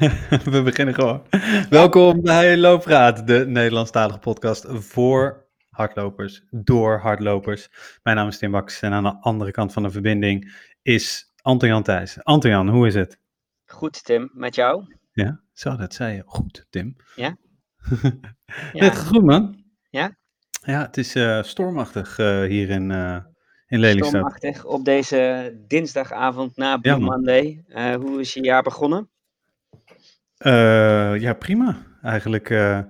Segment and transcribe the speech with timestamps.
[0.44, 1.22] We beginnen gewoon.
[1.70, 7.70] Welkom bij Loopraad, de Nederlandstalige podcast voor hardlopers, door hardlopers.
[8.02, 11.82] Mijn naam is Tim Baks en aan de andere kant van de verbinding is Anton-Jan
[11.82, 12.24] Thijs.
[12.24, 13.18] Anton-Jan, hoe is het?
[13.64, 14.30] Goed, Tim.
[14.32, 14.84] Met jou?
[15.12, 16.22] Ja, zo, dat zei je.
[16.26, 16.96] Goed, Tim.
[17.14, 17.36] Ja?
[18.72, 19.64] Net goed, man.
[19.90, 20.16] Ja?
[20.62, 23.16] Ja, het is eh, stormachtig eh, hier in, uh,
[23.66, 24.08] in Lelystad.
[24.08, 27.04] Stormachtig op deze dinsdagavond na Blue Ja.
[27.04, 27.64] Monday.
[28.00, 29.10] Hoe is je jaar begonnen?
[30.44, 31.76] Eh, ja, prima.
[32.02, 32.80] Eigenlijk eh,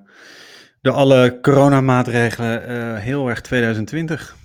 [0.80, 4.36] door alle coronamaatregelen eh, heel erg 2020.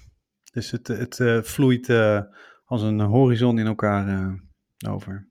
[0.54, 1.90] Dus het, het vloeit
[2.66, 4.34] als een horizon in elkaar
[4.90, 5.30] over.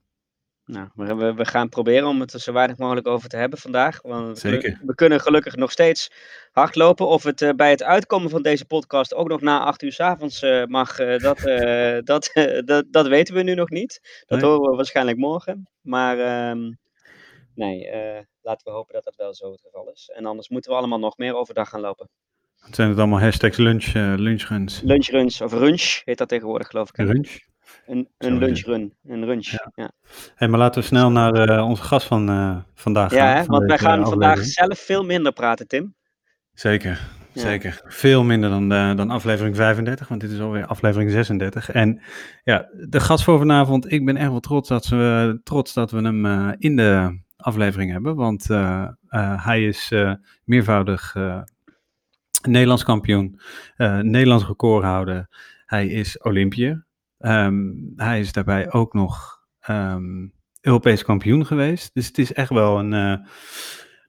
[0.65, 4.03] Nou, we, we- gaan proberen om het er zo weinig mogelijk over te hebben vandaag.
[4.03, 4.61] Want we, Zeker.
[4.61, 6.11] kunnen- we kunnen gelukkig nog steeds
[6.53, 7.07] hardlopen.
[7.07, 10.43] Of het bij het uitkomen van deze podcast ook nog na acht uur 's avonds
[10.67, 11.39] mag, dat,
[12.05, 12.31] dat,
[12.65, 14.23] dat, dat weten we nu nog niet.
[14.27, 14.51] Dat Nee.
[14.51, 15.69] horen we waarschijnlijk morgen.
[15.81, 16.73] Maar ehm,
[17.55, 20.11] nee, eh, laten we hopen dat dat wel zo het geval is.
[20.15, 22.09] En anders moeten we allemaal nog meer overdag gaan lopen.
[22.61, 24.81] Het zijn het allemaal hashtags lunch, eh lunchruns.
[24.85, 26.97] Lunchruns of runch heet dat tegenwoordig geloof ik.
[26.97, 27.05] hè?
[27.05, 27.39] Lunch?
[27.87, 28.95] Een, een lunchrun.
[29.05, 29.47] Een lunch.
[29.51, 29.71] Ja.
[29.75, 29.91] Ja,
[30.35, 32.27] Hey, maar laten we snel naar eh, onze gast van
[32.75, 33.45] vandaag ja, gaan.
[33.45, 35.95] van want wij gaan vandaag zelf veel minder praten, Tim.
[36.53, 37.01] Zeker,
[37.33, 37.41] Ja.
[37.41, 37.81] zeker.
[37.85, 41.71] Veel minder dan, dan aflevering 35, want dit is alweer aflevering 36.
[41.71, 42.03] En
[42.45, 46.03] ja, de gast voor vanavond, ik ben echt wel trots dat, we, trots dat we
[46.03, 48.17] hem in de aflevering hebben.
[48.17, 50.13] Want eh, eh, hij is eh,
[50.45, 51.17] meervoudig
[52.49, 53.41] Nederlands kampioen,
[54.01, 55.29] Nederlands recordhouder.
[55.67, 56.87] Hij is Olympiër.
[57.19, 60.27] Ehm, hij is daarbij ook nog ehm,
[60.61, 61.91] Europees kampioen geweest.
[61.95, 62.93] Dus het is echt wel een,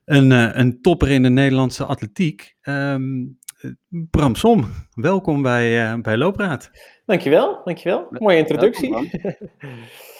[0.04, 2.56] een, een topper in de Nederlandse atletiek.
[3.60, 3.72] Eh,
[4.10, 6.70] Bram Som, welkom bij, eh, bij Loopraad.
[7.06, 8.06] Dankjewel, dankjewel.
[8.10, 8.90] Mooie introductie.
[8.90, 9.10] Welkom,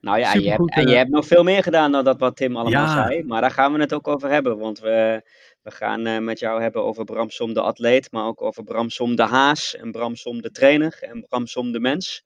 [0.00, 0.98] Nou ja, en je, hebt, Supergoed, en je eh.
[0.98, 3.06] hebt nog veel meer gedaan dan dat wat Tim allemaal Ja.
[3.06, 3.24] zei.
[3.24, 4.58] Maar daar gaan we het ook over hebben.
[4.58, 5.22] Want we,
[5.62, 8.12] we gaan eh, met jou hebben over Bram Som de atleet.
[8.12, 9.76] Maar ook over Bram Som de haas.
[9.76, 10.98] En Bram Som de trainer.
[11.00, 12.22] En Bram Som de mens.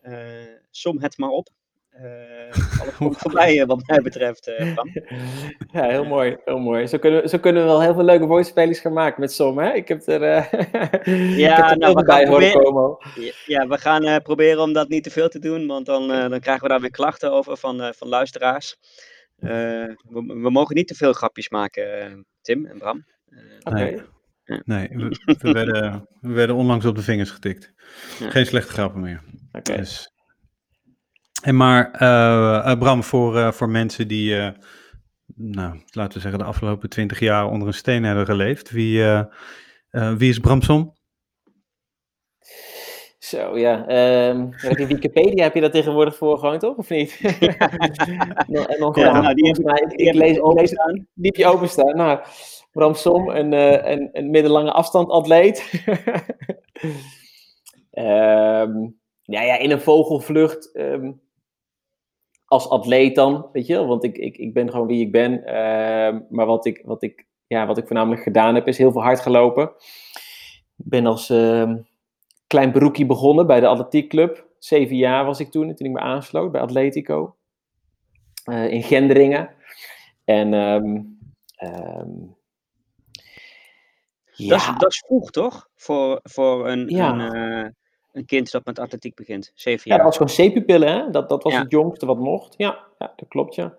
[0.00, 0.14] Eh,
[0.70, 1.48] som het maar op.
[1.92, 4.76] Eh alles komt voorbij eh, wat mij betreft, eh.
[5.72, 6.86] Ja, heel mooi, heel mooi.
[6.86, 9.58] Zo kunnen, we- zo kunnen we wel heel veel leuke woordspelers gaan maken met Som,
[9.58, 9.72] hè?
[9.72, 10.22] Ik heb er,
[11.38, 12.96] ik heb er nou, we bij gaan horen proberen- komen.
[13.14, 16.12] Ja, Ja, we gaan eh, proberen om dat niet te veel te doen, want dan,
[16.12, 18.76] eh, dan krijgen we daar weer klachten over van, eh, van luisteraars.
[19.38, 19.94] Eh, we,
[20.26, 23.04] we mogen niet te veel grapjes maken, Tim en Bram.
[23.28, 23.38] Eh,
[23.72, 23.74] Oké.
[23.74, 24.00] Nee.
[24.64, 27.72] Nee, we, we werden, we werden onlangs op de vingers getikt.
[28.18, 28.30] Ja.
[28.30, 29.22] Geen slechte grappen meer.
[29.52, 29.76] Oké.
[29.76, 30.11] Dus.
[31.42, 34.48] En maar, eh, eh, Bram, voor, eh, voor mensen die, eh,
[35.34, 39.22] nou, laten we zeggen, de afgelopen twintig jaar onder een steen hebben geleefd, wie, eh,
[39.90, 40.94] eh, wie is Bram Som?
[43.18, 43.86] Zo, ja.
[43.86, 46.76] ehm heb je Wikipedia heb je dat tegenwoordig voor gewoon, toch?
[46.76, 47.18] Of niet?
[48.46, 50.92] Nou, en dan Ja, gewoon, nou, die heb ik, heb lees, ik ik lees openstaan.
[51.14, 51.96] die heb je openstaan.
[51.96, 52.20] Nou,
[52.72, 55.70] Bram Som, een, eh, een, een middellange afstandatleet.
[57.90, 58.70] Ehm
[59.22, 60.72] ja, ja, in een vogelvlucht.
[60.74, 61.12] ehm,
[62.52, 63.86] als atleet dan, weet je wel.
[63.86, 65.44] Want ik, ik, ik ben gewoon wie ik ben.
[65.44, 69.02] Ehm, maar wat ik, wat, ik, ja, wat ik voornamelijk gedaan heb, is heel veel
[69.02, 69.62] hard gelopen.
[70.76, 71.76] Ik ben als ehm,
[72.46, 74.46] klein beroekie begonnen bij de atletiekclub.
[74.58, 77.34] Zeven jaar was ik toen, toen ik me aansloot bij Atletico.
[78.44, 79.50] eh, in Gendringen.
[80.24, 81.00] En ehm,
[81.56, 82.08] ehm,
[84.36, 85.68] Dat, is, ja, dat is vroeg, toch?
[85.74, 87.12] Voor, voor een, Ja.
[87.12, 87.34] een,
[87.64, 87.70] eh,
[88.12, 89.52] een kind dat met atletiek begint.
[89.54, 90.04] Zeven ja, jaar.
[90.04, 91.10] dat was gewoon C-pupillen, hè?
[91.10, 91.60] Dat, dat was Ja.
[91.60, 92.54] het jongste wat mocht.
[92.56, 93.74] Ja, ja dat klopt, ja.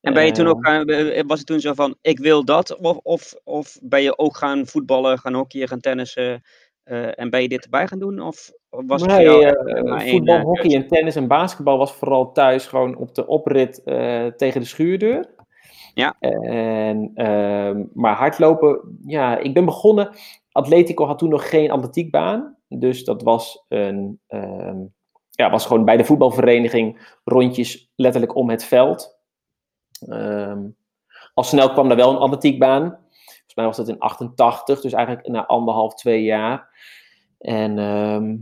[0.00, 2.44] En ben je toen Ehm, ook gaan, eh, was het toen zo van, ik wil
[2.44, 2.76] dat?
[2.76, 6.42] Of, of, of ben je ook gaan voetballen, gaan hockeyen, gaan tennissen?
[6.84, 8.20] eh, en ben je dit erbij gaan doen?
[8.20, 11.78] Of was het voor Nee, jou eh, één, voetbal, eh, hockey en tennis en basketbal
[11.78, 13.80] was vooral thuis gewoon op de oprit
[14.36, 15.26] tegen de schuurdeur.
[15.94, 16.16] Ja.
[16.20, 20.10] En, ehm, maar hardlopen, ja, ik ben begonnen.
[20.52, 22.56] Atletico had toen nog geen atletiekbaan.
[22.80, 24.78] Dus dat was, een, ehm,
[25.30, 29.18] ja, was gewoon bij de voetbalvereniging rondjes letterlijk om het veld.
[30.08, 30.68] Ehm,
[31.34, 32.98] al snel kwam er wel een atletiekbaan.
[33.24, 36.68] Volgens mij was dat in 88, dus eigenlijk na anderhalf, twee jaar.
[37.38, 38.36] En ehm,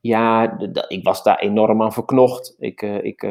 [0.00, 0.58] ja,
[0.88, 2.54] ik was daar enorm aan verknocht.
[2.58, 3.22] Ik, eh, ik,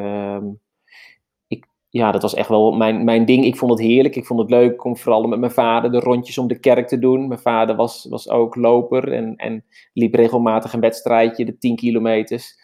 [1.98, 3.46] ja, dat was echt wel mijn, mijn ding.
[3.46, 4.16] Ik vond het heerlijk.
[4.16, 7.00] Ik vond het leuk om vooral met mijn vader de rondjes om de kerk te
[7.00, 7.28] doen.
[7.28, 12.56] Mijn vader was, was ook loper en, en liep regelmatig een wedstrijdje, de 10 kilometers.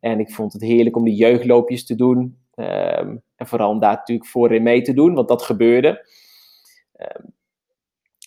[0.00, 2.38] En ik vond het heerlijk om de jeugdloopjes te doen.
[2.54, 6.06] Ehm, en vooral daar natuurlijk voor in mee te doen, want dat gebeurde.
[6.92, 7.24] Ehm,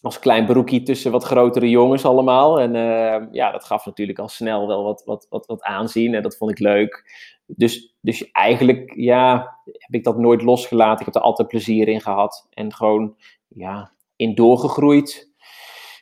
[0.02, 2.60] als klein broekie tussen wat grotere jongens allemaal.
[2.60, 6.22] En ehm, ja, dat gaf natuurlijk al snel wel wat, wat, wat, wat aanzien en
[6.22, 7.04] dat vond ik leuk.
[7.45, 11.00] Dus, dus eigenlijk, ja, heb ik dat nooit losgelaten.
[11.00, 12.47] Ik heb er altijd plezier in gehad.
[12.50, 13.15] En gewoon,
[13.47, 15.33] ja, in doorgegroeid.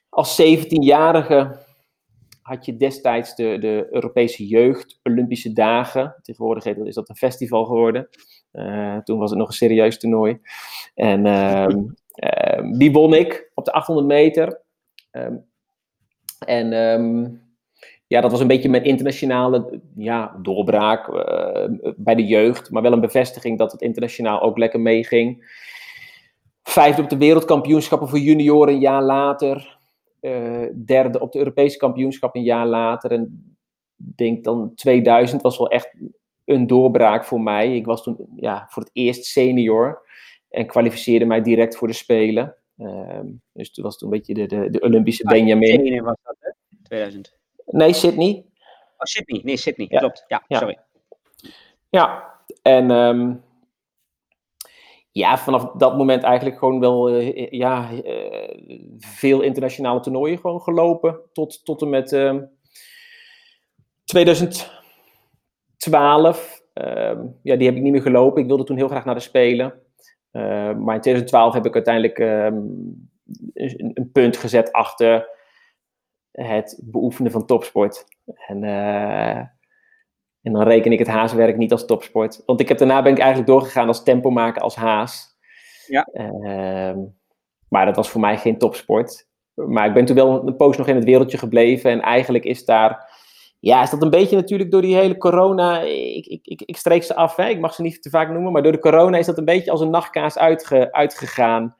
[0.10, 1.62] Als 17-jarige
[2.42, 6.16] had je destijds de, de Europese Jeugd Olympische Dagen.
[6.22, 8.10] Tegenwoordig is dat een festival geworden.
[8.52, 10.40] Uh, toen was het nog een serieus toernooi.
[10.96, 11.68] En uh,
[12.56, 14.62] uh, die won ik op de 800 meter.
[15.12, 15.46] Um,
[16.46, 17.43] en um,
[18.14, 22.72] ja, dat was een beetje mijn internationale ja, doorbraak uh, bij de jeugd.
[22.72, 25.56] Maar wel een bevestiging dat het internationaal ook lekker meeging.
[26.64, 29.78] Vijfde op de wereldkampioenschappen voor junioren een jaar later.
[30.22, 33.12] Uh, derde op de Europese kampioenschap een jaar later.
[33.12, 33.56] En
[33.98, 35.98] ik denk dan 2000 was wel echt
[36.46, 37.76] een doorbraak voor mij.
[37.76, 40.02] Ik was toen ja, voor het eerst senior.
[40.50, 42.56] En kwalificeerde mij direct voor de Spelen.
[42.78, 43.20] Uh,
[43.54, 46.04] dus toen was toen een beetje de, de, de Olympische Benjamin.
[46.04, 46.50] was dat, hè?
[46.84, 47.42] 2000.
[47.66, 48.46] Nee, Sydney.
[48.98, 49.42] Oh, Sydney.
[49.44, 49.88] Nee, Sydney.
[49.90, 50.00] Ja.
[50.00, 50.26] Klopt.
[50.28, 50.78] Ja, ja, sorry.
[51.90, 53.44] Ja, en um,
[55.12, 58.50] ja, vanaf dat moment eigenlijk gewoon wel uh, ja, uh,
[59.00, 61.20] veel internationale toernooien gewoon gelopen.
[61.34, 62.42] Tot, tot en met uh,
[64.04, 66.62] 2012.
[67.42, 68.42] ja, die heb ik niet meer gelopen.
[68.42, 69.74] Ik wilde toen heel graag naar de Spelen.
[70.32, 73.10] Ehm, maar in 2012 heb ik uiteindelijk een,
[73.94, 75.42] een punt gezet achter
[76.34, 78.06] het beoefenen van topsport.
[78.48, 79.38] En, uh,
[80.42, 82.44] en dan reken ik het haaswerk niet als topsport.
[82.46, 85.38] Want ik heb, daarna ben ik eigenlijk doorgegaan als tempo maken als haas.
[85.88, 86.08] Ja.
[86.14, 87.04] Uh,
[87.70, 89.28] maar dat was voor mij geen topsport.
[89.54, 91.92] Maar ik ben toen wel een poos nog in het wereldje gebleven.
[91.92, 93.22] En eigenlijk is daar...
[93.60, 95.82] Ja, is dat een beetje natuurlijk door die hele corona...
[95.82, 97.48] Ik, ik, ik, ik streek ze af, hè?
[97.48, 98.52] ik mag ze niet te vaak noemen.
[98.52, 101.76] Maar door de corona is dat een beetje als een nachtkaas uitge, uitgegaan.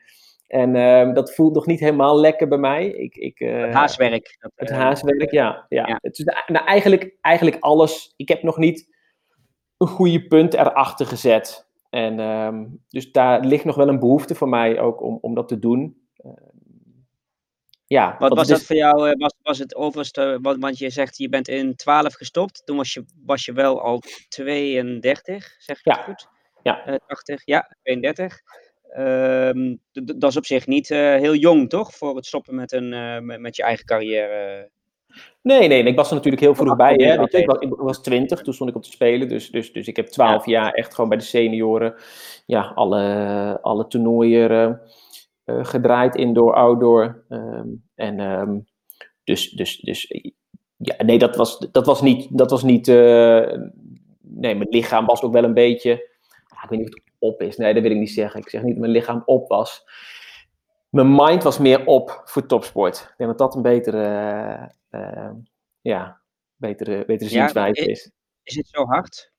[0.48, 2.88] En uh, dat voelt nog niet helemaal lekker bij mij.
[2.88, 4.38] Ik, ik, uh, het haaswerk.
[4.40, 5.66] Dat, het haaswerk, ja.
[5.70, 5.88] ja.
[5.88, 5.98] ja.
[6.02, 8.14] Het is, nou, eigenlijk, eigenlijk alles.
[8.16, 8.96] Ik heb nog niet
[9.78, 11.68] een goede punt erachter gezet.
[11.90, 15.48] En um, dus daar ligt nog wel een behoefte voor mij ook om, om dat
[15.48, 16.08] te doen.
[16.26, 16.32] Uh,
[17.86, 18.66] ja, wat was dat is...
[18.66, 19.16] voor jou?
[19.18, 20.40] Was, was het overste?
[20.42, 22.62] Want, want je zegt je bent in 12 gestopt.
[22.66, 25.96] Toen was je, was je wel al 32, zeg je ja.
[25.96, 26.28] goed?
[26.64, 27.00] Ja.
[27.08, 28.40] 80, ja, 32.
[28.98, 31.96] Um, dat is op zich niet uh, heel jong, toch?
[31.96, 34.70] Voor het stoppen met, een, uh, met, met, je eigen carrière.
[35.42, 36.94] Nee, nee, ik was er natuurlijk heel vroeg bij.
[36.94, 37.14] Hè?
[37.24, 39.28] Ik, was, ik was 20, toen stond ik op te spelen.
[39.28, 40.52] Dus, dus, dus ik heb 12 ja.
[40.52, 41.96] jaar echt gewoon bij de senioren
[42.46, 44.82] ja, alle, alle toernooien
[45.46, 47.26] uh, gedraaid, indoor, outdoor.
[47.30, 48.66] Um, en um,
[49.24, 50.08] dus, dus, dus
[50.78, 52.38] ja, nee, dat was, dat was niet.
[52.38, 52.88] Dat was niet
[54.34, 55.92] nee, mijn lichaam was ook wel een beetje.
[55.92, 57.58] Ik weet niet of het op is.
[57.58, 58.40] Nee, dat wil ik niet zeggen.
[58.40, 59.86] Ik zeg niet dat mijn lichaam op was.
[60.90, 63.00] Mijn mind was meer op voor topsport.
[63.00, 65.32] Ik denk dat dat een betere, uh,
[65.82, 66.22] ja,
[66.56, 68.12] betere, betere zienswijze ja, is.
[68.44, 69.32] Is het zo hard?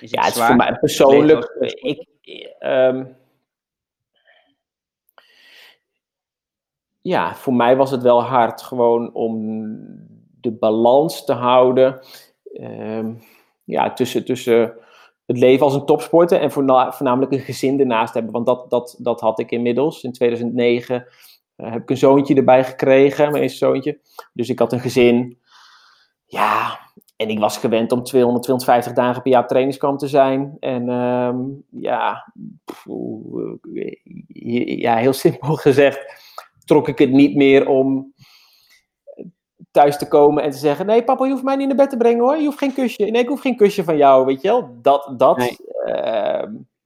[0.00, 1.56] Is ja, het is voor mij persoonlijk.
[1.60, 2.08] Ik,
[2.60, 3.16] um,
[7.00, 9.64] ja, voor mij was het wel hard gewoon om
[10.40, 12.00] de balans te houden.
[12.52, 13.22] Um,
[13.64, 14.74] ja, tussen, tussen
[15.26, 18.32] het leven als een topsporter en voornamelijk een gezin ernaast hebben.
[18.32, 20.02] Want dat, dat, dat had ik inmiddels.
[20.02, 21.06] In 2009
[21.56, 23.98] uh, heb ik een zoontje erbij gekregen, mijn eerste zoontje.
[24.32, 25.38] Dus ik had een gezin.
[26.26, 26.78] Ja,
[27.16, 30.56] en ik was gewend om 200, 250 dagen per jaar trainingskamp te zijn.
[30.60, 32.32] En um, ja,
[32.64, 32.86] pff,
[34.64, 36.22] ja, heel simpel gezegd,
[36.64, 38.12] trok ik het niet meer om
[39.70, 41.96] thuis te komen en te zeggen: Nee, papa, je hoeft mij niet naar bed te
[41.96, 42.36] brengen hoor.
[42.36, 43.04] Je hoeft geen kusje.
[43.04, 44.26] Nee, ik hoef geen kusje van jou.
[44.26, 44.76] Weet je wel?
[44.82, 45.56] Dat, dat, nee.
[45.86, 46.42] uh,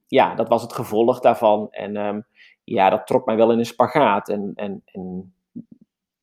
[0.07, 1.69] ja, dat was het gevolg daarvan.
[1.71, 2.25] En um,
[2.65, 4.29] ja, dat trok mij wel in een spagaat.
[4.29, 5.35] En, en, en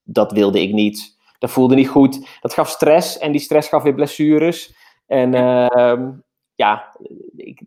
[0.04, 1.18] dat wilde ik niet.
[1.40, 2.40] Dat voelde niet goed.
[2.42, 4.76] Dat gaf stress en die stress gaf weer blessures.
[5.06, 6.00] En uh,
[6.56, 6.96] ja,
[7.36, 7.62] ik,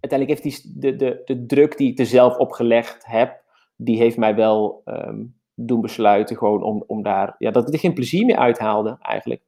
[0.00, 3.42] uiteindelijk heeft die, de, de, de druk die ik er zelf opgelegd heb,
[3.76, 7.80] die heeft mij wel um, doen besluiten gewoon om, om daar, ja, dat ik er
[7.80, 9.42] geen plezier meer uithaalde eigenlijk.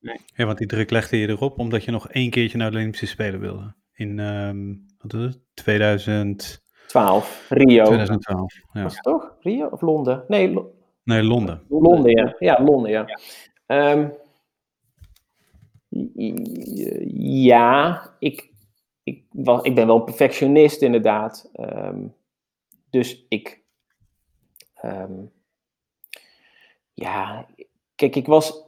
[0.00, 0.16] Nee.
[0.34, 3.06] Ja, want die druk legde je erop omdat je nog één keertje naar de Olympische
[3.06, 3.74] Spelen wilde.
[3.92, 7.84] In, um, wat is het, 2012, Rio.
[7.84, 8.82] 2012, ja.
[8.82, 9.36] Was het toch?
[9.40, 10.24] Rio of Londen?
[10.28, 10.72] Nee, Lo
[11.04, 11.62] nee Londen.
[11.68, 12.34] Londen, ja.
[12.38, 13.06] Ja, Londen, ja.
[13.66, 14.12] Ja, um,
[17.14, 18.52] ja ik,
[19.02, 21.50] ik, was, ik ben wel een perfectionist inderdaad.
[21.54, 22.14] Um,
[22.90, 23.62] dus ik...
[24.84, 25.36] Um,
[26.98, 27.46] ja,
[27.94, 28.66] kijk, ik was.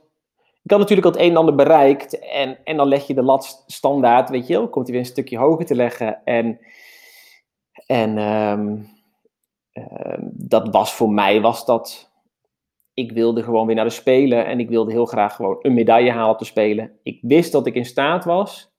[0.62, 2.18] Ik had natuurlijk al het een en ander bereikt.
[2.18, 4.68] En, en dan leg je de lat standaard, weet je wel.
[4.68, 6.24] Komt hij weer een stukje hoger te leggen.
[6.24, 6.58] En,
[7.86, 8.88] en um,
[9.72, 12.10] um, dat was voor mij, was dat.
[12.94, 16.10] ik wilde gewoon weer naar de Spelen en ik wilde heel graag gewoon een medaille
[16.10, 16.98] halen op de Spelen.
[17.02, 18.72] Ik wist dat ik in staat was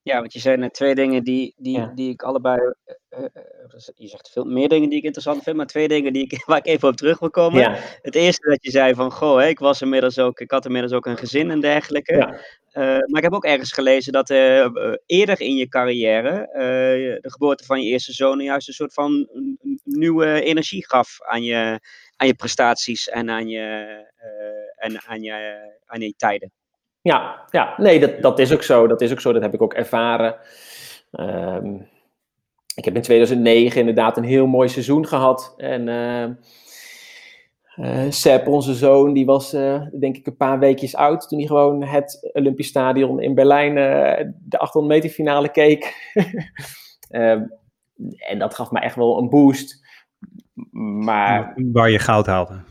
[0.05, 1.93] Ja, want je zei net twee dingen die, die, ja.
[1.95, 2.59] die ik allebei.
[2.61, 6.23] Uh, uh, je zegt veel meer dingen die ik interessant vind, maar twee dingen die
[6.23, 7.61] ik, waar ik even op terug wil komen.
[7.61, 7.77] Ja.
[8.03, 10.93] Het eerste dat je zei van, goh, hè, ik was inmiddels ook, ik had inmiddels
[10.93, 12.17] ook een gezin en dergelijke.
[12.17, 12.33] Ja.
[12.33, 14.31] Uh, maar ik heb ook ergens gelezen dat
[15.07, 16.49] eerder in je carrière
[17.21, 19.29] de geboorte van je eerste zoon juist een soort van
[19.85, 21.81] nieuwe energie gaf aan je,
[22.17, 23.97] aan je prestaties en aan je,
[24.77, 26.53] en aan je, aan je tijden.
[27.05, 28.87] Ja, ja, nee, dat, dat is ook zo.
[28.87, 29.33] Dat is ook zo.
[29.33, 30.37] Dat heb ik ook ervaren.
[31.11, 31.89] Um,
[32.75, 35.55] ik heb in 2009 inderdaad een heel mooi seizoen gehad.
[35.57, 35.89] En
[37.77, 41.83] uh, onze zoon, die was uh, denk ik een paar weekjes oud toen hij gewoon
[41.83, 43.75] het Olympisch Stadion in Berlijn
[44.41, 46.13] de 800 meter finale keek.
[47.11, 47.53] um,
[48.31, 49.87] en dat gaf me echt wel een boost.
[51.05, 51.55] Maar...
[51.73, 52.63] Waar je goud haalde.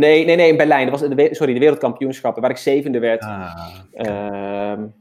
[0.00, 0.90] Nee, nee, nee, in Berlijn.
[0.90, 3.22] Dat was de, sorry, de wereldkampioenschappen, waar ik zevende werd.
[3.22, 4.72] Ah, okay.
[4.72, 4.94] um,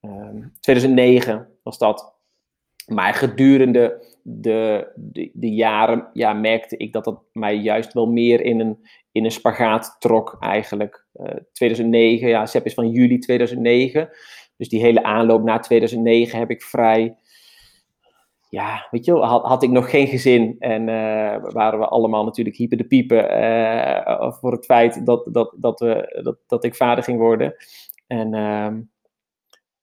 [0.00, 2.12] um, 2009 was dat.
[2.86, 8.40] Maar gedurende de, de, de, jaren ja, merkte ik dat dat mij juist wel meer
[8.40, 11.06] in een, in een spagaat trok eigenlijk.
[11.14, 14.08] Uh, 2009, ja, SEP is van juli 2009.
[14.56, 17.16] Dus die hele aanloop na 2009 heb ik vrij
[18.54, 22.24] ja, weet je wel, had, had ik nog geen gezin en uh, waren we allemaal
[22.24, 26.74] natuurlijk hyper de piepen uh, voor het feit dat, dat, dat, we, dat, dat ik
[26.74, 27.54] vader ging worden.
[28.06, 28.72] En uh,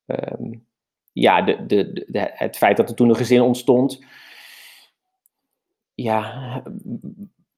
[0.06, 0.66] um,
[1.12, 4.06] ja, de, de, het feit dat er toen een gezin ontstond,
[5.94, 6.64] ja,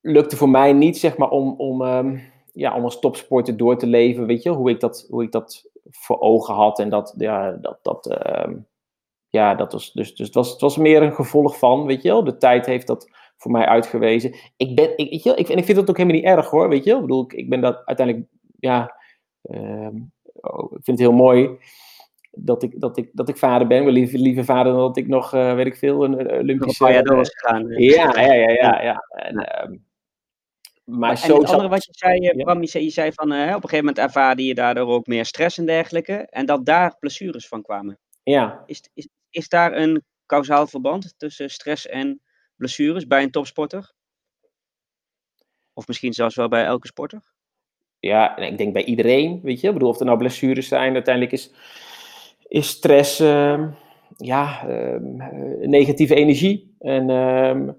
[0.01, 2.22] lukte voor mij niet, zeg maar, om, om, um,
[2.53, 5.70] ja, om als topsporter door te leven, weet je, hoe ik dat, hoe ik dat
[5.89, 8.08] voor ogen had en dat, ja, dat, dat
[9.34, 12.10] ja, dat was, dus, dus het, was, het was meer een gevolg van, weet je
[12.10, 12.24] wel.
[12.24, 14.36] De tijd heeft dat voor mij uitgewezen.
[14.58, 16.50] Ik ben, ik, weet je wel, ik, en ik vind dat ook helemaal niet erg
[16.50, 17.00] hoor, weet je wel.
[17.00, 18.28] Ik bedoel, ik, ik ben dat uiteindelijk,
[18.60, 18.96] ja,
[19.44, 19.88] uh,
[20.34, 21.58] oh, ik vind het heel mooi
[22.32, 23.84] dat ik, dat ik, dat ik vader ben.
[23.84, 26.88] Wel liever, liever vader dan dat ik nog, uh, weet ik veel, een Olympische...
[26.88, 27.68] Ja, dat was gegaan.
[27.68, 28.82] Ja, ja, ja, ja.
[28.82, 29.04] ja.
[29.10, 29.78] En, uh,
[30.84, 32.34] maar zo, het andere wat je zei, ja.
[32.34, 35.08] Bram, je zei, je zei van uh, op een gegeven moment ervaarde je daardoor ook
[35.08, 36.13] meer stress en dergelijke.
[36.13, 38.00] En dat daar blessures van kwamen.
[38.24, 38.63] Ja.
[38.66, 42.22] Is, is, is daar een kausaal verband tussen stress en
[42.56, 43.94] blessures bij een topsporter?
[45.74, 47.22] Of misschien zelfs wel bij elke sporter?
[48.00, 49.68] Ja, ik denk bij iedereen, weet je.
[49.68, 51.54] Ik bedoel, of er nou blessures zijn, uiteindelijk is,
[52.48, 53.72] is stress, uh,
[54.18, 54.98] ja, uh,
[55.62, 56.75] negatieve energie.
[56.80, 57.70] En, uh,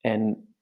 [0.00, 0.54] en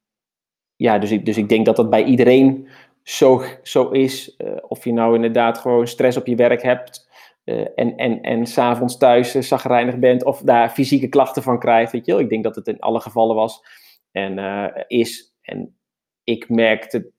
[0.77, 2.69] ja, dus ik, dus ik denk dat dat bij iedereen
[3.03, 4.37] zo, zo is.
[4.37, 7.10] Eh, of je nou inderdaad gewoon stress op je werk hebt
[7.45, 11.93] uh, en, en, en s'avonds thuis uh, zagrijnig bent of daar fysieke klachten van krijgt.
[11.93, 12.21] Weet je wel?
[12.21, 13.63] Ik denk dat het in alle gevallen was
[14.11, 15.35] en uh, is.
[15.43, 15.79] En
[16.25, 17.13] ik merkte,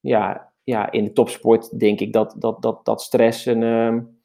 [0.00, 3.62] ja, ja, in de topsport denk ik dat, dat, dat, dat stress een.
[3.62, 4.20] Um,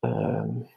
[0.00, 0.68] um,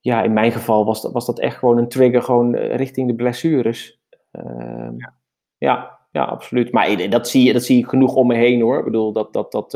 [0.00, 3.14] ja, in mijn geval was dat, was dat echt gewoon een trigger gewoon richting de
[3.14, 4.00] blessures.
[4.30, 5.14] Um, ja.
[5.58, 5.98] ja.
[6.10, 6.72] ja, absoluut.
[6.72, 8.78] Maar dat zie, je, dat zie ik genoeg om me heen hoor.
[8.78, 9.70] Ik bedoel, dat dat, dat,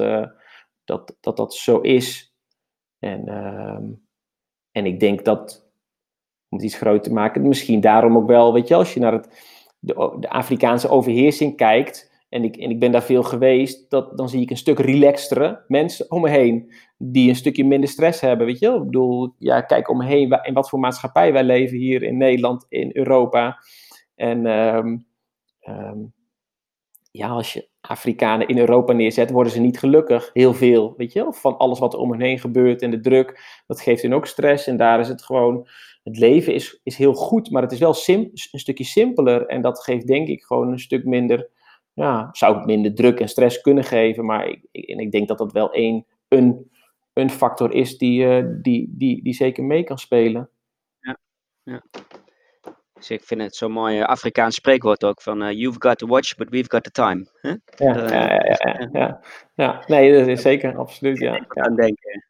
[0.84, 2.33] dat, dat, dat zo is.
[3.04, 3.78] En, uh,
[4.72, 5.70] en ik denk dat,
[6.48, 9.12] om het iets groter te maken, misschien daarom ook wel, weet je, als je naar
[9.12, 9.28] het,
[9.78, 14.28] de, de Afrikaanse overheersing kijkt, en ik, en ik ben daar veel geweest, dat, dan
[14.28, 18.46] zie ik een stuk relaxtere mensen om me heen, die een stukje minder stress hebben,
[18.46, 21.76] weet je Ik bedoel, ja, kijk om me heen, in wat voor maatschappij wij leven
[21.78, 23.58] hier in Nederland, in Europa.
[24.14, 25.06] En um,
[25.68, 26.13] um,
[27.16, 30.30] ja, als je Afrikanen in Europa neerzet, worden ze niet gelukkig.
[30.32, 31.32] Heel veel, weet je wel?
[31.32, 34.26] Van alles wat er om hen heen gebeurt en de druk, dat geeft hen ook
[34.26, 34.66] stress.
[34.66, 35.68] En daar is het gewoon,
[36.02, 39.46] het leven is, is heel goed, maar het is wel sim, een stukje simpeler.
[39.46, 41.50] En dat geeft denk ik gewoon een stuk minder,
[41.92, 44.24] ja, zou het minder druk en stress kunnen geven.
[44.24, 46.70] Maar ik, en ik denk dat dat wel één, een,
[47.12, 50.50] een factor is die, uh, die, die, die zeker mee kan spelen.
[51.00, 51.18] Ja,
[51.62, 51.82] ja.
[53.08, 56.06] Dus ik vind het zo'n mooi uh, Afrikaans spreekwoord ook van uh, you've got to
[56.06, 57.26] watch, but we've got the time.
[57.40, 57.54] Huh?
[57.76, 59.20] Ja, uh, ja, ja, ja, ja,
[59.54, 59.82] ja.
[59.86, 61.44] nee, dat is zeker, absoluut, ja.
[61.48, 62.24] Aan denken,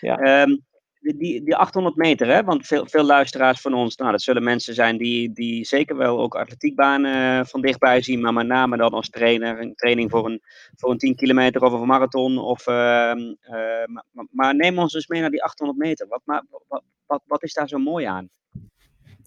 [0.00, 0.42] ja.
[0.42, 0.64] Um,
[1.00, 2.44] die, die 800 meter, hè?
[2.44, 6.20] want veel, veel luisteraars van ons, nou, dat zullen mensen zijn die, die zeker wel
[6.20, 10.42] ook atletiekbanen van dichtbij zien, maar met name dan als trainer, een training voor een,
[10.76, 12.38] voor een 10 kilometer of een marathon.
[12.38, 16.06] Of, maar, maar neem ons dus mee naar die 800 meter.
[16.08, 18.28] Wat, maar, wat, wat, wat is daar zo mooi aan?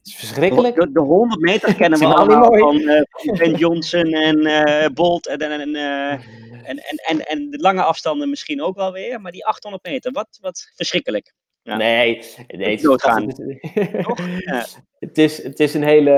[0.03, 0.75] Het is verschrikkelijk.
[0.75, 3.01] De, de 100 meter kennen we allemaal van uh,
[3.37, 8.29] Ben Johnson en uh, Bolt en, en, uh, en, en, en, en de lange afstanden
[8.29, 9.21] misschien ook wel weer.
[9.21, 11.33] Maar die 800 meter, wat, wat verschrikkelijk.
[11.61, 11.75] Ja.
[11.75, 12.85] Nee, nee het, is,
[14.45, 14.65] ja.
[14.99, 16.11] het, is, het is een hele.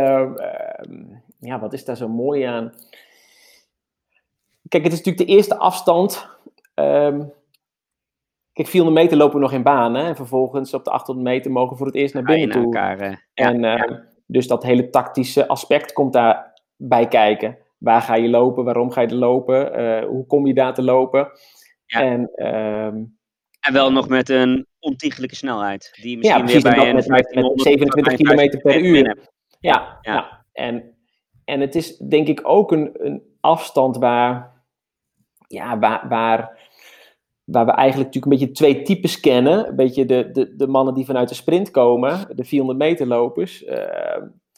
[1.39, 2.73] ja, wat is daar zo mooi aan?
[4.67, 6.27] Kijk, het is natuurlijk de eerste afstand.
[6.75, 7.33] Um,
[8.55, 9.93] Kijk, 400 meter lopen we nog in baan.
[9.93, 10.03] Hè?
[10.03, 12.63] En vervolgens op de 800 meter mogen we voor het eerst naar binnen toe.
[12.63, 14.03] Elkaar, uh, en ja, ja.
[14.25, 17.57] dus dat hele tactische aspect komt daarbij kijken.
[17.77, 18.63] Waar ga je lopen?
[18.63, 19.79] Waarom ga je er lopen?
[19.81, 21.31] Uh, hoe kom je daar te lopen?
[21.85, 22.01] Ja.
[22.01, 23.17] En, um,
[23.59, 25.97] en wel nog met een ontiegelijke snelheid.
[26.01, 29.17] Die misschien ja, precies, weer bij een met, met, met 27 km per uur.
[29.59, 30.13] Ja, ja.
[30.13, 30.45] ja.
[30.53, 30.95] En,
[31.45, 34.63] en het is denk ik ook een, een afstand waar,
[35.47, 36.54] ja, waar, waar
[37.45, 39.67] waar we eigenlijk natuurlijk een beetje twee types kennen.
[39.67, 43.63] Een beetje de, de, de mannen die vanuit de sprint komen, de 400 meter lopers.
[43.63, 43.77] Uh,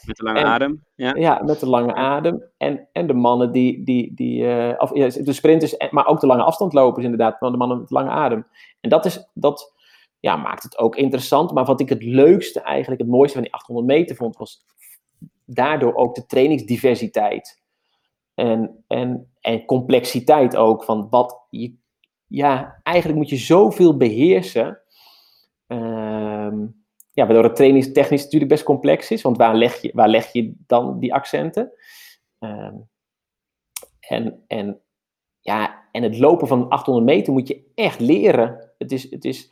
[0.05, 0.83] met de lange en, adem.
[0.95, 1.15] Ja.
[1.15, 2.43] ja, met de lange adem.
[2.57, 6.27] En, en de mannen die, die, die uh, of, ja, de sprinters, maar ook de
[6.27, 8.47] lange afstandlopers inderdaad, de mannen met lange adem.
[8.79, 9.73] En dat, is, dat
[10.19, 11.53] ja, maakt het ook interessant.
[11.53, 14.65] Maar wat ik het leukste eigenlijk, het mooiste van die 800 meter vond, was
[15.45, 17.61] daardoor ook de trainingsdiversiteit.
[18.33, 21.75] En, en, en complexiteit ook, van wat je
[22.27, 24.79] ja, eigenlijk moet je zoveel beheersen.
[25.67, 29.21] Um, ja, waardoor het trainingstechnisch natuurlijk best complex is.
[29.21, 31.71] Want waar leg je, waar leg je dan die accenten?
[32.39, 32.87] Um,
[33.99, 34.79] en, en,
[35.39, 38.71] ja, en het lopen van 800 meter moet je echt leren.
[38.77, 39.51] Het is, het is,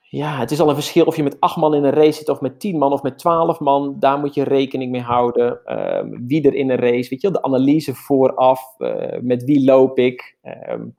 [0.00, 2.28] ja, het is al een verschil of je met acht man in een race zit
[2.28, 3.96] of met tien man of met twaalf man.
[3.98, 5.78] Daar moet je rekening mee houden.
[5.78, 8.74] Um, wie er in een race, weet je de analyse vooraf.
[8.78, 10.38] Uh, met wie loop ik?
[10.68, 10.96] Um,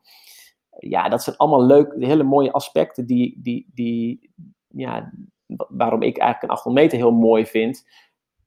[0.89, 4.31] ja, dat zijn allemaal leuk, hele mooie aspecten die, die, die,
[4.67, 5.13] ja,
[5.69, 7.87] waarom ik eigenlijk een 800 meter heel mooi vind.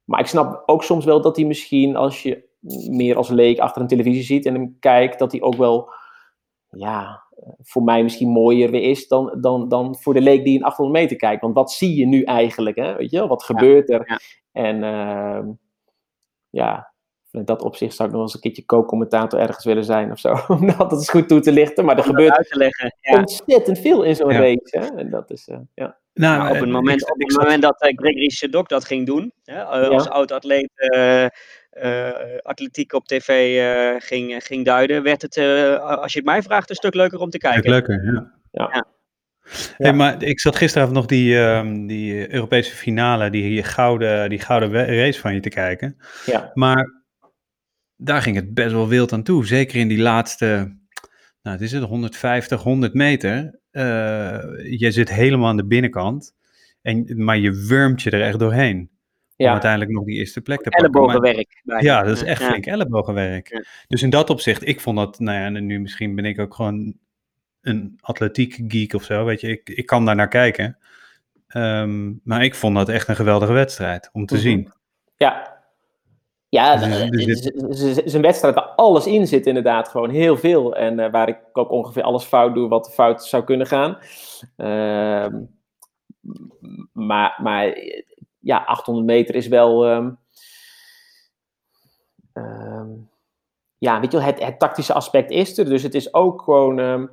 [0.05, 2.49] Maar ik snap ook soms wel dat hij misschien, als je
[2.91, 5.91] meer als leek achter een televisie ziet en hem kijkt, dat hij ook wel,
[6.69, 7.25] ja,
[7.59, 10.99] voor mij misschien mooier weer is dan, dan, dan voor de leek die een 800
[10.99, 11.43] meter kijkt.
[11.43, 12.97] Want wat zie je nu eigenlijk, hè?
[12.97, 14.03] Weet je Wat gebeurt er?
[14.07, 14.19] Ja.
[14.53, 15.49] En uh,
[16.51, 16.95] ja,
[17.37, 20.37] in dat opzicht zou ik nog eens een keertje co-commentator ergens willen zijn of zo.
[20.49, 21.85] Om dat eens goed toe te lichten.
[21.85, 22.97] Maar er Om gebeurt uit te leggen.
[23.01, 23.19] Ja.
[23.19, 24.39] ontzettend veel in zo'n Ja.
[24.41, 24.79] race.
[24.79, 24.87] Hè?
[24.99, 25.99] En dat is, uh, ja.
[26.15, 28.85] Nou, Maar op eh, het moment, ik- op het moment dat eh, Gregory Sedok dat
[28.85, 30.11] ging doen, hè, eh, als Ja.
[30.11, 31.25] oud-atleet eh,
[31.71, 36.43] eh, atletiek op tv eh, ging, ging duiden, werd het, eh, als je het mij
[36.43, 37.71] vraagt, een stuk leuker om te Kijk, kijken.
[37.71, 38.33] leuker, ja.
[38.51, 38.69] Ja.
[38.73, 38.85] Ja.
[39.77, 44.71] Hey, maar ik zat gisteravond nog die, ehm, die Europese finale, die gouden, die gouden
[44.97, 45.97] race van je te kijken.
[46.25, 46.51] Ja.
[46.55, 47.05] Maar
[47.97, 49.47] daar ging het best wel wild aan toe.
[49.47, 50.47] Zeker in die laatste,
[51.43, 53.59] nou het is het, 150, 100 meter.
[53.71, 53.83] Eh,
[54.79, 56.35] je zit helemaal aan de binnenkant,
[56.83, 58.79] en, maar je wurmt je er echt doorheen.
[59.37, 59.53] Om Ja.
[59.53, 60.89] uiteindelijk nog die eerste plek te pakken.
[60.93, 61.63] Ellebogenwerk.
[61.81, 62.49] ja, dat is echt Ja.
[62.49, 63.49] flink ellebogenwerk.
[63.49, 63.63] Ja.
[63.89, 66.55] Dus in dat opzicht, ik vond dat, nou ja, en nu misschien ben ik ook
[66.55, 66.95] gewoon
[67.61, 70.79] een atletiek geek of zo, weet je, ik, ik kan daar naar kijken.
[71.49, 74.43] Ehm, maar ik vond dat echt een geweldige wedstrijd om te Mhm.
[74.43, 74.73] zien.
[75.17, 75.56] Ja.
[76.57, 79.89] Ja, het is- een wedstrijd waar alles in zit, inderdaad.
[79.89, 80.77] Gewoon heel veel.
[80.77, 83.99] En eh, waar ik ook ongeveer alles fout doe wat fout zou kunnen gaan.
[84.57, 85.41] Ehm,
[86.93, 87.79] maar, maar
[88.39, 89.87] ja, 800 meter is wel.
[89.87, 90.11] ehm,
[92.33, 92.89] ehm,
[93.79, 95.65] ja, weet je wel, het, het tactische aspect is er.
[95.65, 97.11] Dus het is ook gewoon.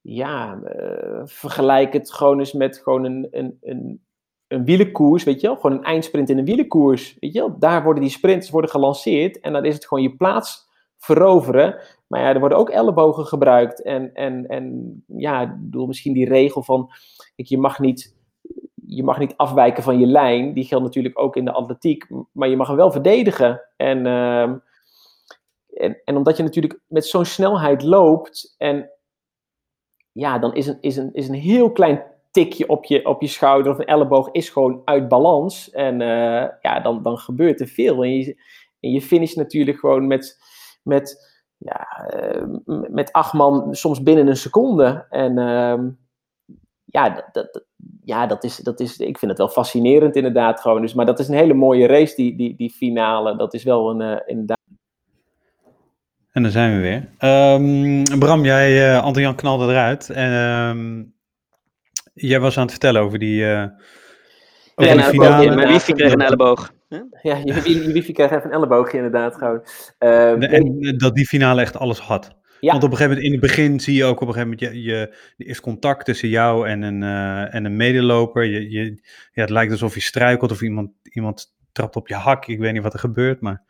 [0.00, 4.04] ja, eh, vergelijk het gewoon eens met gewoon een, een, een,
[4.54, 5.56] een wielenkoers, weet je wel?
[5.56, 7.58] Gewoon een eindsprint in een wielenkoers, weet je wel?
[7.58, 11.80] Daar worden die sprinters worden gelanceerd en dan is het gewoon je plaats veroveren.
[12.06, 16.28] Maar ja, er worden ook ellebogen gebruikt en, en, en ja, ik bedoel misschien die
[16.28, 16.90] regel van,
[17.34, 18.22] kijk, je mag niet...
[18.86, 20.52] Je mag niet afwijken van je lijn.
[20.52, 22.06] Die geldt natuurlijk ook in de atletiek.
[22.32, 23.62] Maar je mag hem wel verdedigen.
[23.76, 24.56] En, ehm,
[25.74, 28.90] en, en omdat je natuurlijk met zo'n snelheid loopt en
[30.12, 32.02] ja, dan is een, is een, is een heel klein
[32.34, 35.70] tikje op je, op je schouder of een elleboog is gewoon uit balans.
[35.70, 38.02] En uh, ja, dan, dan gebeurt er veel.
[38.02, 38.36] En je,
[38.78, 40.38] je finish natuurlijk gewoon met,
[40.82, 42.44] met, ja, uh,
[42.90, 45.06] met acht man soms binnen een seconde.
[45.10, 45.78] En uh,
[46.84, 47.64] ja, dat, dat,
[48.04, 50.80] ja dat, is, dat is, ik vind het wel fascinerend inderdaad gewoon.
[50.80, 53.36] Dus, maar dat is een hele mooie race, die, die, die finale.
[53.36, 54.62] Dat is wel een, uh, inderdaad
[56.32, 57.30] en dan zijn we weer.
[57.54, 60.10] Um, Bram, jij, uh, Anton-Jan knalde eruit.
[60.10, 61.13] En um,
[62.14, 63.66] jij was aan het vertellen over die, uh,
[64.74, 65.54] over ja, die finale.
[65.54, 66.72] Mijn wifi kreeg een elleboog.
[67.22, 69.60] Ja, je, je, wifi kreeg even een elleboogje inderdaad gewoon.
[69.98, 72.36] Uh, de, en dat die finale echt alles had.
[72.60, 72.70] Ja.
[72.70, 74.74] Want op een gegeven moment, in het begin zie je ook op een gegeven moment,
[74.74, 74.98] je, je,
[75.36, 78.44] er is contact tussen jou en een, uh, en een medeloper.
[78.44, 78.84] Je, je,
[79.32, 82.46] ja, het lijkt alsof je struikelt of iemand, iemand trapt op je hak.
[82.46, 83.62] Ik weet niet wat er gebeurt, maar...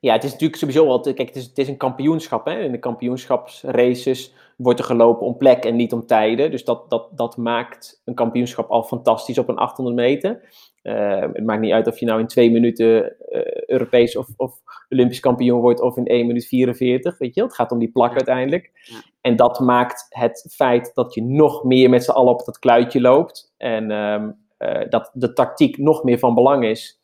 [0.00, 1.00] Ja, het is natuurlijk sowieso wel.
[1.00, 2.46] Kijk, het is, het is een kampioenschap.
[2.46, 2.60] Hè?
[2.60, 6.50] In de kampioenschapsraces wordt er gelopen om plek en niet om tijden.
[6.50, 10.48] Dus dat, dat, dat maakt een kampioenschap al fantastisch op een 800 meter.
[10.82, 14.60] Uh, het maakt niet uit of je nou in twee minuten uh, Europees of, of
[14.88, 17.18] Olympisch kampioen wordt of in 1 minuut 44.
[17.18, 18.70] Weet je, het gaat om die plak uiteindelijk.
[18.82, 19.02] Ja.
[19.20, 23.00] En dat maakt het feit dat je nog meer met z'n allen op dat kluitje
[23.00, 23.54] loopt.
[23.56, 27.00] En um, uh, dat de tactiek nog meer van belang is.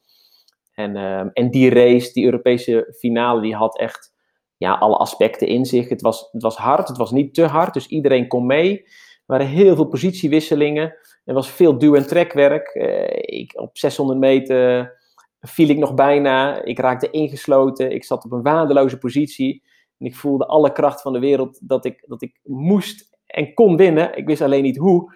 [0.74, 4.14] En, um, en die race, die Europese finale, die had echt
[4.56, 5.88] ja, alle aspecten in zich.
[5.88, 8.82] Het was, het was hard, het was niet te hard, dus iedereen kon mee.
[8.82, 10.96] Er waren heel veel positiewisselingen.
[11.24, 12.74] Er was veel duw- en trekwerk.
[12.74, 14.92] Uh, ik, op 600 meter
[15.40, 16.62] viel ik nog bijna.
[16.62, 17.90] Ik raakte ingesloten.
[17.90, 19.62] Ik zat op een waardeloze positie.
[19.98, 23.76] En ik voelde alle kracht van de wereld dat ik, dat ik moest en kon
[23.76, 24.16] winnen.
[24.16, 25.14] Ik wist alleen niet hoe.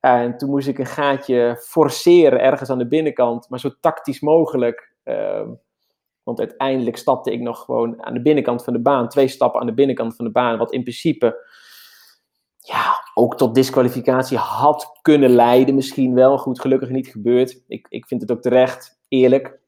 [0.00, 4.94] En toen moest ik een gaatje forceren ergens aan de binnenkant, maar zo tactisch mogelijk.
[5.04, 5.48] Uh,
[6.24, 9.66] want uiteindelijk stapte ik nog gewoon aan de binnenkant van de baan, twee stappen aan
[9.66, 11.52] de binnenkant van de baan, wat in principe
[12.58, 16.38] ja, ook tot disqualificatie had kunnen leiden, misschien wel.
[16.38, 17.64] Goed, gelukkig niet gebeurd.
[17.68, 19.60] Ik, ik vind het ook terecht, eerlijk.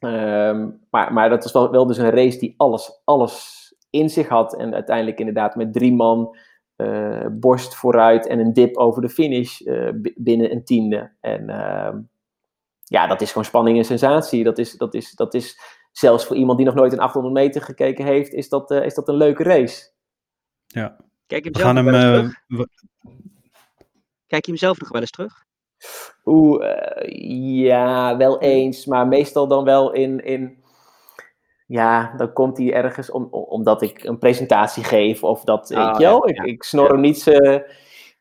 [0.00, 4.28] Um, maar, maar dat was wel, wel dus een race die alles, alles in zich
[4.28, 4.56] had.
[4.56, 6.36] En uiteindelijk inderdaad met drie man
[6.76, 11.12] uh, borst vooruit en een dip over de finish uh, binnen een tiende.
[11.20, 11.94] En uh,
[12.88, 14.44] ja, dat is gewoon spanning en sensatie.
[14.44, 15.58] Dat is, dat, is, dat is
[15.92, 19.08] zelfs voor iemand die nog nooit een 800 meter gekeken heeft, is dat, is dat
[19.08, 19.90] een leuke race.
[20.66, 20.96] Ja.
[21.26, 22.68] Kijk je hem zelf nog wel eens terug?
[24.26, 25.44] Kijk je hem zelf nog wel eens terug?
[26.24, 26.64] Oeh,
[27.62, 30.64] ja, wel eens, maar meestal dan wel in, in
[31.66, 35.96] ja, dan komt hij ergens om, omdat ik een presentatie geef of dat, oh, weet
[35.96, 36.28] je wel.
[36.28, 37.58] Ja, ik, ik snor hem niet uh,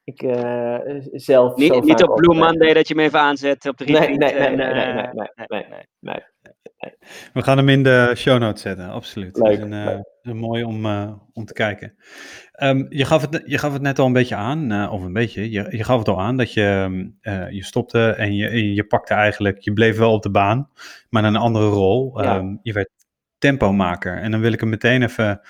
[0.06, 0.78] ik eh,
[1.12, 1.56] zelf.
[1.56, 4.18] Niet, niet op Blue eh, Monday dat je hem even aanzet op de eh, nee,
[4.18, 4.86] nee, nee, nee,
[5.48, 5.66] nee,
[6.00, 6.20] nee,
[7.34, 9.38] We gaan hem in de show notes zetten, absoluut.
[9.38, 9.60] Leuk,
[10.22, 10.86] een, mooi om,
[11.34, 11.96] om te kijken.
[12.52, 15.52] Ehm, je, gaf het, je gaf het net al een beetje aan, of een beetje,
[15.52, 17.12] je, je gaf het al aan dat je,
[17.50, 20.70] je stopte en je, je pakte eigenlijk, je bleef wel op de baan,
[21.10, 22.22] maar een andere rol.
[22.22, 22.90] Ehm, je werd
[23.38, 24.22] tempomaker.
[24.22, 25.42] En dan wil ik hem meteen even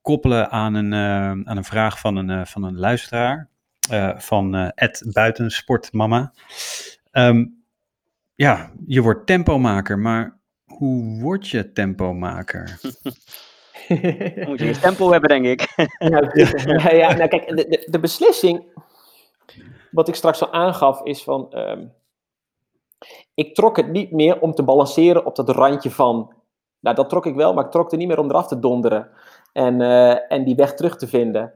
[0.00, 0.94] koppelen aan een,
[1.46, 3.54] aan een vraag van een, van een luisteraar.
[3.90, 6.32] Uh, van Ed Buitensportmama.
[7.12, 7.64] Um,
[8.34, 12.78] ja, je wordt tempomaker, maar hoe word je tempomaker?
[14.46, 15.88] Moet je een tempo hebben, denk ik.
[15.98, 18.64] ja, ja, nou kijk, de, de, de, beslissing,
[19.90, 21.58] wat ik straks al aangaf, is van...
[21.58, 21.92] Um,
[23.34, 26.34] ik trok het niet meer om te balanceren op dat randje van
[26.80, 29.08] nou, dat trok ik wel, maar ik trok er niet meer om eraf te donderen.
[29.52, 31.52] En, uh, en die weg terug te vinden.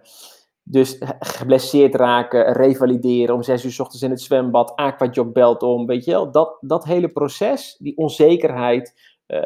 [0.63, 6.05] Dus geblesseerd raken, revalideren, om zes uur s ochtends in het zwembad, aquajogbelt om, weet
[6.05, 6.31] je wel.
[6.31, 8.95] Dat, dat hele proces, die onzekerheid,
[9.27, 9.41] uh,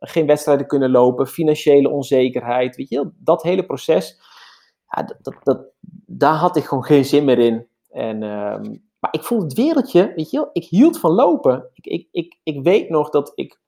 [0.00, 3.12] geen wedstrijden kunnen lopen, financiële onzekerheid, weet je wel.
[3.16, 4.20] Dat hele proces,
[4.88, 5.64] ja, dat, dat, dat,
[6.06, 7.68] daar had ik gewoon geen zin meer in.
[7.90, 8.60] En, uh,
[8.98, 11.70] maar ik voelde het wereldje, weet je wel, ik hield van lopen.
[11.72, 13.60] Ik, ik, ik, ik weet nog dat ik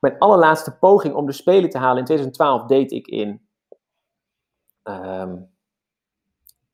[0.00, 3.48] mijn allerlaatste poging om de Spelen te halen in 2012 deed ik in,
[4.82, 5.50] um,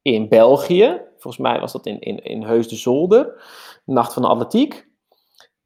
[0.05, 1.03] in België.
[1.19, 3.43] Volgens mij was dat in, in, in Heus de Zolder,
[3.85, 4.89] Nacht van de Atletiek.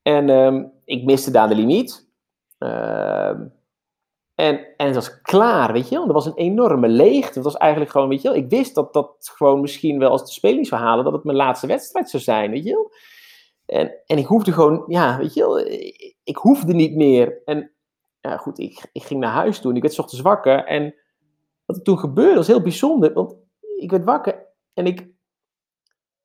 [0.03, 2.11] En um, ik miste daar de limiet.
[2.59, 3.53] Um,
[4.35, 6.07] en, en het was klaar, weet je wel.
[6.07, 7.35] Er was een enorme leegte.
[7.35, 8.37] Het was eigenlijk gewoon, weet je wel.
[8.37, 11.37] Ik wist dat dat gewoon misschien wel als de Spelen zou halen, dat het mijn
[11.37, 12.93] laatste wedstrijd zou zijn, weet je wel.
[13.67, 15.59] En, en ik hoefde gewoon, ja, weet je wel,
[16.25, 17.43] ik hoefde niet meer.
[17.45, 17.73] En
[18.21, 19.77] ja, goed, ik, ik ging naar huis toen.
[19.77, 20.65] Ik werd ochtends wakker.
[20.65, 20.95] En
[21.65, 23.13] wat er toen gebeurde was heel bijzonder.
[23.13, 23.35] Want
[23.79, 25.09] ik werd wakker en ik,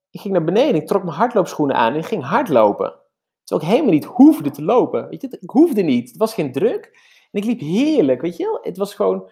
[0.10, 0.82] ik ging naar beneden.
[0.82, 3.02] Ik trok mijn hardloopschoenen aan en ik ging hardlopen.
[3.44, 5.10] Terwijl ik helemaal niet hoefde te lopen.
[5.10, 6.10] Weet je, ik hoefde niet.
[6.10, 6.86] Het was geen druk.
[7.32, 8.60] En ik liep heerlijk, weet je wel.
[8.62, 9.30] Het was gewoon,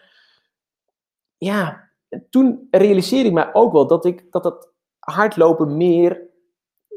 [1.38, 1.90] ja,
[2.30, 6.30] toen realiseerde ik mij ook wel dat ik, dat het hardlopen meer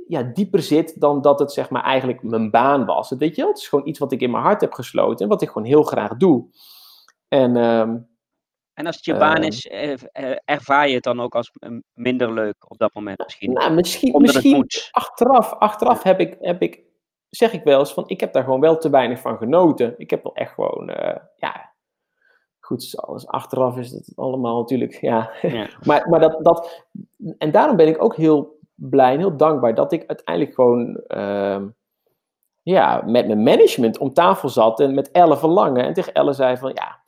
[0.07, 3.11] ja, dieper zit dan dat het zeg maar eigenlijk mijn baan was.
[3.11, 3.51] Het, weet je wel?
[3.51, 5.69] het is gewoon iets wat ik in mijn hart heb gesloten en wat ik gewoon
[5.69, 6.47] heel graag doe.
[7.29, 7.99] En, ehm,
[8.75, 9.43] En als het je baan Ehm.
[9.43, 11.51] is, eh, eh, ervaar je het dan ook als
[11.93, 13.53] minder leuk op dat moment misschien?
[13.53, 16.83] nou, misschien, Omdat misschien achteraf, achteraf heb ik, heb ik,
[17.31, 19.95] zeg ik wel eens van, ik heb daar gewoon wel te weinig van genoten.
[19.97, 21.73] Ik heb wel echt gewoon, eh, ja,
[22.61, 25.31] goed, alles achteraf is het allemaal natuurlijk, ja.
[25.43, 25.69] Ja.
[25.87, 26.87] maar maar dat, dat,
[27.39, 31.69] en daarom ben ik ook heel blij en heel dankbaar dat ik uiteindelijk gewoon, ehm,
[32.63, 36.57] ja, met mijn management om tafel zat en met Elle Verlangen en tegen Elle zei
[36.57, 37.03] van, ja,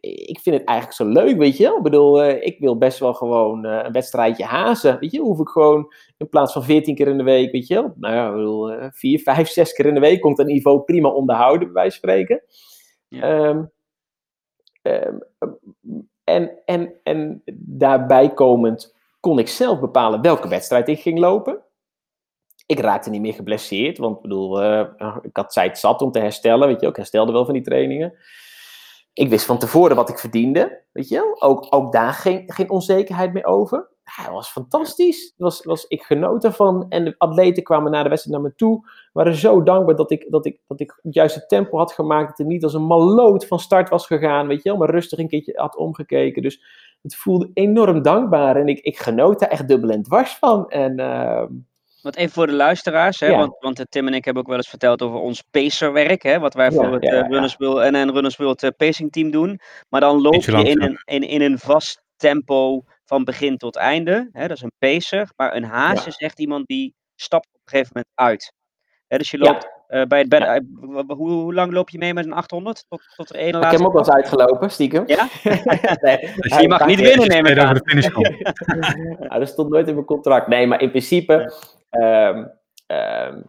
[0.00, 1.76] ik vind het eigenlijk zo leuk, weet je wel.
[1.76, 5.20] Ik bedoel, eh, ik wil best wel gewoon eh, een wedstrijdje hazen, weet je.
[5.20, 7.92] Hoef ik gewoon in plaats van 14 keer in de week, weet je wel.
[7.96, 10.80] Nou ja, ik bedoel, eh, vier, vijf, zes keer in de week komt een niveau
[10.80, 12.42] prima onderhouden, bij spreken.
[13.08, 13.22] Ja.
[13.22, 13.64] Ehm,
[14.82, 15.16] ehm,
[16.24, 21.62] en, en, en daarbij komend kon ik zelf bepalen welke wedstrijd ik ging lopen.
[22.66, 26.18] Ik raakte niet meer geblesseerd, want ik bedoel, eh, ik had tijd zat om te
[26.18, 26.86] herstellen, weet je.
[26.86, 28.14] Ik herstelde wel van die trainingen.
[29.12, 31.42] Ik wist van tevoren wat ik verdiende, weet je wel.
[31.42, 33.88] Ook, ook daar geen, geen onzekerheid meer over.
[34.16, 35.22] Ja, het was fantastisch.
[35.22, 36.86] Het was, was, ik genoot ervan.
[36.88, 38.88] En de atleten kwamen na de wedstrijd naar me toe.
[39.12, 42.28] Waren zo dankbaar dat ik, dat ik, dat ik het juiste tempo had gemaakt.
[42.28, 44.78] Dat het niet als een maloot van start was gegaan, weet je wel.
[44.78, 46.42] Maar rustig een keertje had omgekeken.
[46.42, 46.62] Dus
[47.02, 48.56] het voelde enorm dankbaar.
[48.56, 50.68] En ik, ik genoot daar echt dubbel en dwars van.
[50.68, 51.52] En ehm,
[52.02, 53.36] Want even voor de luisteraars, hè, Ja.
[53.36, 56.38] want, want eh, Tim en ik hebben ook wel eens verteld over ons pacerwerk, hè,
[56.38, 57.26] wat wij Ja, voor het ja, ja.
[57.26, 59.60] Runners World en, en Runners World eh, Pacing Team doen.
[59.88, 64.28] Maar dan loop je in een, in, in een vast tempo van begin tot einde.
[64.32, 65.30] Hè, dat is een pacer.
[65.36, 68.52] Maar een haas is echt iemand die stapt op een gegeven moment uit.
[69.06, 69.68] Hè, dus je loopt
[70.08, 70.62] bij het bed.
[71.06, 72.84] hoe, hoe lang loop je mee met een 800?
[72.88, 73.76] Tot, tot de ene ik heb laatste.
[73.76, 75.02] hem ook wel eens uitgelopen, stiekem.
[75.06, 75.28] Ja?
[76.02, 77.78] nee, je mag niet winnen, neem ik aan.
[79.40, 80.46] dat stond nooit in mijn contract.
[80.46, 81.52] Nee, maar in principe
[81.90, 82.46] ehm,
[82.86, 83.42] ehm,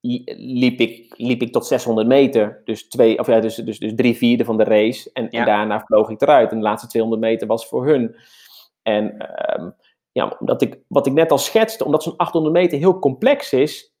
[0.00, 2.60] li- liep, ik, liep ik tot 600 meter.
[2.64, 5.10] Dus, twee, of ja, dus, dus, dus drie vierde van de race.
[5.12, 5.38] En, Ja.
[5.40, 6.50] en daarna vloog ik eruit.
[6.50, 8.16] En de laatste 200 meter was voor hun.
[8.82, 9.70] En ehm,
[10.12, 13.92] ja, omdat ik, wat ik net al schetste, omdat zo'n 800 meter heel complex is.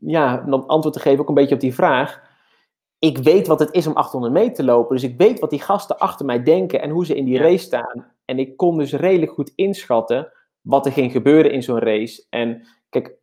[0.00, 2.30] ja, om antwoord te geven ook een beetje op die vraag
[3.04, 4.94] ik weet wat het is om 800 meter te lopen.
[4.94, 7.42] Dus ik weet wat die gasten achter mij denken en hoe ze in die Ja.
[7.42, 8.12] race staan.
[8.24, 12.26] En ik kon dus redelijk goed inschatten wat er ging gebeuren in zo'n race.
[12.30, 13.14] En kijk,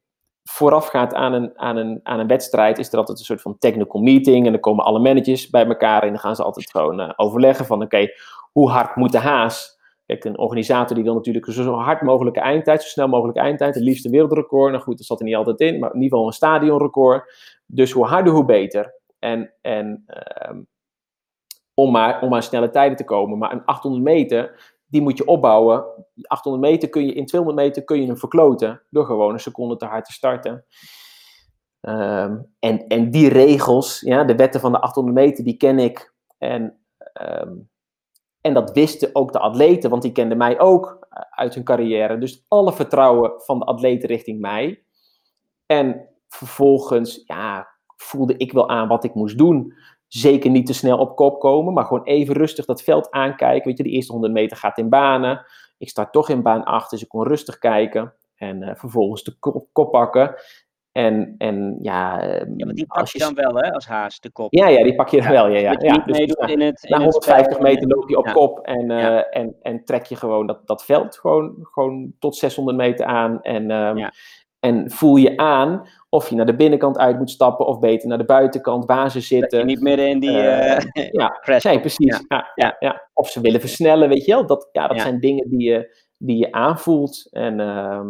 [0.43, 4.01] voorafgaand aan een, aan, een, aan een wedstrijd is er altijd een soort van technical
[4.01, 4.45] meeting.
[4.45, 7.65] En dan komen alle managers bij elkaar en dan gaan ze altijd gewoon eh, overleggen
[7.65, 8.07] van oké,
[8.51, 9.77] hoe hard moet de haas?
[10.05, 13.75] Kijk, een organisator die wil natuurlijk zo, zo hard mogelijke eindtijd, zo snel mogelijk eindtijd,
[13.75, 14.71] het liefst een wereldrecord.
[14.71, 17.33] Nou goed, dat zat er niet altijd in, maar in ieder geval een stadionrecord.
[17.65, 18.97] Dus hoe harder, hoe beter.
[19.19, 20.62] En, en ehm,
[21.73, 23.38] om, maar, om aan snelle tijden te komen.
[23.38, 25.86] Maar een 800 meter, die moet je opbouwen.
[26.13, 28.82] Die 800 meter kun je in 200 meter kun je hem verkloten.
[28.89, 30.65] Door gewoon een seconde te hard te starten.
[31.82, 36.13] Ehm, en, en die regels, ja, de wetten van de 800 meter, die ken ik.
[36.38, 36.79] En,
[37.13, 37.53] ehm,
[38.41, 42.17] en dat wisten ook de atleten, want die kenden mij ook eh, uit hun carrière.
[42.17, 44.84] Dus alle vertrouwen van de atleten richting mij.
[45.65, 47.67] En vervolgens, ja,
[48.01, 49.73] voelde ik wel aan wat ik moest doen.
[50.07, 53.67] Zeker niet te snel op kop komen, maar gewoon even rustig dat veld aankijken.
[53.67, 55.45] Weet je, de eerste 100 meter gaat in banen.
[55.77, 58.13] Ik start toch in baan 8, dus ik kon rustig kijken.
[58.35, 60.35] En eh, vervolgens de kop, kop pakken.
[60.91, 64.19] En, en ja, eh, Ja, want die pak als je dan wel, hè, als haas,
[64.19, 64.53] de kop.
[64.53, 65.47] Ja, ja, die pak je dan wel.
[65.47, 65.97] Ja, ja, ja.
[66.05, 67.62] Dus, nou, in het, in na het 150 spel.
[67.62, 71.17] meter loop je op kop en, eh, en, en trek je gewoon dat, dat veld
[71.17, 73.41] gewoon, gewoon tot 600 meter aan.
[73.41, 74.12] En, ehm, Ja.
[74.60, 78.17] En voel je aan of je naar de binnenkant uit moet stappen of beter naar
[78.17, 79.65] de buitenkant waar ze zitten.
[79.65, 81.39] niet midden in die Eh, eh ja,
[81.82, 82.24] precies.
[82.28, 82.52] Ja.
[82.56, 84.45] Ja, ja, Of ze willen versnellen, weet je wel.
[84.45, 87.28] Dat, ja, dat zijn dingen die je, die je aanvoelt.
[87.32, 88.08] En ehm,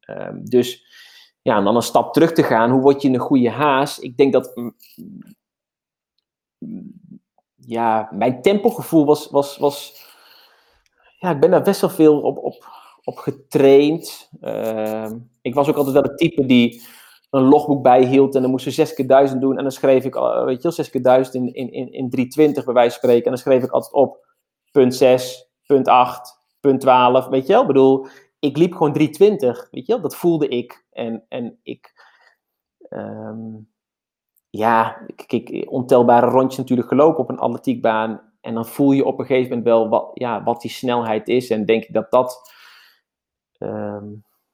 [0.00, 0.84] ehm, dus
[1.42, 2.70] ja, en dan een stap terug te gaan.
[2.70, 3.98] Hoe word je een goede haas?
[3.98, 4.76] Ik denk dat mm,
[6.58, 6.92] mm,
[7.56, 10.08] ja, mijn tempogevoel was, was, was
[11.18, 12.79] ja, ik ben daar best wel veel op, op,
[13.10, 14.30] op getraind.
[14.40, 16.82] Ehm, ik was ook altijd wel het type die
[17.30, 20.14] een logboek bijhield en dan moest ze 6 keer 1000 doen en dan schreef ik,
[20.14, 22.98] al, weet je wel, 6 keer 1000 in, in, in, in 320 bij wijze van
[22.98, 24.26] spreken en dan schreef ik altijd op
[24.72, 27.60] punt 6, punt 8, punt 12, weet je wel.
[27.60, 28.06] Ik bedoel,
[28.38, 31.92] ik liep gewoon 320, weet je wel, dat voelde ik en, en ik,
[32.88, 33.56] ehm,
[34.50, 39.26] ja, ik, ontelbare rondjes natuurlijk gelopen op een atletiekbaan en dan voel je op een
[39.26, 42.58] gegeven moment wel wat, ja, wat die snelheid is en denk ik dat dat,
[43.60, 44.04] ehm,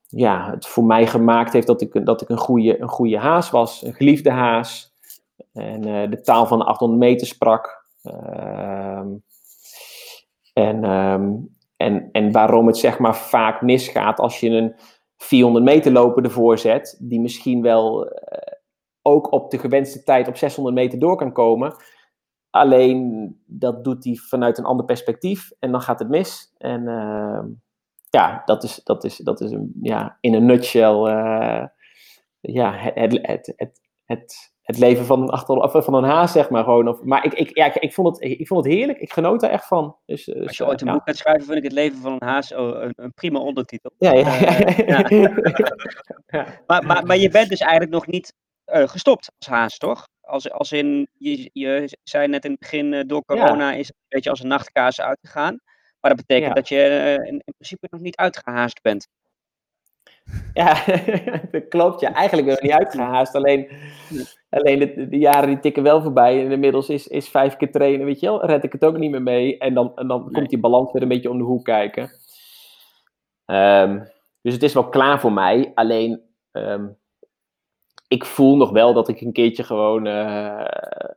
[0.09, 3.51] ja, het voor mij gemaakt heeft dat ik, dat ik een, goede, een goede haas
[3.51, 3.83] was.
[3.83, 4.95] Een geliefde haas.
[5.53, 7.87] En eh, de taal van de 800 meter sprak.
[8.03, 9.09] Ehm,
[10.53, 11.33] en, ehm,
[11.77, 14.75] en, en waarom het zeg maar vaak misgaat als je een
[15.16, 18.53] 400 meter loper ervoor zet, die misschien wel eh,
[19.03, 21.77] ook op de gewenste tijd op 600 meter door kan komen.
[22.51, 26.55] Alleen dat doet hij vanuit een ander perspectief en dan gaat het mis.
[26.59, 26.88] En
[28.16, 31.64] ja, dat is, dat is, dat is een, ja, in een nutshell uh,
[32.40, 36.64] ja, het, het, het, het, het, leven van een, achter, van een haas, zeg maar.
[36.64, 36.88] Gewoon.
[36.88, 38.98] Of, maar ik, ik, ja, ik, vond het, ik vond het heerlijk.
[38.98, 39.96] Ik genoot er echt van.
[40.07, 40.92] Dus, dus Als je ooit een ja.
[40.92, 43.92] boek gaat schrijven, vind ik het leven van een haas een, een prima ondertitel.
[43.98, 45.11] Ja, ja.
[45.11, 45.37] Uh,
[46.26, 46.46] ja.
[46.66, 48.35] maar, maar, maar je bent dus eigenlijk nog niet
[48.66, 50.09] uh, gestopt als haas, toch?
[50.20, 53.96] Als, als in, je, je zei net in het begin, uh, door corona is het
[53.96, 55.61] een beetje als een nachtkaas uitgegaan.
[56.01, 56.55] Maar dat betekent Ja.
[56.55, 59.09] dat je uh, in, in, principe nog niet uitgehaast bent.
[60.53, 60.85] Ja,
[61.51, 62.01] dat klopt.
[62.01, 63.35] Ja, eigenlijk ben ik niet uitgehaast.
[63.35, 63.71] Alleen,
[64.49, 66.45] alleen de, de, jaren die tikken wel voorbij.
[66.45, 69.11] En inmiddels is, is vijf keer trainen, weet je wel, red ik het ook niet
[69.11, 69.59] meer mee.
[69.59, 70.31] En dan, en dan nee.
[70.31, 72.11] komt die balans weer een beetje om de hoek kijken.
[73.47, 74.09] Um,
[74.43, 75.73] dus het is wel klaar voor mij.
[75.75, 76.97] Alleen, um,
[78.09, 80.64] ik voel nog wel dat ik een keertje gewoon uh,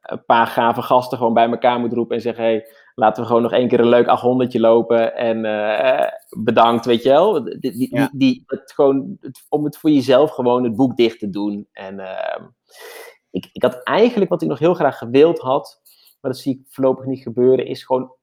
[0.02, 3.42] een paar gave gasten gewoon bij elkaar moet roepen en zeggen: hey, laten we gewoon
[3.42, 6.08] nog één keer een leuk 800 lopen en uh,
[6.44, 7.44] bedankt, weet je wel.
[7.44, 8.10] Die, die, ja.
[8.14, 11.68] die, het gewoon, het, om het voor jezelf gewoon het boek dicht te doen.
[11.72, 12.46] En uh,
[13.30, 15.82] ik, ik had eigenlijk wat ik nog heel graag gewild had,
[16.22, 18.14] maar dat zie ik voorlopig niet gebeuren, is gewoon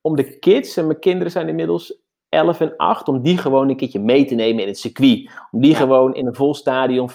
[0.00, 2.00] om de kids, en mijn kinderen zijn inmiddels
[2.36, 5.30] 11 en 8, om die gewoon een keertje mee te nemen in het circuit.
[5.50, 5.76] Om die ja.
[5.76, 7.10] gewoon in een vol stadion,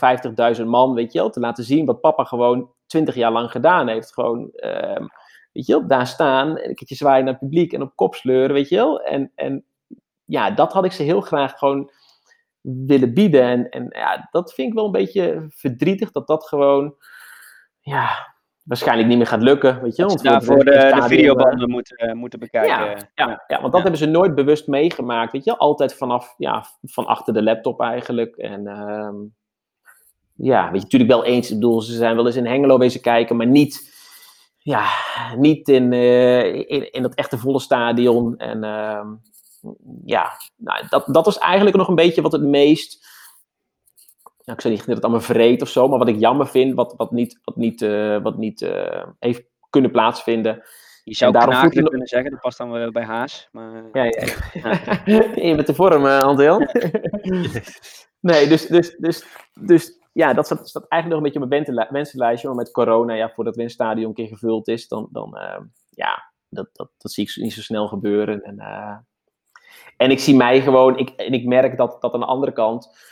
[0.58, 3.88] 50.000 man, weet je wel, te laten zien wat papa gewoon 20 jaar lang gedaan
[3.88, 4.14] heeft.
[4.14, 5.08] Gewoon, uh,
[5.52, 8.16] weet je wel, daar staan, en een keertje zwaaien naar het publiek en op kop
[8.16, 9.02] sleuren, weet je wel.
[9.02, 9.66] En, en
[10.26, 11.92] ja, dat had ik ze heel graag gewoon
[12.62, 13.44] willen bieden.
[13.44, 16.96] En, en ja, dat vind ik wel een beetje verdrietig, dat dat gewoon,
[17.80, 18.31] ja,
[18.64, 19.82] waarschijnlijk niet meer gaat lukken.
[19.82, 22.86] Weet je, want daarvoor de, de, de videobanden moeten, uh, moeten bekijken.
[22.86, 23.82] Ja, ja, ja want dat ja.
[23.82, 25.32] hebben ze nooit bewust meegemaakt.
[25.32, 28.36] Weet je, altijd vanaf, ja, van achter de laptop eigenlijk.
[28.36, 29.10] En uh,
[30.36, 31.50] ja, weet je, natuurlijk wel eens.
[31.50, 33.94] Ik bedoel, ze zijn wel eens in Hengelo wezen kijken, maar niet,
[34.58, 34.88] ja,
[35.38, 38.38] niet in, uh, in, in dat echte volle stadion.
[38.38, 39.06] En uh,
[40.06, 43.11] ja, nou, dat, dat was eigenlijk nog een beetje wat het meest
[44.44, 46.74] nou, ik zeg niet dat het allemaal vreet of zo, maar wat ik jammer vind,
[46.74, 50.64] wat, wat niet, wat niet, uh, wat niet uh, heeft kunnen plaatsvinden.
[51.04, 53.50] Je zou knaken kunnen zeggen, dat past dan wel bij Haas.
[53.52, 53.84] Maar...
[53.94, 54.12] Ja, ja.
[55.48, 56.58] je bent de vorm, uh,
[58.20, 59.26] nee, dus, dus, dus,
[59.60, 63.14] dus ja, dat staat, staat eigenlijk nog een beetje op mijn wensenlijstje, maar met corona,
[63.14, 65.38] ja, voordat een stadion een keer gevuld is, dan, dan
[65.90, 68.44] ja, dat, dat, dat zie ik niet zo snel gebeuren.
[68.44, 68.60] En,
[69.98, 73.10] en ik zie mij gewoon, ik, en ik merk dat, dat aan de andere kant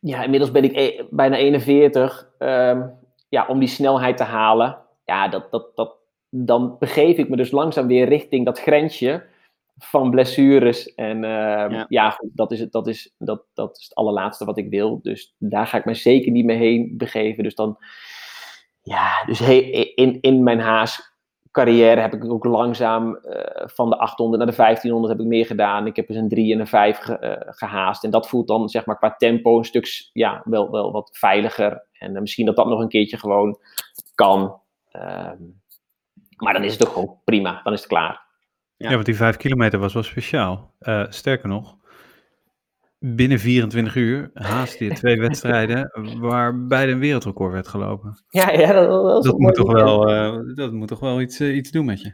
[0.00, 2.30] ja, inmiddels ben ik e bijna 41.
[2.38, 2.98] Um,
[3.28, 5.96] ja, om die snelheid te halen, ja, dat, dat, dat,
[6.28, 9.26] dan begeef ik me dus langzaam weer richting dat grensje
[9.78, 10.94] van blessures.
[10.94, 11.30] En uh,
[11.70, 15.00] ja, ja dat, is het, dat, is, dat, dat is het allerlaatste wat ik wil.
[15.02, 17.42] Dus daar ga ik me zeker niet meer heen begeven.
[17.42, 17.78] Dus dan,
[18.82, 19.54] ja, dus he
[19.94, 21.09] in, in mijn haas
[21.50, 25.46] carrière heb ik ook langzaam uh, van de 800 naar de 1500 heb ik meer
[25.46, 25.86] gedaan.
[25.86, 28.04] Ik heb dus een 3 en een 5 ge, uh, gehaast.
[28.04, 31.86] En dat voelt dan zeg maar qua tempo een stuk ja, wel, wel wat veiliger.
[31.92, 33.58] En uh, misschien dat dat nog een keertje gewoon
[34.14, 34.60] kan.
[36.36, 37.60] maar dan is het ook gewoon prima.
[37.62, 38.28] Dan is het klaar.
[38.76, 40.74] Ja, ja want die 5 kilometer was wel speciaal.
[41.08, 41.76] sterker nog,
[43.02, 48.24] binnen 24 uur haast je twee wedstrijden waar beide een wereldrecord werd gelopen.
[48.28, 51.56] Ja, ja dat, dat, dat moet, toch wel, uh, dat moet toch wel iets, uh,
[51.56, 52.12] iets doen met je.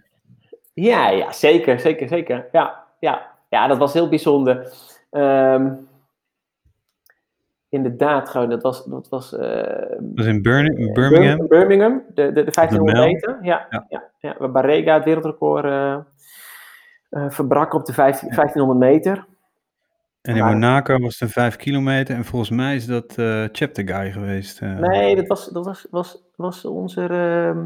[0.74, 2.48] Ja, ja, zeker, zeker, zeker.
[2.52, 4.72] Ja, ja, ja dat was heel bijzonder.
[5.10, 5.88] Um,
[7.68, 8.84] inderdaad, gewoon, dat was...
[8.84, 10.92] Dat was, uh, dat was in Birmingham?
[10.92, 13.38] Birmingham, Birmingham de, de, de 1500 meter.
[13.42, 13.86] Ja, ja.
[13.88, 16.04] ja, ja, waar Barrega het wereldrecord
[17.10, 19.26] verbrak op de 15, 1500 meter.
[20.26, 23.88] En in Monaco was het een 5 kilometer en volgens mij is dat uh, Chapter
[23.88, 24.60] Guy geweest.
[24.60, 24.78] Uh.
[24.78, 27.64] Nee, dat was, dat was, was, was onze uh,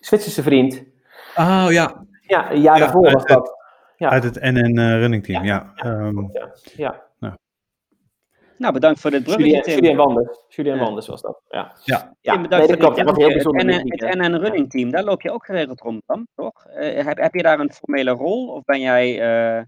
[0.00, 0.82] Zwitserse vriend.
[1.36, 2.06] Oh ja.
[2.20, 3.56] Ja, een jaar ja, daarvoor was dat.
[3.96, 4.08] Ja.
[4.10, 5.72] Uit het NN uh, Running Team, ja.
[5.74, 6.48] Ja, um, ja.
[6.76, 7.02] ja.
[7.18, 7.34] Nou.
[8.58, 9.74] nou, bedankt voor dit bruggetje, Tim.
[9.74, 10.44] Julien Wanders.
[10.48, 10.78] Julien.
[10.78, 11.72] Wanders was dat, ja.
[11.84, 12.32] Ja, ja.
[12.32, 13.72] Tim, bedankt nee, voor dit bruggetje.
[13.72, 16.66] Het, het NN Running Team, daar loop je ook geregeld rond dan, toch?
[16.66, 19.66] Uh, heb, heb je daar een formele rol of ben jij...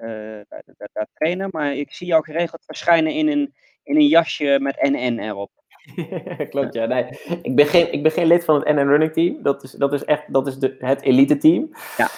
[0.00, 1.48] Uh, uh, daar, daar, daar, trainen.
[1.52, 5.50] Maar ik zie jou geregeld verschijnen in een, in een jasje met NN erop.
[6.50, 6.86] Klopt, ja.
[6.86, 7.06] Nee,
[7.42, 9.42] ik, ben geen, ik ben geen lid van het NN Running Team.
[9.42, 11.70] Dat is, dat is echt dat is de, het elite team.
[11.96, 12.08] Ja.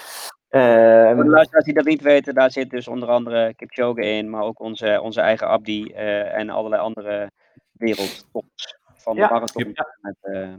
[0.49, 4.29] Ehm, Voor de luisteraars die dat niet weten, daar zit dus onder andere Kipchoge in,
[4.29, 7.31] maar ook onze, onze eigen Abdi eh, en allerlei andere
[7.71, 9.27] wereldtops van Ja.
[9.27, 9.87] de marathon Ja.
[10.01, 10.53] met eh,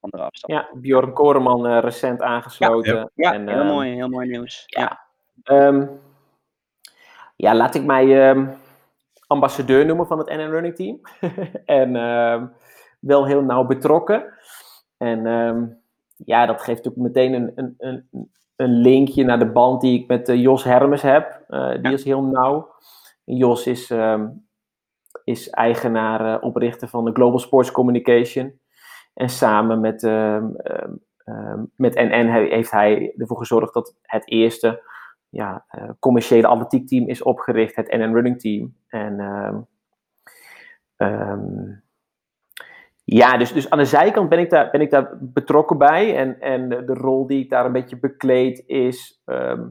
[0.00, 0.66] andere afstanden.
[0.72, 3.10] ja, Bjorn Koreman eh, recent aangesloten.
[3.14, 4.62] Ja, En, heel ehm, mooi, heel mooi nieuws.
[4.66, 5.06] ja.
[5.44, 5.88] Ja.
[7.36, 8.46] Ja, laat ik mij ehm,
[9.26, 11.00] ambassadeur noemen van het NN Running Team.
[11.82, 12.46] en ehm,
[13.00, 14.32] wel heel nauw betrokken.
[14.96, 15.64] En ehm,
[16.16, 18.08] ja, dat geeft ook meteen een, een, een,
[18.56, 21.44] een linkje naar de band die ik met eh, Jos Hermes heb.
[21.48, 21.90] Eh, die Ja.
[21.90, 22.74] is heel nauw.
[23.24, 23.92] Jos is,
[25.24, 28.60] is eigenaar, eh, oprichter van de Global Sports Communication.
[29.14, 30.02] En samen met,
[31.76, 34.82] met NN he- heeft hij ervoor gezorgd dat het eerste
[35.28, 38.76] ja, eh, commerciële atletiekteam is opgericht, het NN Running Team.
[38.88, 39.60] En ehm,
[40.96, 41.84] ehm,
[43.04, 46.16] ja, dus, dus aan de zijkant ben ik daar, ben ik daar betrokken bij.
[46.16, 49.68] En, en de, rol die ik daar een beetje bekleed is ehm,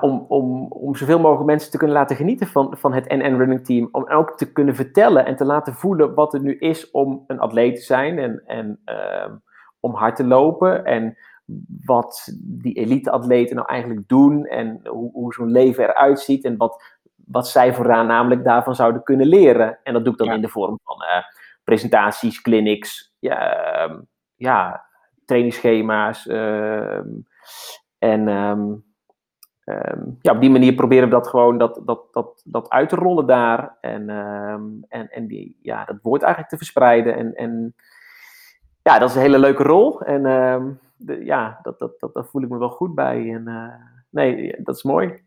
[0.00, 3.64] om, om, om zoveel mogelijk mensen te kunnen laten genieten van, van het NN Running
[3.64, 3.88] Team.
[3.92, 7.40] Om ook te kunnen vertellen en te laten voelen wat het nu is om een
[7.40, 8.80] atleet te zijn en, en
[9.80, 10.84] om hard te lopen.
[10.84, 11.16] En
[11.84, 16.82] wat die elite-atleten nou eigenlijk doen en hoe, hoe zo'n leven eruit ziet en wat,
[17.14, 19.78] wat zij vooraan namelijk daarvan zouden kunnen leren.
[19.82, 20.34] En dat doe ik dan Ja.
[20.34, 21.22] in de vorm van eh,
[21.64, 23.38] presentaties, clinics, ja,
[23.84, 24.00] ehm,
[24.36, 24.84] ja,
[25.24, 26.26] trainingsschema's.
[26.26, 27.08] ehm,
[27.98, 28.64] en ehm,
[30.22, 33.26] ja, op die manier proberen we dat gewoon dat, dat, dat, dat uit te rollen
[33.26, 33.76] daar.
[33.80, 34.08] En,
[34.88, 37.16] en, en die, ja, dat woord eigenlijk te verspreiden.
[37.16, 37.74] En, en
[38.82, 40.00] ja, dat is een hele leuke rol.
[40.00, 40.26] En
[40.96, 43.32] de, ja, dat, dat, dat, daar voel ik me wel goed bij.
[43.34, 43.74] En eh,
[44.10, 45.24] nee, dat is mooi.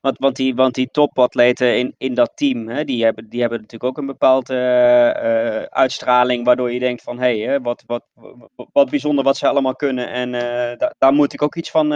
[0.00, 3.60] Want, want, die, want die topatleten in, in dat team, hè, die, hebben, die hebben
[3.60, 8.06] natuurlijk ook een bepaalde eh, eh, uitstraling, waardoor je denkt van, hé, hey, wat, wat,
[8.14, 10.08] wat, wat bijzonder wat ze allemaal kunnen.
[10.10, 11.94] En eh, da- daar moet ik ook iets van,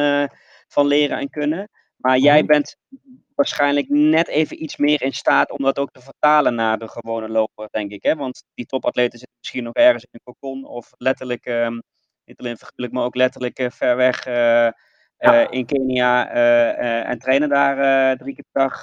[0.68, 1.68] van leren en kunnen.
[1.97, 2.47] Maar jij Mhm.
[2.47, 2.76] bent
[3.35, 7.28] waarschijnlijk net even iets meer in staat om dat ook te vertalen naar de gewone
[7.28, 8.03] loper, denk ik.
[8.03, 8.14] Hè?
[8.14, 11.78] Want die topatleten zitten misschien nog ergens in een cocon of letterlijk, ehm,
[12.25, 14.75] niet alleen figuurlijk, maar ook letterlijk eh, ver weg eh, Ja.
[15.18, 16.29] eh, in Kenia
[17.05, 18.83] en trainen daar drie keer per dag,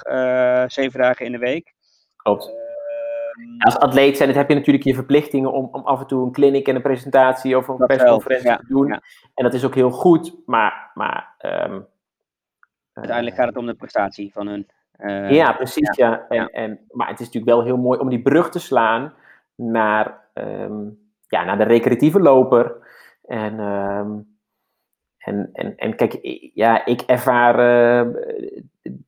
[0.72, 1.74] zeven dagen in de week.
[2.16, 2.46] Klopt.
[2.48, 6.32] Ehm, Als atleet zijn, heb je natuurlijk je verplichtingen om, om af en toe een
[6.32, 8.86] clinic en een presentatie of een Dat wel, persconferentie ja, te doen.
[8.86, 9.00] ja.
[9.34, 10.90] En dat is ook heel goed, maar.
[10.94, 11.80] maar ehm,
[12.92, 14.68] Uiteindelijk gaat het om de prestatie van hun.
[15.34, 15.96] Ja, precies.
[15.96, 16.26] Ja.
[16.28, 16.48] En, ja.
[16.48, 19.14] En, maar het is natuurlijk wel heel mooi om die brug te slaan
[19.54, 20.82] naar, ehm,
[21.28, 22.76] ja, naar de recreatieve loper.
[23.30, 24.18] En, ehm,
[25.18, 26.18] en, en, en kijk,
[26.54, 28.14] ja, ik ervaar eh,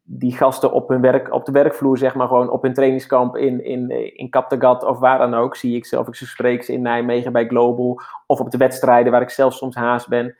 [0.03, 3.65] die gasten op, hun werk, op de werkvloer, zeg maar, gewoon op hun trainingskamp in,
[3.65, 5.57] in, in Kattegat of waar dan ook.
[5.57, 8.01] Zie ik ze, of ik spreek ze in Nijmegen bij Global.
[8.27, 10.37] Of op de wedstrijden waar ik zelf soms haast ben.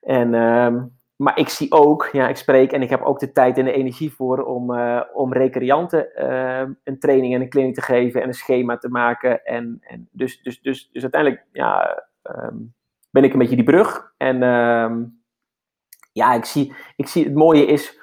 [0.00, 0.84] En, ehm,
[1.16, 3.72] maar ik zie ook, ja, ik spreek en ik heb ook de tijd en de
[3.72, 8.28] energie voor om, eh, om recreanten ehm, een training en een clinic te geven en
[8.28, 9.44] een schema te maken.
[9.44, 12.56] En, en dus, dus, dus, dus uiteindelijk, ja, ehm,
[13.10, 14.12] ben ik een beetje die brug.
[14.16, 15.04] En ehm,
[16.12, 18.00] ja, ik zie, ik zie het mooie is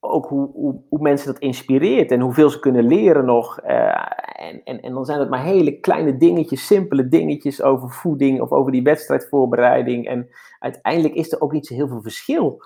[0.00, 3.60] ook hoe, hoe, hoe mensen dat inspireert en hoeveel ze kunnen leren nog.
[3.60, 8.40] Eh, en, en, en dan zijn het maar hele kleine dingetjes, simpele dingetjes over voeding
[8.40, 10.06] of over die wedstrijdvoorbereiding.
[10.06, 12.62] En uiteindelijk is er ook niet zo heel veel verschil.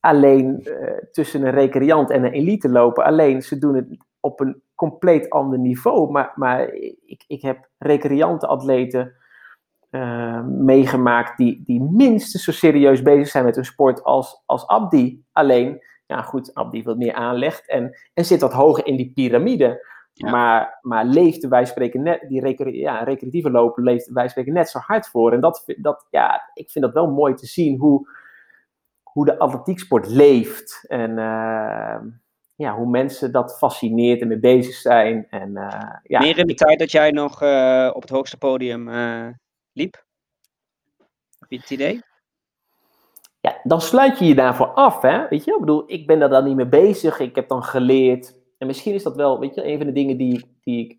[0.00, 3.04] Alleen eh, tussen een recreant en een elite lopen.
[3.04, 3.96] Alleen ze doen het
[4.26, 6.10] op een compleet ander niveau.
[6.10, 6.72] Maar, maar
[7.06, 9.14] ik, ik heb recreante atleten
[9.90, 15.24] eh, meegemaakt die, die minstens zo serieus bezig zijn met hun sport als, als Abdi.
[15.32, 19.94] Alleen, ja goed, Abdi wat meer aanlegt en, en zit wat hoger in die piramide.
[20.12, 20.30] Ja.
[20.30, 24.68] Maar, maar leefde wij spreken net, die recre, ja, recreatieve lopen leefde wij spreken net
[24.68, 25.32] zo hard voor.
[25.32, 28.08] En dat, dat, ja, ik vind dat wel mooi te zien hoe,
[29.02, 30.84] hoe de atletieksport leeft.
[30.88, 31.96] En eh,
[32.56, 35.26] ja, hoe mensen dat fascineert en mee bezig zijn.
[35.30, 38.88] En, eh, ja, Meer in de tijd dat jij nog eh, op het hoogste podium
[38.88, 39.28] eh,
[39.72, 40.04] liep?
[41.38, 42.00] Heb je het idee?
[43.46, 45.28] ja, dan sluit je je daarvoor af, hè?
[45.28, 47.18] Weet je, ik bedoel, ik ben daar dan niet mee bezig.
[47.18, 48.34] Ik heb dan geleerd.
[48.58, 50.98] En misschien is dat wel, weet je, een van de dingen die, die ik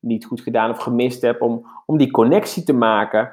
[0.00, 3.32] niet goed gedaan of gemist heb, om, om die connectie te maken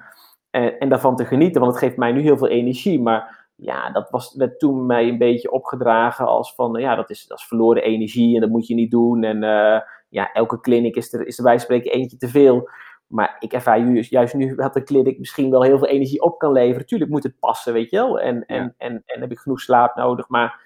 [0.50, 1.62] en, en daarvan te genieten.
[1.62, 3.00] Want het geeft mij nu heel veel energie.
[3.00, 7.28] Maar ja, dat was, werd toen mij een beetje opgedragen als van, ja, dat is,
[7.28, 9.24] dat is verloren energie en dat moet je niet doen.
[9.24, 12.70] En eh, ja, elke clinic is er, is er bij spreken eentje te veel.
[13.08, 16.38] Maar ik ervaar ju- juist nu dat een clinic misschien wel heel veel energie op
[16.38, 16.86] kan leveren.
[16.88, 18.20] Tuurlijk moet het passen, weet je wel.
[18.20, 18.74] En, en, Ja.
[18.78, 20.30] en, en heb ik genoeg slaap nodig.
[20.30, 20.62] Maar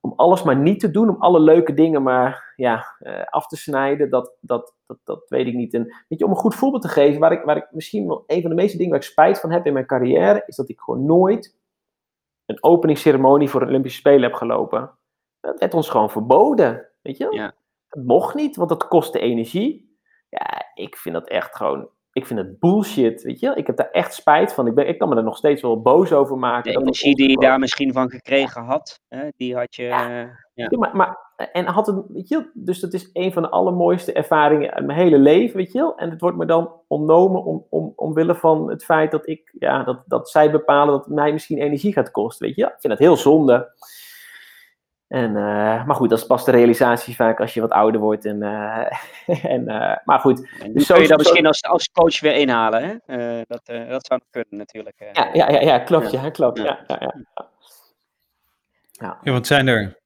[0.00, 3.56] om alles maar niet te doen, om alle leuke dingen maar ja, eh, af te
[3.56, 5.74] snijden, dat, dat, dat, dat weet ik niet.
[5.74, 8.24] En weet je, om een goed voorbeeld te geven, waar ik, waar ik misschien wel
[8.26, 10.68] een van de meeste dingen waar ik spijt van heb in mijn carrière, is dat
[10.68, 11.56] ik gewoon nooit
[12.48, 14.98] een openingsceremonie voor de Olympische Spelen heb gelopen.
[15.40, 17.54] Dat werd ons gewoon verboden, weet je Ja.
[17.88, 19.96] Dat mocht niet, want dat kostte energie.
[20.28, 23.90] Ja, ik vind dat echt gewoon, ik vind het bullshit, weet je Ik heb daar
[23.90, 24.66] echt spijt van.
[24.66, 26.72] Ik, ben, ik kan me er nog steeds wel boos over maken.
[26.72, 29.82] De energie die je daar misschien van gekregen had, hè, die had je.
[29.82, 30.08] Ja.
[30.08, 30.66] eh, ja.
[30.70, 33.48] Ja, maar, maar, en had het, weet je, wel, dus dat is een van de
[33.48, 35.96] allermooiste ervaringen uit mijn hele leven, weet je wel.
[35.96, 39.82] En het wordt me dan ontnomen om, om, omwille van het feit dat ik, ja,
[39.82, 42.70] dat, dat zij bepalen dat het mij misschien energie gaat kosten, weet je wel.
[42.70, 43.72] Ik vind dat heel zonde.
[45.08, 48.24] En, eh, maar goed, dat is pas de realisatie vaak als je wat ouder wordt.
[48.24, 48.86] En, eh,
[49.54, 52.34] en, eh, maar goed, En Dus kun je dat zo- misschien als, als coach weer
[52.34, 52.82] inhalen.
[53.06, 53.16] Hè?
[53.38, 54.96] Eh, dat, eh, dat zou kunnen, natuurlijk.
[55.00, 55.08] eh.
[55.12, 56.58] ja, ja, ja, ja klopt, ja, klopt.
[56.58, 56.64] Ja.
[56.64, 57.46] Ja, ja, ja.
[58.92, 59.18] Ja.
[59.22, 59.98] Ja, want zijn er,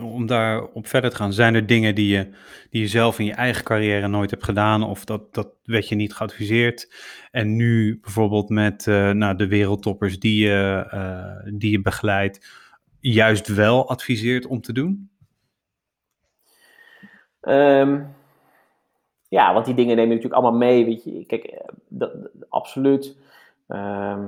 [0.00, 2.28] om daar op verder te gaan, zijn er dingen die je,
[2.70, 5.94] die je zelf in je eigen carrière nooit hebt gedaan of dat, dat werd je
[5.94, 6.92] niet geadviseerd
[7.30, 12.46] en nu bijvoorbeeld met eh, nou, de wereldtoppers die je, eh, die je begeleidt,
[13.00, 15.10] juist wel adviseert om te doen?
[17.40, 18.02] Ehm,
[19.28, 21.24] ja, want die dingen neem je natuurlijk allemaal mee, weet je.
[21.26, 22.14] Kijk, eh, dat-
[22.48, 23.16] absoluut.
[23.68, 24.26] Ehm,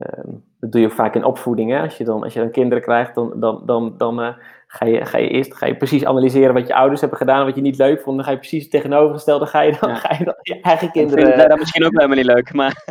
[0.00, 1.80] ehm, dat doe je ook vaak in opvoeding, hè.
[1.80, 4.34] Als je dan, als je dan kinderen krijgt, dan, dan, dan, dan eh,
[4.66, 7.54] ga, je, ga je eerst ga je precies analyseren wat je ouders hebben gedaan, wat
[7.54, 8.16] je niet leuk vond.
[8.16, 9.94] Dan ga je precies het tegenovergestelde, ga je dan, Ja.
[10.04, 11.48] ga je dan je eigen Ik vind kinderen...
[11.48, 12.84] dat misschien ook helemaal niet leuk, maar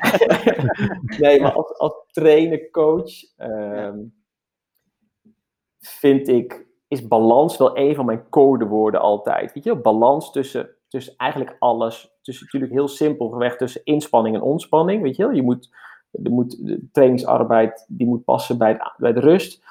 [1.19, 3.97] nee, maar als, als trainer, coach, ehm,
[5.79, 9.53] vind ik, is balans wel een van mijn codewoorden altijd.
[9.53, 9.81] Weet je, wel?
[9.81, 12.17] balans tussen, tussen eigenlijk alles.
[12.21, 15.01] Tussen natuurlijk heel simpelweg tussen inspanning en ontspanning.
[15.01, 15.35] Weet je, wel?
[15.35, 15.69] je moet,
[16.11, 19.63] er moet de trainingsarbeid die moet passen bij, bij de rust.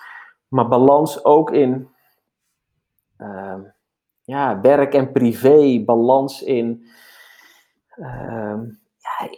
[0.48, 1.88] Maar balans ook in
[3.16, 3.60] ehm,
[4.22, 6.86] ja, werk en privé, balans in,
[7.88, 8.64] ehm,
[8.98, 9.30] ja,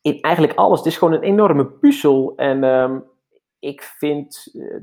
[0.00, 0.78] in eigenlijk alles.
[0.78, 2.32] Het is gewoon een enorme puzzel.
[2.36, 3.00] En ehm,
[3.58, 4.80] ik vind, eh,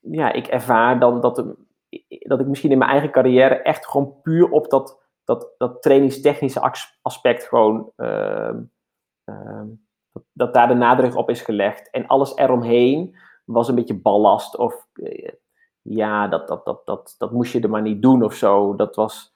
[0.00, 1.44] ja, ik ervaar dan dat,
[2.18, 6.60] dat ik misschien in mijn eigen carrière echt gewoon puur op dat, dat, dat trainingstechnische
[6.60, 7.92] as- aspect gewoon,
[10.32, 11.90] dat, daar de nadruk op is gelegd.
[11.90, 15.28] En alles eromheen was een beetje ballast of eh,
[15.82, 18.74] ja, dat, dat, dat, dat, dat moest je er maar niet doen of zo.
[18.74, 19.34] Dat was,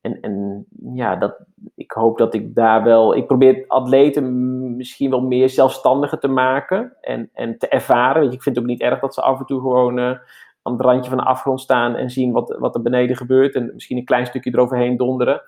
[0.00, 1.36] en, en ja, dat,
[1.74, 3.16] ik hoop dat ik daar wel.
[3.16, 8.24] Ik probeer atleten misschien wel meer zelfstandiger te maken en, en te ervaren.
[8.24, 10.18] Je, ik vind het ook niet erg dat ze af en toe gewoon eh,
[10.62, 13.54] aan het randje van de afgrond staan en zien wat, wat er beneden gebeurt.
[13.54, 15.42] En misschien een klein stukje eroverheen donderen.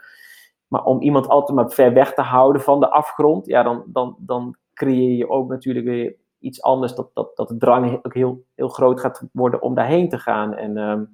[0.68, 4.16] Maar om iemand altijd maar ver weg te houden van de afgrond, ja, dan, dan,
[4.18, 6.94] dan creëer je ook natuurlijk weer iets anders.
[6.94, 10.54] Dat, dat, dat de drang ook heel, heel groot gaat worden om daarheen te gaan.
[10.54, 11.04] En ehm,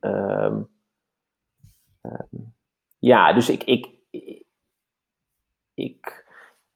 [0.00, 0.60] ehm,
[2.00, 2.42] ehm,
[2.98, 3.88] ja, dus ik, ik,
[5.74, 6.26] ik,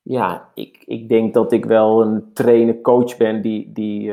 [0.03, 4.13] ja, ik, ik denk dat ik wel een trainer-coach ben die, die,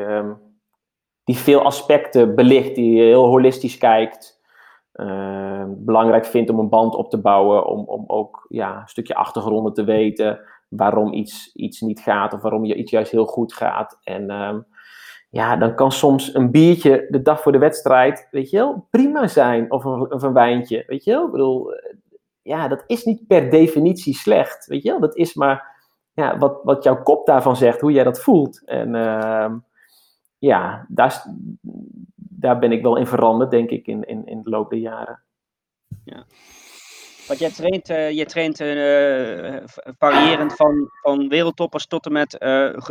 [1.24, 4.40] die veel aspecten belicht, die heel holistisch kijkt.
[5.68, 9.74] Belangrijk vindt om een band op te bouwen, om, om ook ja, een stukje achtergronden
[9.74, 10.40] te weten
[10.72, 14.00] waarom iets, iets niet gaat of waarom je iets juist heel goed gaat.
[14.04, 14.60] En ehm,
[15.30, 19.28] ja, dan kan soms een biertje de dag voor de wedstrijd, weet je wel, prima
[19.28, 19.72] zijn.
[19.72, 21.26] Of een, of een wijntje, weet je wel.
[21.26, 21.96] Ik bedoel, eh,
[22.42, 25.00] ja, dat is niet per definitie slecht, weet je wel.
[25.00, 25.80] Dat is maar
[26.14, 28.62] ja, wat, wat jouw kop daarvan zegt, hoe jij dat voelt.
[28.66, 29.58] En ehm,
[30.38, 31.26] ja, daar,
[32.16, 35.24] daar ben ik wel in veranderd, denk ik, in, in, in de loop der jaren.
[37.28, 38.58] Want jij traint, eh, jij traint
[39.72, 42.32] v- variërend van, van wereldtoppers tot en met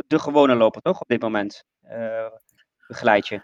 [0.06, 1.00] de gewone loper, toch?
[1.00, 1.64] Op dit moment.
[2.88, 3.40] Begeleid je.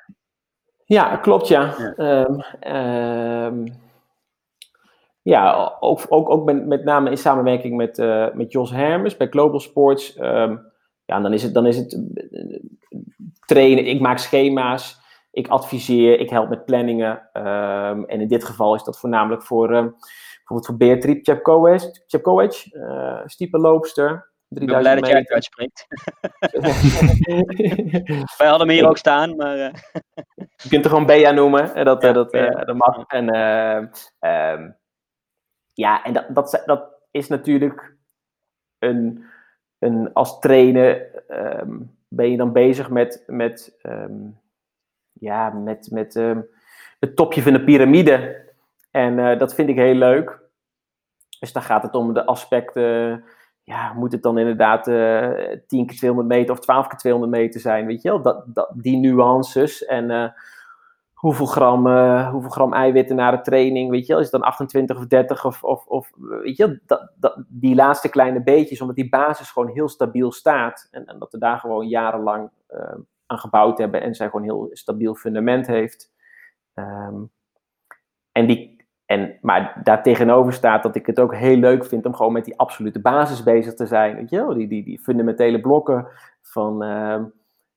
[0.84, 1.74] Ja, klopt ja.
[1.78, 1.95] Ja.
[1.97, 3.66] Ehm, ehm,
[5.22, 7.97] ja, ook, ook, ook met, met name in samenwerking met,
[8.34, 10.14] met Jos Hermes bij Global Sports.
[10.16, 10.57] Ehm,
[11.05, 12.01] ja, dan is het, dan is het
[13.47, 13.87] trainen.
[13.87, 17.28] Ik maak schema's, ik adviseer, ik help met planningen.
[18.07, 19.95] En in dit geval is dat voornamelijk voor,
[20.47, 24.34] bijvoorbeeld voor Beatrice Tjepkovic, Tjepkovic uh, stiepenloopster.
[24.49, 25.86] Ik ben blij dat jij het uitspreekt.
[28.38, 29.59] Wij hadden hem hier ook staan, maar...
[29.59, 29.72] eh,
[30.57, 31.74] Je kunt er gewoon Bea noemen.
[31.74, 33.07] En dat, Ja, eh, dat, eh, dat mag.
[33.07, 33.84] En, eh,
[34.18, 34.70] ehm,
[35.72, 37.97] ja, en dat, dat, dat is natuurlijk
[38.78, 39.24] een,
[39.78, 41.78] een als trainer ehm,
[42.09, 44.28] ben je dan bezig met, met, ehm,
[45.12, 46.40] ja, met, met ehm,
[46.99, 48.44] het topje van de piramide.
[48.97, 50.40] En eh, dat vind ik heel leuk.
[51.40, 53.24] Dus dan gaat het om de aspecten
[53.62, 57.61] ja, moet het dan inderdaad uh, 10 keer 200 meter of 12 keer 200 meter
[57.61, 58.22] zijn, weet je wel?
[58.22, 60.28] Dat, dat, die nuances en uh,
[61.12, 61.86] hoeveel, gram,
[62.30, 64.22] hoeveel gram eiwitten na de training, weet je wel?
[64.22, 68.09] Is het dan 28 of 30 of, of, of weet je dat, dat, die laatste
[68.09, 71.88] kleine beetjes, omdat die basis gewoon heel stabiel staat en, en dat we daar gewoon
[71.88, 72.51] jarenlang
[73.26, 76.12] aan gebouwd hebben en zij gewoon heel stabiel fundament heeft.
[76.74, 77.30] Um,
[78.32, 78.75] en die,
[79.07, 82.59] en, maar daartegenover staat dat ik het ook heel leuk vind om gewoon met die
[82.59, 84.16] absolute basis bezig te zijn.
[84.16, 84.54] Weet je wel?
[84.54, 86.07] Die, die, die fundamentele blokken
[86.42, 87.22] van, uh,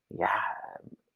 [0.07, 0.29] ja,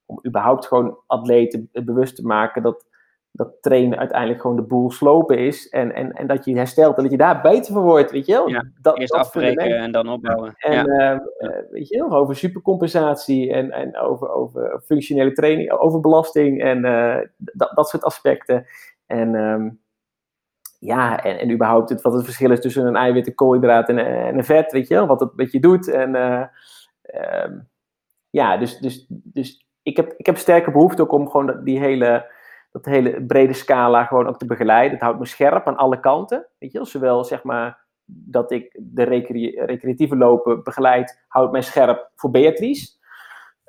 [0.05, 2.86] om überhaupt gewoon atleten bewust te maken dat,
[3.32, 5.70] dat trainen uiteindelijk gewoon de boel slopen is.
[5.70, 8.34] En, en, en dat je herstelt en dat je daar beter voor wordt, weet je
[8.34, 8.47] wel?
[8.47, 10.53] Ja, dat, eerst dat afbreken en dan opbouwen.
[10.57, 11.14] En ja.
[11.14, 11.20] uh,
[11.70, 17.18] weet je wel, over supercompensatie en, en over, over functionele training, over belasting en uh,
[17.38, 18.66] dat, dat soort aspecten.
[19.05, 19.36] En...
[19.36, 19.82] Um,
[20.84, 24.38] ja, en, en überhaupt wat het verschil is tussen een eiwit, een koolhydraat en, en
[24.38, 25.89] een vet, weet je wel, wat het met je doet.
[25.89, 26.43] En uh,
[27.45, 27.69] um,
[28.29, 32.31] ja, dus, dus, dus ik, heb, ik heb sterke behoefte ook om gewoon die hele,
[32.71, 34.91] dat hele brede scala gewoon ook te begeleiden.
[34.91, 36.88] Het houdt me scherp aan alle kanten, weet je wel.
[36.88, 43.01] Zowel zeg maar dat ik de recre recreatieve lopen begeleid, houdt mij scherp voor Beatrice.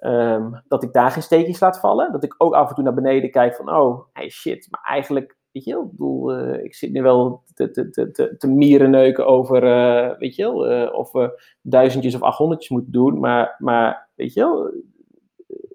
[0.00, 2.12] Um, dat ik daar geen steekjes laat vallen.
[2.12, 5.36] Dat ik ook af en toe naar beneden kijk van, oh, hey shit, maar eigenlijk
[5.54, 9.26] Weet je wel, ik bedoel, uh, ik zit nu wel te, te, te, te mierenneuken
[9.26, 13.20] over, uh, weet je wel, uh, of we duizendjes of achthonderdjes moeten doen.
[13.20, 14.72] Maar, maar weet je wel,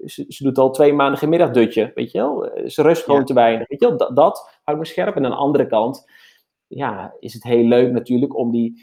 [0.05, 2.51] ze, ze, doet al twee maanden geen middagdutje, weet je wel.
[2.65, 3.25] Ze rust gewoon ja.
[3.25, 3.97] te weinig, weet je wel.
[3.97, 5.15] Dat, dat houdt me scherp.
[5.15, 6.11] En aan de andere kant,
[6.67, 8.81] ja, is het heel leuk natuurlijk om die,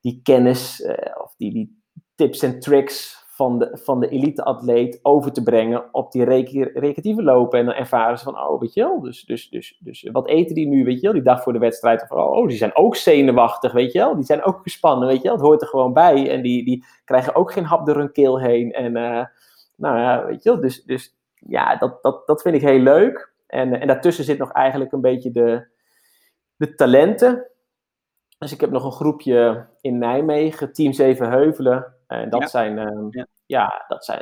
[0.00, 0.86] die kennis,
[1.22, 1.82] of die, die
[2.14, 7.58] tips en tricks van de, van de elite-atleet over te brengen op die recreatieve lopen.
[7.58, 10.54] En dan ervaren ze van, oh, weet je wel, dus, dus, dus, dus wat eten
[10.54, 12.02] die nu, weet je wel, die dag voor de wedstrijd.
[12.02, 14.14] Of, oh, die zijn ook zenuwachtig, weet je wel.
[14.14, 15.32] Die zijn ook gespannen, weet je wel.
[15.32, 16.30] Het hoort er gewoon bij.
[16.30, 18.72] En die, die krijgen ook geen hap door hun keel heen.
[18.72, 19.24] En, uh,
[19.76, 23.32] nou ja, weet je wel, dus, dus ja, dat, dat, dat vind ik heel leuk.
[23.46, 25.66] En, en daartussen zit nog eigenlijk een beetje de,
[26.56, 27.46] de talenten.
[28.38, 31.94] Dus ik heb nog een groepje in Nijmegen, Team 7 Heuvelen.
[32.06, 32.46] En dat, ja.
[32.46, 32.76] Zijn,
[33.10, 33.26] ja.
[33.46, 33.84] Ja.
[33.88, 34.20] dat zijn,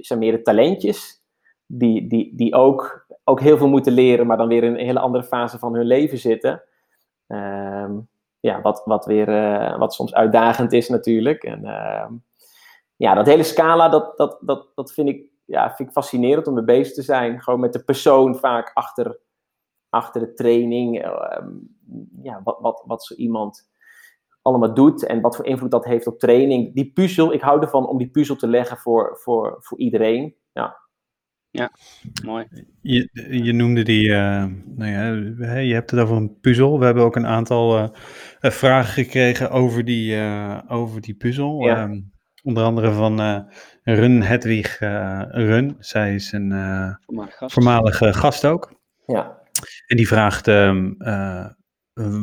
[0.00, 1.22] zijn meer de talentjes
[1.66, 5.00] die, die, die ook, ook heel veel moeten leren, maar dan weer in een hele
[5.00, 6.62] andere fase van hun leven zitten.
[7.28, 7.90] Uh,
[8.40, 11.42] ja, wat, wat, weer, uh, wat soms uitdagend is natuurlijk.
[11.42, 12.12] En ehm,
[12.96, 16.54] ja, dat hele scala, dat, dat, dat, dat vind, ik, ja, vind ik fascinerend om
[16.54, 17.42] mee bezig te zijn.
[17.42, 19.18] Gewoon met de persoon vaak achter,
[19.88, 21.02] achter de training.
[21.02, 21.50] Ehm,
[22.22, 23.70] ja, wat, wat, wat zo iemand
[24.42, 26.74] allemaal doet en wat voor invloed dat heeft op training.
[26.74, 30.34] Die puzzel, ik hou ervan om die puzzel te leggen voor, voor, voor iedereen.
[30.52, 30.80] Ja.
[31.50, 31.70] Ja,
[32.24, 32.46] mooi.
[32.80, 33.08] Je,
[33.44, 36.78] je noemde die, uh, nou ja, je hebt het over een puzzel.
[36.78, 37.88] We hebben ook een aantal uh,
[38.40, 41.64] vragen gekregen over die, uh, over die puzzel.
[41.64, 41.82] Ja.
[41.82, 42.12] Um,
[42.42, 43.46] onder andere van
[43.82, 44.78] Run Hedwig
[45.28, 45.76] Run.
[45.78, 46.50] Zij is een
[47.04, 47.52] voormalige gast.
[47.52, 48.72] voormalige gast ook.
[49.06, 49.40] Ja.
[49.86, 50.96] En die vraagt, um,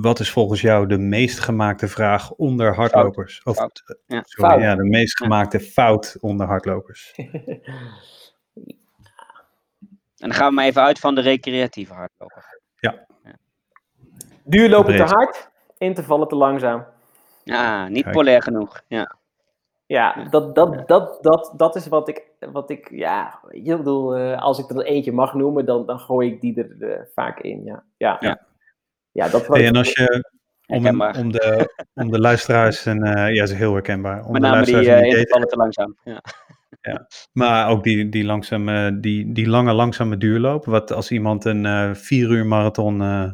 [0.01, 3.39] wat is volgens jou de meest gemaakte vraag onder hardlopers?
[3.39, 3.55] Fout.
[3.55, 3.84] Of, fout.
[4.05, 4.24] Ja.
[4.26, 4.61] Sorry, fout.
[4.61, 5.63] ja, de meest gemaakte ja.
[5.63, 7.13] fout onder hardlopers.
[7.15, 7.28] en
[10.15, 12.61] dan gaan we maar even uit van de recreatieve hardloper.
[12.80, 13.05] Ja.
[13.24, 13.36] ja.
[14.43, 16.86] Duurlopen te hard, intervallen te langzaam.
[17.43, 18.15] Ja, niet Kijk.
[18.15, 18.82] polair genoeg.
[18.88, 19.17] Ja.
[19.86, 24.59] Ja, dat, dat, dat, dat, dat is wat ik, wat ik ja, ik bedoel, als
[24.59, 27.84] ik er eentje mag noemen, dan, dan gooi ik die er uh, vaak in, ja.
[27.97, 28.47] Ja, ja.
[29.12, 30.24] Ja dat hey, en als je,
[30.68, 34.26] om, om, de, om de luisteraars, en uh, ja, is heel herkenbaar.
[34.26, 36.22] Om Met name de die uh, intervallen te langzaam, ja.
[36.82, 40.66] Ja, maar ook die, die, langzame, die, die lange, langzame duurloop.
[40.66, 43.32] Wat als iemand een uh, vier uur marathon uh,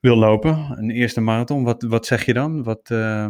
[0.00, 2.62] wil lopen, een eerste marathon, wat, wat zeg je dan?
[2.62, 3.26] Wat, uh,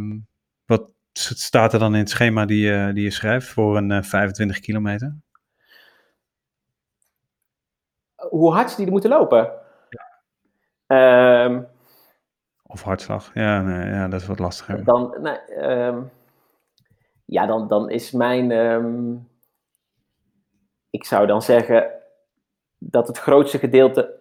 [0.67, 4.03] wat staat er dan in het schema die, je, die je schrijft voor een uh,
[4.03, 5.17] 25 kilometer?
[8.15, 9.60] Hoe hard die er moeten lopen?
[10.93, 11.67] Um,
[12.67, 14.85] of hartslag, ja, nee, ja, dat is wat lastiger.
[14.85, 16.11] Dan, nee, um,
[17.25, 18.51] ja, dan, dan is mijn.
[18.51, 19.29] Um,
[20.91, 21.91] ik zou dan zeggen
[22.79, 24.19] dat het grootste gedeelte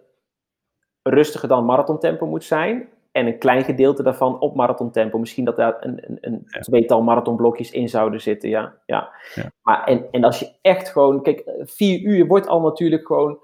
[1.04, 2.90] rustiger dan marathontempo moet zijn.
[3.12, 5.20] En een klein gedeelte daarvan op marathontempo.
[5.20, 6.60] Misschien dat daar een, een, een ja.
[6.60, 8.50] tweetal marathonblokjes in zouden zitten.
[8.50, 9.10] Ja, ja.
[9.36, 9.52] ja.
[9.62, 11.22] Maar en, en als je echt gewoon.
[11.24, 13.40] Kijk, vier uur wordt al natuurlijk gewoon.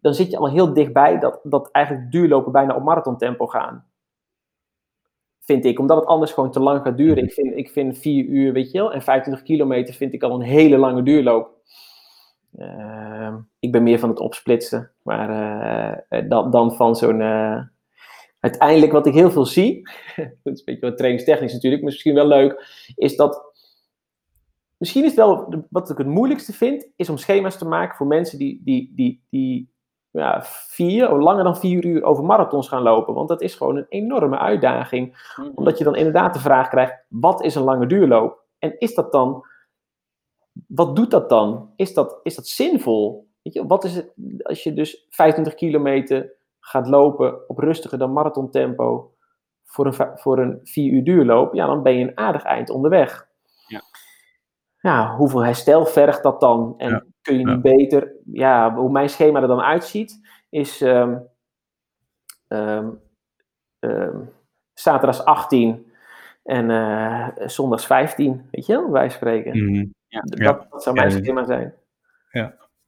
[0.00, 3.90] Dan zit je al heel dichtbij dat, dat eigenlijk duurlopen bijna op marathontempo gaan
[5.50, 5.78] vind ik.
[5.78, 7.24] Omdat het anders gewoon te lang gaat duren.
[7.24, 10.34] Ik vind, ik vind vier uur, weet je wel, en 25 kilometer vind ik al
[10.34, 11.58] een hele lange duurloop.
[12.58, 15.28] Uh, ik ben meer van het opsplitsen, maar
[16.10, 17.62] uh, dan, dan van zo'n uh,
[18.40, 19.82] uiteindelijk wat ik heel veel zie,
[20.42, 23.52] dat is een beetje wat trainingstechnisch natuurlijk, maar misschien wel leuk, is dat
[24.76, 28.06] misschien is het wel, wat ik het moeilijkste vind, is om schema's te maken voor
[28.06, 29.70] mensen die, die, die, die
[30.10, 33.14] ja, vier, of langer dan vier uur over marathons gaan lopen.
[33.14, 35.32] Want dat is gewoon een enorme uitdaging.
[35.36, 35.50] Mhm.
[35.54, 38.44] Omdat je dan inderdaad de vraag krijgt, wat is een lange duurloop?
[38.58, 39.44] En is dat dan,
[40.66, 41.72] wat doet dat dan?
[41.76, 43.28] Is dat, is dat zinvol?
[43.42, 48.12] Weet je, wat is het, als je dus 25 kilometer gaat lopen op rustiger dan
[48.12, 49.14] marathontempo
[49.64, 53.28] voor een, voor een vier uur duurloop, ja, dan ben je een aardig eind onderweg.
[53.66, 53.82] Ja.
[54.80, 56.74] Ja, hoeveel herstel vergt dat dan?
[56.78, 57.04] En Ja.
[57.22, 57.52] Kun je Ja.
[57.52, 61.16] niet beter, ja, hoe mijn schema er dan uitziet, is ehm
[62.48, 62.88] ehm,
[63.78, 64.16] ehm,
[64.74, 65.92] zaterdags 18
[66.42, 69.64] en eh, zondags 15, weet je wel, wij spreken.
[69.64, 69.86] Mhm.
[70.08, 70.20] Ja.
[70.20, 70.66] Dat, Ja.
[70.70, 71.16] dat zou mijn Ja.
[71.16, 71.74] schema zijn.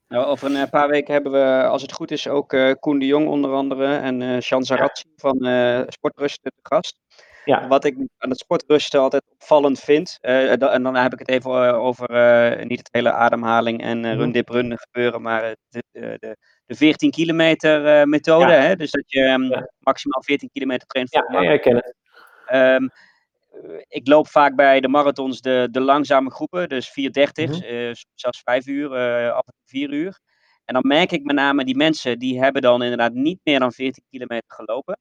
[0.08, 2.98] Nou, over een eh, paar weken hebben we, als het goed is, ook eh, Koen
[2.98, 6.96] de Jong onder andere en eh Sjan Zaratzi van eh Sportrusten te gast.
[7.44, 11.28] Ja, Wat ik aan het sportrusten altijd opvallend vind, eh, en dan heb ik het
[11.28, 14.16] even eh, over eh, niet het hele ademhaling en Mhm.
[14.18, 16.36] run dip run gebeuren, maar de, de, de,
[16.66, 18.52] de 14 kilometer methode.
[18.52, 18.60] Ja.
[18.60, 18.76] Hè?
[18.76, 19.70] Dus dat je ehm, Ja.
[19.78, 21.54] maximaal 14 kilometer traint voor ja, marathon.
[21.54, 21.94] ik ken het.
[22.46, 22.88] Ehm,
[23.50, 27.62] eh, ik loop vaak bij de marathons de, de langzame groepen, dus 4.30, Mhm.
[27.62, 28.88] eh, soms zelfs 5 uur,
[29.32, 30.20] af en toe 4 uur.
[30.64, 33.72] En dan merk ik met name die mensen, die hebben dan inderdaad niet meer dan
[33.72, 34.98] 14 kilometer gelopen.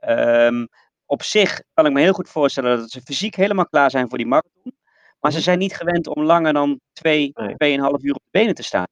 [0.00, 0.66] Ehm,
[1.10, 4.18] op zich kan ik me heel goed voorstellen dat ze fysiek helemaal klaar zijn voor
[4.18, 4.72] die marathon.
[5.20, 5.46] Maar ze Mhm.
[5.46, 7.54] zijn niet gewend om langer dan 2, Nee.
[7.56, 8.86] 2,5 uur op de benen te staan.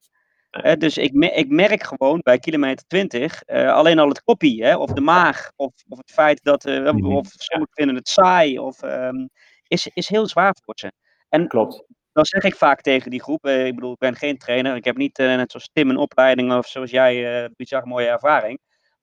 [0.50, 0.76] Nee.
[0.76, 4.76] Dus ik, me- ik merk gewoon bij kilometer 20 eh, alleen al het koppie, hè,
[4.76, 7.06] of de maag, of, of het feit dat, Mhm.
[7.06, 9.26] of sommigen vinden het saai, of, ehm,
[9.68, 10.92] is, is heel zwaar voor ze.
[11.28, 11.84] En Klopt.
[12.12, 14.84] dan zeg ik vaak tegen die groep, eh, ik bedoel, ik ben geen trainer, ik
[14.84, 18.58] heb niet net zoals Tim een opleiding of zoals jij, bizar mooie ervaring.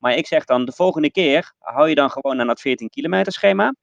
[0.05, 3.31] Maar ik zeg dan, de volgende keer hou je dan gewoon aan dat 14 kilometer
[3.33, 3.75] schema.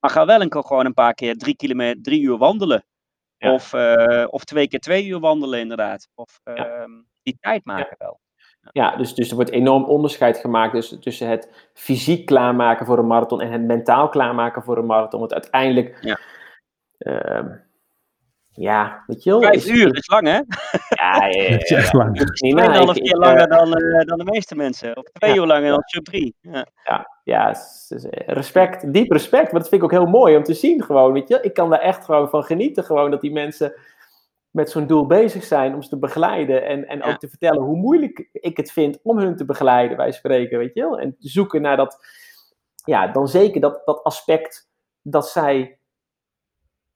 [0.00, 2.84] Maar ga wel een keer gewoon een paar keer drie, kilometer, drie uur wandelen.
[3.36, 3.52] Ja.
[3.52, 6.08] Of, eh, of twee keer twee uur wandelen inderdaad.
[6.14, 6.54] Of Ja.
[6.54, 6.90] ehm,
[7.22, 8.20] die tijd maken wel.
[8.72, 13.06] Ja, dus, dus er wordt enorm onderscheid gemaakt dus, tussen het fysiek klaarmaken voor een
[13.06, 15.20] marathon en het mentaal klaarmaken voor een marathon.
[15.20, 16.18] Want uiteindelijk, Ja.
[18.56, 19.40] Ja, weet je wel.
[19.40, 20.32] Vijf is- uur is lang hè?
[20.88, 21.76] Ja, ja, ja, Dat is ja.
[21.76, 22.16] echt lang.
[22.32, 24.96] Tweeënhalf keer langer eh, dan, eh, dan de meeste mensen.
[24.96, 25.36] Of twee Ja.
[25.40, 26.34] uur langer dan sub 3.
[26.40, 26.66] Ja.
[27.24, 27.54] Ja,
[28.26, 29.52] respect, diep respect.
[29.52, 31.38] Maar dat vind ik ook heel mooi om te zien gewoon, weet je.
[31.42, 33.74] Ik kan daar echt gewoon van genieten, gewoon dat die mensen
[34.50, 36.64] met zo'n doel bezig zijn om ze te begeleiden.
[36.66, 37.04] En, en Ja.
[37.10, 40.74] ook te vertellen hoe moeilijk ik het vind om hun te begeleiden, wij spreken, weet
[40.74, 40.98] je wel.
[40.98, 41.98] En te zoeken naar dat,
[42.84, 44.68] ja, dan zeker dat, dat aspect
[45.02, 45.78] dat zij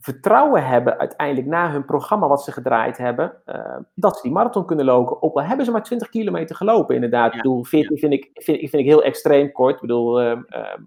[0.03, 4.67] vertrouwen hebben uiteindelijk na hun programma wat ze gedraaid hebben, eh, dat ze die marathon
[4.67, 5.23] kunnen lopen.
[5.23, 7.31] Ook al hebben ze maar 20 kilometer gelopen, inderdaad.
[7.31, 9.75] Ja, Ik bedoel, 14 vind, ik, vind, ik- vind ik heel extreem kort.
[9.75, 10.83] Ik bedoel, ehm, ehm,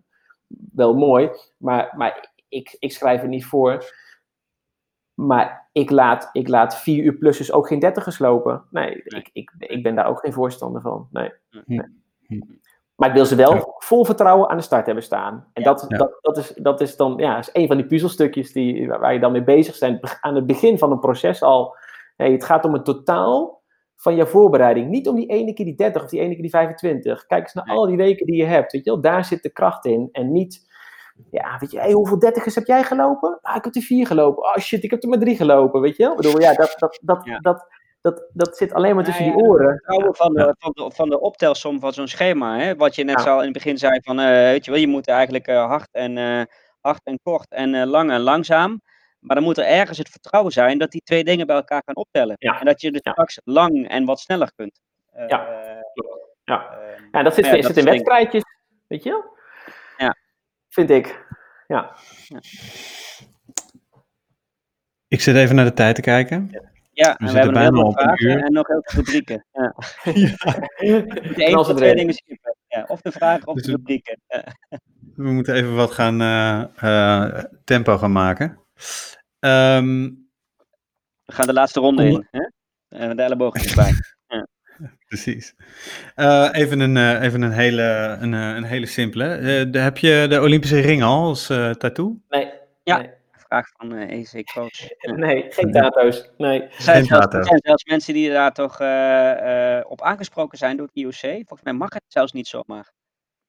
[0.73, 3.83] wel mooi, maar, maar ik, ik schrijf het niet voor.
[5.13, 8.63] Maar ik laat, ik laat 4 uur plus dus ook geen 30 lopen.
[8.69, 9.21] Nee, Nee.
[9.21, 11.07] Ik, ik, ik ben daar ook geen voorstander van.
[11.11, 11.33] Nee.
[11.49, 11.59] Hm.
[11.65, 12.51] Nee.
[12.95, 13.65] Maar ik wil ze wel Ja.
[13.77, 15.49] vol vertrouwen aan de start hebben staan.
[15.53, 15.73] En Ja.
[15.73, 15.97] dat, Ja.
[15.97, 19.13] dat, dat, is, dat is dan ja, is een van die puzzelstukjes die, waar waar
[19.13, 20.17] je dan mee bezig bent.
[20.21, 21.75] Aan het begin van een proces al.
[22.15, 23.61] Hey, het gaat om het totaal
[23.95, 24.89] van je voorbereiding.
[24.89, 27.25] Niet om die ene keer die 30 of die ene keer die 25.
[27.25, 27.77] Kijk eens naar Nee.
[27.77, 28.71] al die weken die je hebt.
[28.71, 29.01] Weet je wel?
[29.01, 30.09] Daar zit de kracht in.
[30.11, 30.71] En niet,
[31.31, 33.39] ja, weet je, hey, hoeveel dertigers heb jij gelopen?
[33.41, 34.43] Ah, ik heb er vier gelopen.
[34.43, 35.81] Oh shit, ik heb er maar drie gelopen.
[35.81, 36.11] Weet je wel?
[36.11, 37.39] Ik bedoel, ja, dat, dat, dat, Ja.
[37.39, 37.65] dat,
[38.03, 39.67] dat, dat zit alleen maar tussen Nou die oren.
[39.69, 42.57] vertrouwen van, de, van, de, van de optelsom van zo'n schema.
[42.59, 42.75] Hè?
[42.75, 43.23] Wat je net Ja.
[43.23, 45.65] zo al in het begin zei van, eh, weet je wel, je moet eigenlijk eh,
[45.65, 46.41] hard, en, eh,
[46.81, 48.81] hard en kort en eh, lang en langzaam.
[49.19, 51.95] Maar dan moet er ergens het vertrouwen zijn dat die twee dingen bij elkaar gaan
[51.95, 52.35] optellen.
[52.39, 52.59] Ja.
[52.59, 53.11] En dat je dus Ja.
[53.11, 54.79] straks lang en wat sneller kunt.
[55.11, 55.47] Eh, Ja.
[56.43, 56.77] Ja.
[57.11, 58.43] Ja, dat zit, ja, zit dat in wedstrijdjes,
[58.87, 59.23] weet je wel?
[59.97, 60.15] Ja.
[60.69, 61.25] Vind ik.
[61.67, 61.95] Ja.
[65.07, 66.71] Ik zit even naar de tijd te kijken.
[66.95, 68.43] Ja, en we hebben bijna heleboel op een vragen uur.
[68.43, 69.45] en nog heel veel rubrieken.
[69.51, 69.73] Ja.
[71.49, 72.55] Ze of twee dingen skippen.
[72.67, 74.19] Ja, of de vragen of Dus de het- rubrieken.
[74.27, 74.43] Ja.
[75.15, 76.63] We moeten even wat gaan eh,
[77.25, 78.59] eh, tempo gaan maken.
[79.39, 80.09] Ehm,
[81.25, 82.27] We gaan de laatste ronde Om- in.
[82.31, 82.47] Hè?
[82.99, 83.91] En de elleboog erbij.
[85.07, 85.55] precies.
[86.15, 89.25] Eh, even, een, eh, even een, hele, een, eh, een hele simpele.
[89.25, 92.19] Eh, de- heb je de Olympische ring al als eh, tattoo?
[92.29, 92.51] Nee.
[92.83, 92.97] Ja.
[92.97, 93.09] Nee.
[93.53, 94.79] Vraag van eh EC Coach.
[94.97, 95.13] Ja.
[95.13, 96.29] Nee, geen tato's.
[96.37, 96.61] Nee.
[96.61, 100.57] Er zijn, Geen zelfs, er zijn zelfs mensen die daar toch eh, eh, op aangesproken
[100.57, 101.31] zijn door het IOC.
[101.31, 102.91] Volgens mij mag het zelfs niet zomaar.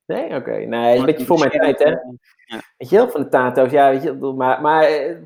[0.07, 0.57] Nee, oké.
[0.57, 1.89] Nee, is een beetje voor mijn tijd, hè?
[1.89, 2.63] Ja.
[2.77, 3.71] Weet je wel, van de tato's.
[3.71, 5.17] Ja, weet je, maar, maar eh,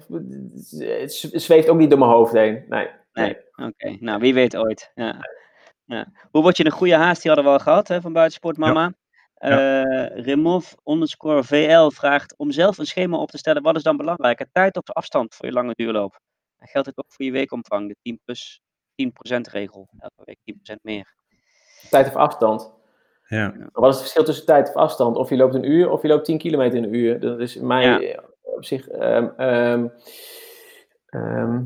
[1.01, 2.64] het zweeft ook niet door mijn hoofd heen.
[2.68, 2.89] Nee.
[3.12, 3.97] Nee, oké.
[4.01, 4.91] Nou, wie weet ooit.
[4.95, 5.16] Ja.
[5.85, 6.12] Ja.
[6.31, 7.22] Hoe word je een goede haast?
[7.22, 8.57] Die hadden we al gehad hè, van Buitensport
[9.39, 9.84] Mama.
[9.84, 13.62] Eh Remov underscore VL vraagt om zelf een schema op te stellen.
[13.62, 14.47] Wat is dan belangrijker?
[14.53, 16.18] Tijd of afstand voor je lange duurloop?
[16.59, 17.89] En geldt het ook voor je weekomvang?
[17.89, 18.61] De 10 plus
[18.95, 19.89] 10% regel.
[19.99, 20.39] Elke week
[20.72, 21.14] 10% meer.
[21.91, 22.72] Tijd of afstand.
[23.26, 23.55] Ja.
[23.72, 25.16] Wat is het verschil tussen tijd of afstand?
[25.16, 27.20] Of je loopt een uur of je loopt 10 kilometer in een uur.
[27.20, 28.01] Dat is mij Ja.
[28.01, 28.89] eh, op zich.
[28.89, 29.86] ehm, ehm,
[31.07, 31.62] ehm,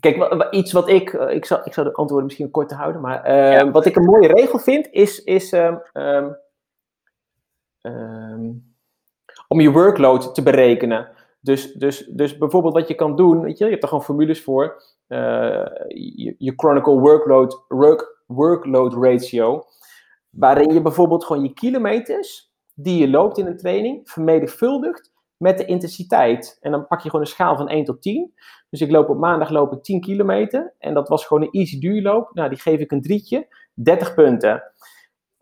[0.00, 1.12] kijk, iets wat ik.
[1.12, 3.00] eh, ik, zal, ik zal de antwoorden misschien kort te houden.
[3.00, 3.70] Maar ehm, Ja.
[3.70, 5.22] wat ik een mooie regel vind, is.
[5.24, 5.52] is
[7.86, 8.52] ehm,
[9.48, 11.08] om je workload te berekenen.
[11.40, 14.42] Dus, dus, dus bijvoorbeeld wat je kan doen, weet je, je hebt er gewoon formules
[14.42, 14.82] voor.
[15.06, 19.64] eh, je, je chronicle workload, work, workload ratio.
[20.30, 25.64] Waarin je bijvoorbeeld gewoon je kilometers die je loopt in een training vermenigvuldigt met de
[25.64, 26.58] intensiteit.
[26.60, 28.34] En dan pak je gewoon een schaal van 1 tot 10.
[28.70, 30.74] Dus ik loop op maandag loop ik 10 kilometer.
[30.78, 32.30] En dat was gewoon een easy duurloop.
[32.34, 33.46] Nou, die geef ik een drietje.
[33.74, 34.62] 30 punten.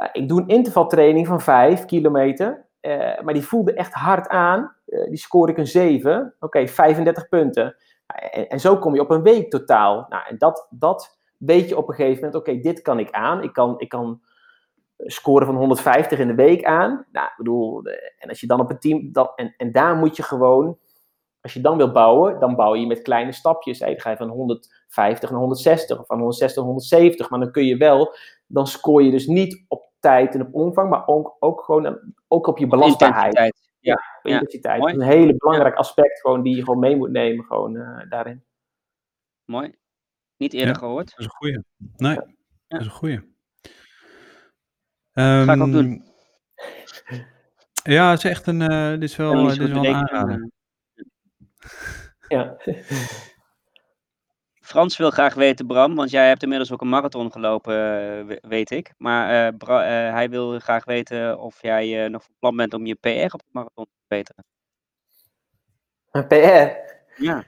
[0.05, 2.63] Eh, ik doe een intervaltraining van 5 kilometer.
[2.81, 4.77] eh, maar die voelde echt hard aan.
[4.87, 6.35] Eh, die scoor ik een 7.
[6.41, 7.77] Oké, 35 punten.
[8.07, 10.07] Nou, En, zo kom je op een week totaal.
[10.09, 12.35] Nou, en dat, dat weet je op een gegeven moment.
[12.35, 13.43] Oké, dit kan ik aan.
[13.43, 14.21] Ik kan, ik kan
[14.97, 17.07] scoren van 150 in de week aan.
[17.13, 17.83] Nou, ik bedoel,
[18.19, 19.13] en als je dan op een team.
[19.13, 20.79] Dan, en, en daar moet je gewoon.
[21.41, 23.79] Als je dan wil bouwen, dan bouw je met kleine stapjes.
[23.79, 23.87] Hè.
[23.87, 27.31] Dan ga je van 150 naar 160 of van 160 naar 170.
[27.31, 28.15] Maar dan kun je wel.
[28.47, 31.93] Dan scoor je dus niet op tijd en op omvang, maar ook, ook gewoon eh,
[32.29, 33.35] ook op je belastbaarheid.
[33.35, 33.73] Intensiteit.
[33.81, 34.33] Ja, op ja.
[34.33, 34.85] intensiteit.
[34.87, 38.45] Is een hele belangrijk aspect gewoon, die je gewoon mee moet nemen gewoon, eh, daarin.
[39.45, 39.75] mooi.
[40.37, 40.79] Niet eerder Ja.
[40.79, 41.11] gehoord.
[41.11, 41.65] Dat is een goeie.
[41.97, 42.15] Nee,
[42.69, 43.33] dat is een goeie.
[45.13, 46.05] Ga ik ook doen.
[47.05, 47.23] Ehm,
[47.93, 50.11] Ja, het is echt een, eh, dit is wel, eh, dit is wel een berekenen,
[50.11, 50.51] aanrader.
[52.29, 52.57] Ja.
[54.65, 58.39] Frans wil graag weten, Bram, want jij hebt inmiddels ook een marathon gelopen, eh, we-
[58.49, 58.93] weet ik.
[58.99, 62.95] Maar Bra- eh, hij wil graag weten of jij nog van plan bent om je
[62.95, 64.45] PR op de marathon te verbeteren.
[66.11, 66.77] Een PR.
[67.23, 67.45] Ja.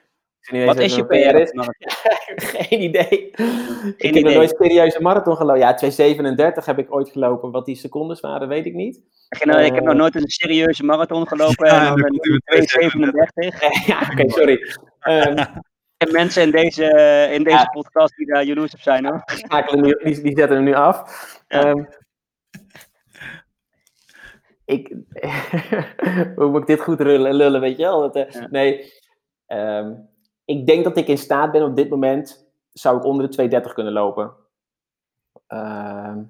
[0.49, 1.51] Ik Wat is je PR is.
[2.67, 3.29] Geen idee.
[3.29, 3.35] ik
[3.97, 4.23] heb idee.
[4.23, 5.59] nog nooit serieus een marathon gelopen.
[5.61, 7.51] Ja, 237 heb ik ooit gelopen.
[7.51, 9.01] Wat die secondes waren, weet ik niet.
[9.29, 12.09] Ach, nou, ik heb nog nooit een serieuze marathon gelopen Ja, en dan dan ben
[12.09, 13.11] komt hij ik met
[13.81, 13.85] 2,37.
[13.85, 14.59] ja, oké, sorry.
[14.99, 15.45] Ehm,
[15.97, 16.83] En mensen in deze,
[17.31, 17.65] in deze Ja.
[17.65, 19.23] podcast die daar jaloers op zijn hoor.
[20.01, 21.41] die, zetten hem nu af.
[21.47, 21.61] Ja.
[21.63, 21.83] Ehm,
[24.65, 24.87] ik,
[26.35, 27.99] hoe moet ik dit goed lullen, lullen weet je wel?
[28.01, 28.47] Dat, eh, Ja.
[28.49, 28.93] Nee,
[29.45, 29.93] ehm,
[30.45, 33.73] ik denk dat ik in staat ben op dit moment, zou ik onder de 230
[33.73, 34.33] kunnen lopen.
[35.47, 36.23] Ehm,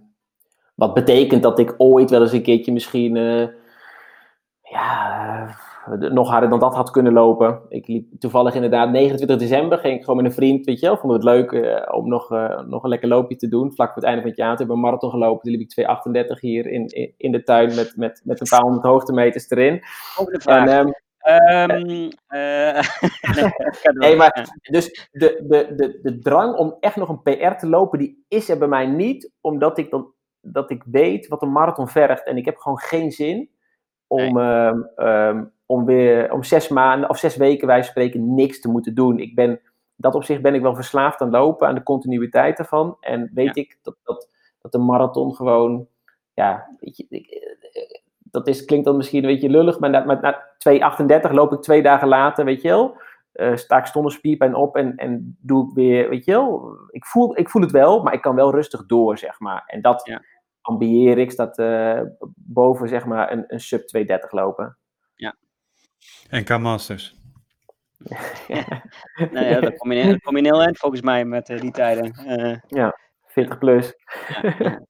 [0.75, 3.47] wat betekent dat ik ooit wel eens een keertje misschien, eh,
[4.61, 5.55] ja,
[5.95, 7.61] nog harder dan dat had kunnen lopen.
[7.69, 10.97] Ik liep toevallig inderdaad 29 december, ging ik gewoon met een vriend, weet je wel,
[10.97, 13.73] vonden we het leuk eh, om nog, eh, nog een lekker loopje te doen.
[13.73, 15.61] Vlak voor het einde van het jaar, toen hebben we een marathon gelopen, toen liep
[15.61, 19.49] ik 238 hier in, in, in de tuin met, met, met een paar honderd hoogtemeters
[19.49, 19.79] erin.
[19.83, 20.67] Volgende vraag.
[20.67, 20.91] En, ehm,
[21.27, 22.83] Ehm, eh,
[24.01, 24.59] nee, maar-.
[24.61, 28.49] Dus de, de, de, de drang om echt nog een PR te lopen, die is
[28.49, 32.25] er bij mij niet, omdat ik, dan, dat ik weet wat een marathon vergt.
[32.25, 33.49] En ik heb gewoon geen zin
[34.07, 38.95] om, ehm, om weer om zes maanden of zes weken, wij spreken, niks te moeten
[38.95, 39.19] doen.
[39.19, 39.59] Ik ben,
[39.95, 42.97] dat op zich ben ik wel verslaafd aan lopen, aan de continuïteit ervan.
[42.99, 44.29] En weet ik dat, dat,
[44.61, 45.87] dat een marathon gewoon,
[46.33, 47.55] ja, weet je, ik,
[48.31, 50.43] dat is, klinkt dan misschien een beetje lullig, maar na, maar na
[51.27, 52.97] 2,38 loop ik twee dagen later, weet je wel
[53.31, 57.05] eh, sta ik zonder spierpijn op en, en doe ik weer, weet je wel, ik
[57.05, 59.63] voel, ik voel het wel, maar ik kan wel rustig door, zeg maar.
[59.65, 60.21] En dat Ja.
[60.61, 62.01] ambieer ik, dat eh,
[62.35, 64.77] boven, zeg maar, een, een sub 230 lopen.
[66.29, 67.15] NK Masters.
[69.31, 72.11] Nou ja, dan kom je, kom je heel eind volgens mij met eh, die tijden.
[72.11, 72.57] Eh,
[73.25, 73.93] 40 plus.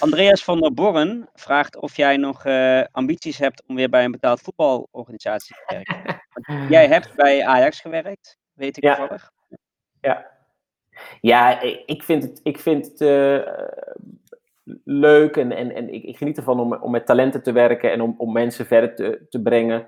[0.00, 4.10] Andreas van der Borren vraagt of jij nog eh, ambities hebt om weer bij een
[4.10, 6.22] betaald voetbalorganisatie te werken.
[6.32, 8.94] Want jij hebt bij Ajax gewerkt, weet ik Ja.
[8.96, 9.30] toevallig.
[11.20, 13.36] Ja, ik ik vind het, ik vind het eh,
[14.84, 18.00] leuk en, en, en ik, ik geniet ervan om, om met talenten te werken en
[18.00, 19.86] om, om mensen verder te, te brengen.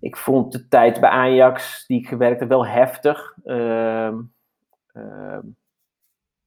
[0.00, 3.34] Ik vond de tijd bij Ajax, die ik gewerkt heb, wel heftig.
[3.44, 4.18] Ehm,
[4.92, 5.40] ehm,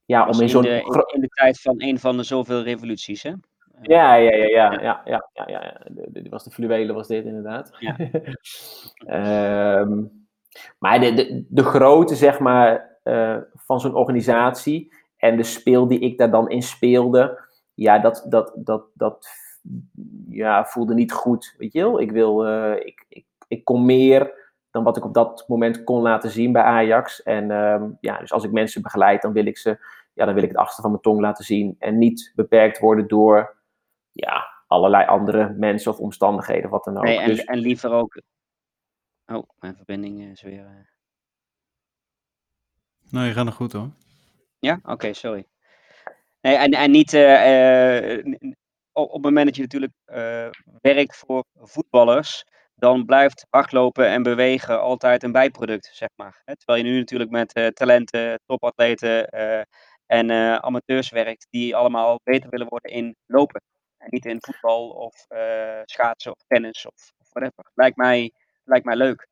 [0.06, 0.66] ja, om in zo'n.
[0.66, 3.32] In, de tijd van een van de zoveel revoluties, hè?
[3.82, 5.82] Ja, ja, ja, ja, ja, ja, ja, ja.
[6.10, 7.72] Dit was de fluwelen, was dit inderdaad.
[9.06, 10.04] Ehm,
[10.80, 16.00] maar de, de, de grootte, zeg maar, eh, van zo'n organisatie en de speel die
[16.00, 17.49] ik daar dan in speelde,
[17.80, 19.28] ja, dat, dat, dat, dat
[20.30, 22.00] ja, voelde niet goed, weet je wel.
[22.02, 26.02] Ik wil, eh, ik, ik, ik kon meer dan wat ik op dat moment kon
[26.02, 27.24] laten zien bij Ajax.
[27.24, 29.70] En ehm, ja, dus als ik mensen begeleid, dan wil ik ze,
[30.14, 33.08] ja, dan wil ik het achterste van mijn tong laten zien en niet beperkt worden
[33.08, 33.58] door
[34.12, 37.04] ja, allerlei andere mensen of omstandigheden, wat dan ook.
[37.04, 38.22] Nee, en, dus, en liever ook.
[39.28, 40.66] Oh, mijn verbinding is weer.
[40.66, 40.72] eh,
[43.10, 43.90] Nou, je gaat nog goed hoor.
[44.60, 45.46] Ja, oké, sorry.
[46.42, 48.26] Nee, en, en niet eh, eh,
[48.94, 50.50] op het moment dat je natuurlijk eh,
[50.82, 52.44] werkt voor voetballers,
[52.76, 56.42] dan blijft hardlopen en bewegen altijd een bijproduct, zeg maar.
[56.46, 59.28] Terwijl je nu natuurlijk met talenten, topatleten
[60.06, 60.32] en
[60.64, 63.62] amateurs werkt, die allemaal beter willen worden in lopen.
[63.98, 65.26] En niet in voetbal of
[65.86, 67.72] schaatsen of tennis of whatever.
[67.74, 68.32] Lijkt mij,
[68.64, 69.29] lijkt mij leuk.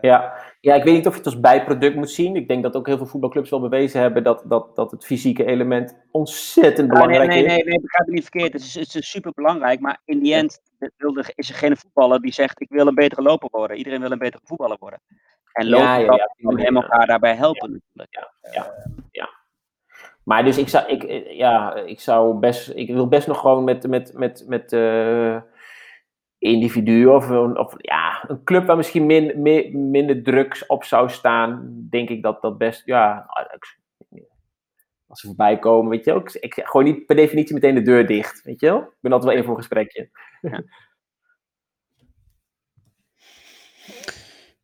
[0.00, 0.34] Ja.
[0.60, 2.36] ja, ik weet niet of je het als bijproduct moet zien.
[2.36, 5.44] Ik denk dat ook heel veel voetbalclubs wel bewezen hebben dat, dat, dat het fysieke
[5.44, 7.52] element ontzettend Ah, nee, belangrijk nee, is.
[7.52, 8.52] nee, nee, begrijp me niet verkeerd.
[8.52, 10.60] Het is, het is super belangrijk, maar in die end
[11.34, 13.76] is er geen voetballer die zegt: Ik wil een betere loper worden.
[13.76, 15.00] Iedereen wil een betere voetballer worden.
[15.52, 18.30] En lopen ja, ja, kan hem elkaar daarbij helpen, natuurlijk.
[18.52, 18.74] Ja,
[19.10, 19.28] ja.
[20.24, 23.64] Maar dus ik zou, ik, eh, ja, ik zou best, ik wil best nog gewoon
[23.64, 25.36] met, met, met, met eh,
[26.38, 31.10] individuen of, een- of ja, een club waar misschien min, min- minder drugs op zou
[31.10, 33.26] staan, denk ik dat dat best, ja,
[35.06, 36.20] als ze voorbij komen, weet je wel.
[36.20, 38.78] Ik, ik zeg gewoon niet per definitie meteen de deur dicht, weet je wel.
[38.80, 40.10] Ik ben altijd wel in voor een gesprekje.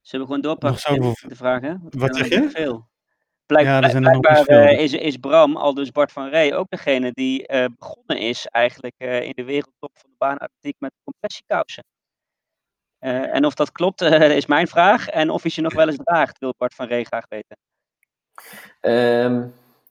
[0.01, 0.81] Zullen we gewoon doorpakken
[1.29, 1.83] de vragen?
[1.91, 2.51] Wat zijn zeg je?
[2.51, 2.89] Veel.
[3.55, 6.13] Blijk, Ja, er blijk- zijn er nog blijkbaar eh, is, is Bram, al dus Bart
[6.13, 10.17] van Rey, ook degene die eh, begonnen is eigenlijk eh, in de wereldtop van de
[10.19, 11.85] baanatletiek met compressiekousen.
[12.99, 15.09] Eh, en of dat klopt, eh, is mijn vraag.
[15.09, 17.57] En of hij ze nog wel eens draagt, wil Bart van Rey graag weten.
[18.81, 19.33] Ehm,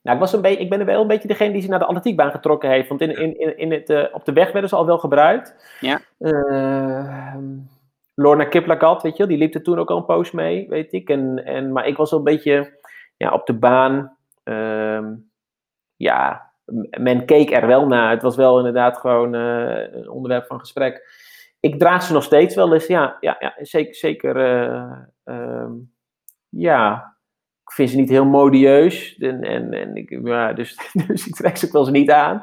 [0.01, 1.79] nou, ik, was een beetje, ik ben er wel een beetje degene die ze naar
[1.79, 2.89] de atletiekbaan getrokken heeft.
[2.89, 5.77] Want in, in, in, in het, eh, op de weg werden ze al wel gebruikt.
[5.79, 6.01] Ja.
[6.19, 7.43] Ehm,
[8.15, 10.93] Lorna Kiplagat, weet je wel, die liep er toen ook al een poos mee, weet
[10.93, 11.09] ik.
[11.09, 12.79] En, en, maar ik was wel een beetje
[13.23, 14.17] ja, op de baan.
[14.43, 15.15] ehm,
[15.95, 16.51] ja,
[16.99, 18.09] men keek er wel naar.
[18.09, 21.21] Het was wel inderdaad gewoon eh, een onderwerp van gesprek.
[21.59, 23.95] Ik draag ze nog steeds wel eens, ja, ja, ja zeker.
[23.95, 24.91] zeker eh,
[25.23, 25.71] ehm,
[26.49, 27.15] ja,
[27.63, 29.17] ik vind ze niet heel modieus.
[29.17, 32.41] En, en, en ik, ja, dus, dus ik trek ze wel eens niet aan.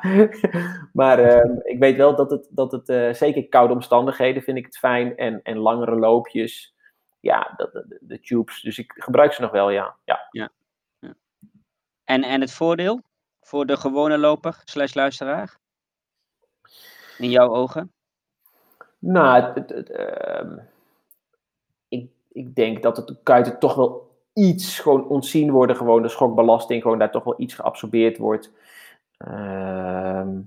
[0.93, 4.65] maar ehm, ik weet wel dat het, dat het eh, zeker koude omstandigheden vind ik
[4.65, 5.17] het fijn.
[5.17, 6.75] En, en langere loopjes.
[7.21, 8.61] Ja, dat, de, de tubes.
[8.61, 9.97] Dus ik gebruik ze nog wel, ja.
[10.05, 10.51] ja.
[12.11, 13.03] En, en het voordeel
[13.41, 15.59] voor de gewone loper slash luisteraar?
[17.19, 17.93] In jouw ogen?
[18.99, 20.57] Nou, ehm,
[21.89, 25.77] ik, ik denk dat de kuiten toch wel iets gewoon ontzien worden.
[25.77, 28.53] Gewoon de schokbelasting, gewoon daar toch wel iets geabsorbeerd wordt.
[29.17, 30.41] Ehm,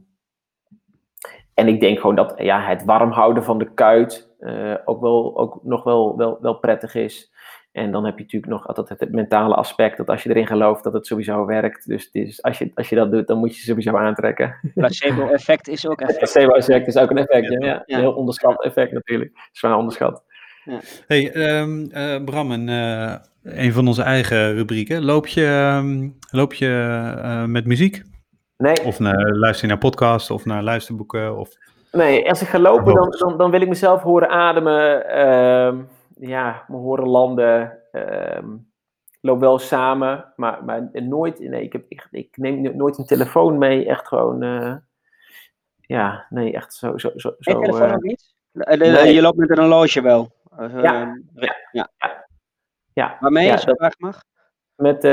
[1.54, 5.38] en ik denk gewoon dat ja, het warm houden van de kuit eh, ook, wel,
[5.38, 7.33] ook nog wel, wel, wel prettig is.
[7.74, 10.84] En dan heb je natuurlijk nog altijd het, mentale aspect, dat als je erin gelooft,
[10.84, 11.88] dat het sowieso werkt.
[11.88, 14.56] Dus, dus als, je, als je dat doet, dan moet je ze sowieso aantrekken.
[14.74, 16.18] Placebo-effect is ook effect.
[16.18, 17.58] Placebo-effect is ook een effect, ja.
[17.60, 17.84] ja.
[17.86, 17.96] Ja.
[17.96, 19.32] Een heel onderschat effect natuurlijk.
[19.52, 20.24] Zwaar onderschat.
[21.08, 25.06] Hey, ehm, eh, Bram, een, eh, een van onze eigen rubrieken.
[25.06, 26.68] Loop je, ehm, loop je
[27.22, 28.02] eh, met muziek?
[28.58, 31.38] Nee, Of naar, luister je naar podcasts of naar luisterboeken?
[31.38, 31.50] Of...
[31.92, 35.06] nee, als ik ga lopen, dan, dan, dan wil ik mezelf horen ademen.
[36.24, 37.80] Ehm, ja, me horen landen.
[37.92, 38.54] ehm,
[39.12, 41.40] ik loop wel samen, maar, maar nooit.
[41.40, 43.86] Nee, ik, heb, ik, ik neem no- nooit een telefoon mee.
[43.88, 44.44] Echt gewoon.
[44.44, 44.76] eh,
[45.82, 46.98] ja, nee, echt zo.
[46.98, 48.34] zo, zo, zo telefoon eh, ook niet?
[48.52, 49.14] Eh, nee.
[49.14, 50.30] Je loopt met een horloge wel.
[50.58, 51.18] Eh, Ja.
[51.72, 51.90] ja.
[52.94, 54.24] ja, Waarmee, ja, als dat- vraag mag?
[54.76, 55.12] met eh,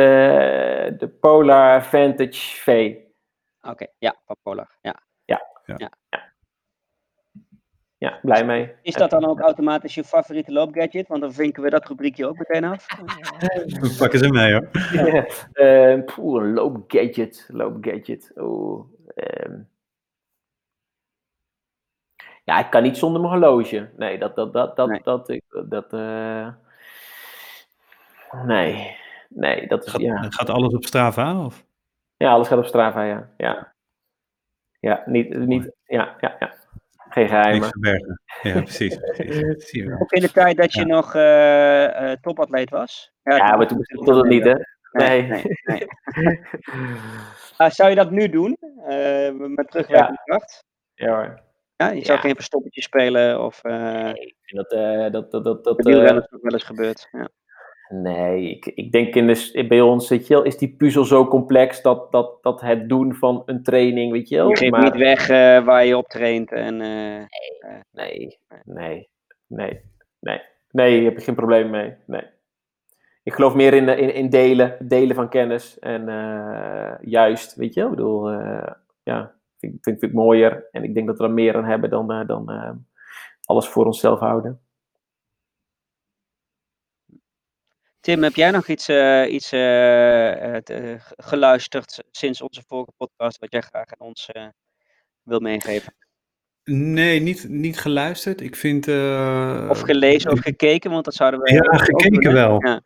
[0.99, 2.97] de Polar Vantage V.
[3.61, 4.77] Oké, ja, van Polar.
[4.81, 5.03] Ja.
[5.25, 5.91] Ja,
[8.23, 8.73] blij mee.
[8.83, 11.09] Is dat dan ook automatisch je favoriete loopgadget?
[11.09, 12.87] Want dan vinken we dat rubriekje ook meteen af.
[13.67, 14.69] We pakken ze mee hoor.
[14.93, 15.27] Ja.
[15.53, 17.49] Eh, poeh, een loopgadget.
[17.53, 18.33] Loopgadget.
[18.37, 18.85] Oeh.
[19.15, 19.59] ehm.
[22.45, 23.91] Ja, ik kan niet zonder mijn horloge.
[23.97, 25.01] Nee, dat, dat, dat, dat, Nee.
[25.03, 26.49] dat, ik, dat, eh,
[28.45, 28.97] nee,
[29.29, 30.27] nee, dat is, Gaat, ja.
[30.29, 31.45] gaat alles op Strava?
[31.45, 31.65] Of?
[32.17, 33.31] Ja, alles gaat op Strava, ja.
[33.37, 33.73] Ja,
[34.81, 36.60] ja niet, niet, ja, ja, ja.
[37.11, 37.69] Geen Niks geheimen.
[37.69, 38.21] verbergen.
[38.43, 38.99] Ja, precies.
[38.99, 39.85] precies.
[39.89, 40.01] Dat.
[40.01, 40.87] Ook in de tijd dat je Ja.
[40.87, 43.13] nog eh, eh, topatleet was?
[43.23, 44.55] Ja, maar toen bestond het niet, hè.
[44.93, 45.23] Nee.
[45.23, 45.43] Nee.
[45.65, 46.41] nee, nee.
[47.57, 48.57] Ah, zou je dat nu doen?
[48.87, 50.65] Eh, met terugwerkende kracht?
[50.95, 51.41] Ja hoor.
[51.77, 52.25] Ja, je zou Ja.
[52.25, 55.95] geen verstoppertje spelen of uh, Nee, ik vind dat, eh, dat, dat, dat, dat, eh,
[56.43, 57.09] wel eens gebeurd.
[57.13, 57.29] Ja.
[57.93, 61.27] Nee, ik, ik denk in de, bij ons, weet je wel, is die puzzel zo
[61.27, 64.49] complex dat, dat, dat het doen van een training, weet je wel.
[64.49, 66.53] Je geeft maar niet weg eh, waar je op traint.
[66.53, 67.25] En, eh,
[67.91, 69.09] nee, nee, nee,
[69.47, 69.81] nee,
[70.21, 71.95] nee, daar heb ik geen probleem mee.
[72.07, 72.23] Nee.
[73.23, 77.81] Ik geloof meer in, in, in delen, delen van kennis en eh, juist, weet je
[77.81, 77.91] wel.
[77.91, 78.31] Ik bedoel,
[79.03, 80.69] ja, vind ik vind, vind mooier.
[80.71, 82.51] En ik denk dat we er meer aan hebben dan, dan
[83.45, 84.61] alles voor onszelf houden.
[88.01, 93.39] Tim, heb jij nog iets, eh, iets eh, eh, te- geluisterd sinds onze vorige podcast
[93.39, 94.29] wat jij graag aan ons
[95.23, 95.95] wil meegeven?
[96.65, 98.41] Nee, niet, niet geluisterd.
[98.41, 98.89] Ik vind...
[99.69, 102.67] Of gelezen of gekeken, want dat zouden we Ja, gekeken wel.
[102.67, 102.83] Ja.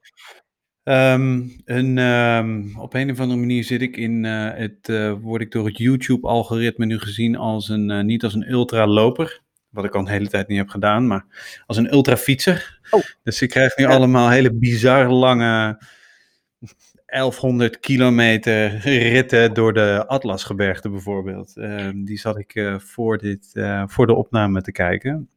[0.82, 4.88] Ehm, een, ehm, op een of andere manier zit ik in het,
[5.20, 9.40] word ik door het YouTube-algoritme nu gezien als een, niet als een ultraloper,
[9.74, 11.24] wat ik al een hele tijd niet heb gedaan, maar
[11.66, 12.80] als een ultrafietser.
[12.90, 13.02] Oh.
[13.22, 13.90] Dus ik krijg nu Ja.
[13.90, 15.78] allemaal hele bizar lange
[17.06, 18.78] 1100 kilometer
[19.12, 21.56] ritten door de Atlasgebergte bijvoorbeeld.
[21.56, 25.28] Ehm, die zat ik eh, voor, dit, eh, voor de opname te kijken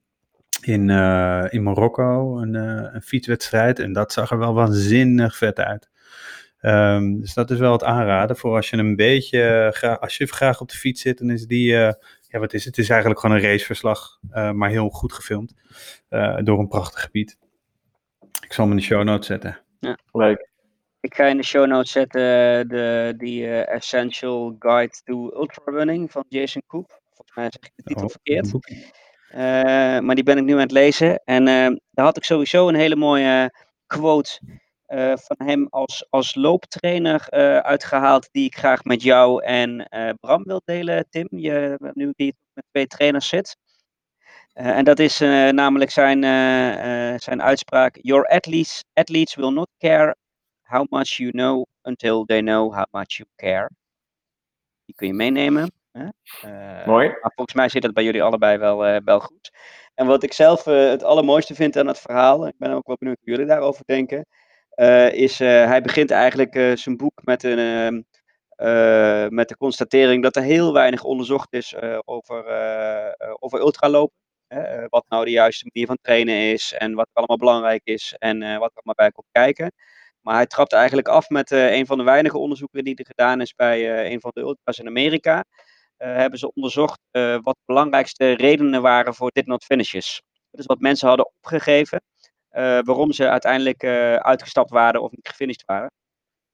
[0.62, 3.80] in, eh, in Marokko, een, een fietswedstrijd.
[3.80, 5.90] En dat zag er wel waanzinnig vet uit.
[6.60, 10.62] Ehm, dus dat is wel het aanraden voor als je een beetje, als je graag
[10.62, 11.76] op de fiets zit, dan is die,
[12.38, 12.76] ja wat is het?
[12.76, 15.54] Het is eigenlijk gewoon een raceverslag, eh, maar heel goed gefilmd
[16.10, 17.38] eh, door een prachtig gebied.
[18.42, 19.60] Ik zal hem in de show notes zetten.
[20.12, 20.50] Leuk.
[21.00, 22.22] Ik ga in de show notes zetten
[22.68, 27.02] de, die eh, Essential Guide to Ultrarunning van Jason Koop.
[27.14, 28.52] Volgens mij zeg ik de titel Oh, verkeerd.
[29.30, 31.22] Eh, maar die ben ik nu aan het lezen.
[31.26, 33.54] En eh, daar had ik sowieso een hele mooie
[33.88, 34.40] quote
[34.88, 38.30] eh, van hem als, als looptrainer eh, uitgehaald.
[38.32, 41.28] Die ik graag met jou en eh, Bram wil delen, Tim.
[41.30, 43.58] Je, nu hier met twee trainers zit.
[44.54, 45.20] En dat is
[45.52, 46.22] namelijk zijn,
[47.22, 47.98] zijn uitspraak.
[48.02, 50.16] Your athletes, athletes will not care
[50.62, 53.70] how much you know until they know how much you care.
[54.86, 55.72] Die kun je meenemen.
[55.92, 56.08] Hè?
[56.42, 57.08] Eh, Mooi.
[57.08, 59.52] maar volgens mij zit dat bij jullie allebei wel, wel goed.
[59.94, 63.18] En wat ik zelf het allermooiste vind aan het verhaal, ik ben ook wel benieuwd
[63.20, 64.26] hoe jullie daarover denken,
[65.14, 68.06] is uh, hij begint eigenlijk uh, zijn boek met, een,
[68.58, 71.76] uh, met de constatering dat er heel weinig onderzocht is
[72.06, 72.46] over,
[73.40, 74.16] over ultralopen.
[74.90, 78.72] wat nou de juiste manier van trainen is en wat allemaal belangrijk is en wat
[78.72, 79.72] er allemaal bij komt kijken.
[80.22, 83.54] Maar hij trapt eigenlijk af met een van de weinige onderzoeken die er gedaan is
[83.54, 85.44] bij een van de ultras in Amerika.
[85.98, 90.22] Hebben ze onderzocht wat de belangrijkste redenen waren voor dit not finishes.
[90.52, 92.02] Dus wat mensen hadden opgegeven,
[92.50, 93.84] waarom ze uiteindelijk
[94.24, 95.92] uitgestapt waren of niet gefinished waren.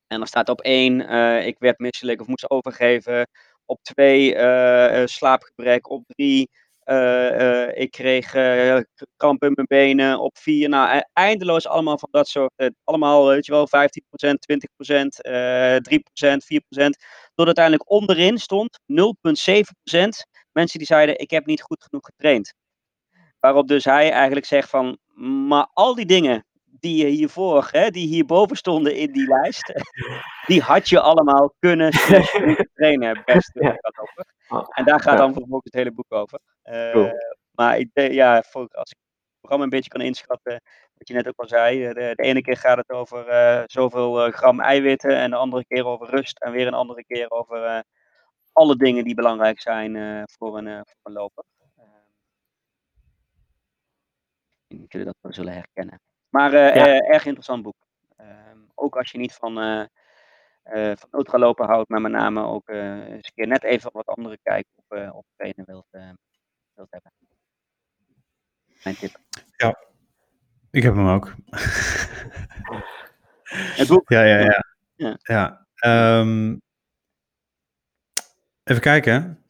[0.08, 1.10] En dan staat op één,
[1.46, 3.28] ik werd misselijk of moest overgeven.
[3.66, 4.30] Op twee,
[5.08, 5.90] slaapgebrek.
[5.90, 6.50] Op drie,
[7.74, 8.32] ik kreeg
[9.18, 10.20] kramp in mijn benen.
[10.20, 15.22] Op vier, nou e-, eindeloos allemaal van dat soort, allemaal weet je wel, 15%, 20%,
[15.82, 16.90] 3%, 4%.
[17.36, 18.94] Tot uiteindelijk onderin stond 0,7%
[20.52, 22.54] mensen die zeiden: Ik heb niet goed genoeg getraind.
[23.44, 24.98] Waarop dus hij eigenlijk zegt: van,
[25.48, 29.74] Maar al die dingen die je hiervoor, hè, die hierboven stonden in die lijst,
[30.50, 31.92] die had je allemaal kunnen
[32.74, 33.22] trainen.
[33.26, 34.68] Best over.
[34.70, 36.40] En daar gaat dan vervolgens het hele boek over.
[36.64, 37.12] Uh, cool.
[37.52, 40.62] Maar ik, ja, als ik het programma een beetje kan inschatten,
[40.94, 44.32] wat je net ook al zei, de, de ene keer gaat het over uh, zoveel
[44.32, 47.80] gram eiwitten en de andere keer over rust en weer een andere keer over uh,
[48.52, 51.44] alle dingen die belangrijk zijn voor, een, voor een loper.
[51.78, 52.04] Ehm,
[54.60, 56.00] ik denk dat jullie dat wel zullen herkennen.
[56.30, 57.00] Maar ja.
[57.00, 57.88] erg interessant boek.
[58.18, 59.54] Ehm, ook als je niet van,
[60.96, 64.66] van ultralopen houdt, maar met name ook eens een keer net even wat andere kijk
[64.76, 65.88] op, op trainen wilt,
[66.74, 67.12] wilt hebben.
[68.84, 69.18] Mijn tip.
[69.56, 69.78] Ja,
[70.72, 71.36] ik heb hem ook.
[73.80, 74.10] Het boek?
[74.10, 74.64] Ja, ja, ja.
[74.96, 75.18] ja.
[75.24, 75.68] ja.
[76.20, 76.62] Um,
[78.64, 79.46] even kijken.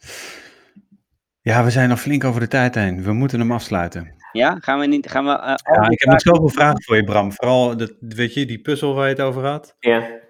[1.42, 3.04] Ja, we zijn nog flink over de tijd heen.
[3.04, 4.16] We moeten hem afsluiten.
[4.34, 5.10] Ja, gaan we niet.
[5.10, 5.38] Gaan we, uh,
[5.76, 7.32] ja, ik heb nog zoveel vragen voor je, Bram.
[7.32, 9.76] Vooral, dat, weet je, die puzzel waar je het over had.
[9.80, 10.22] Ja.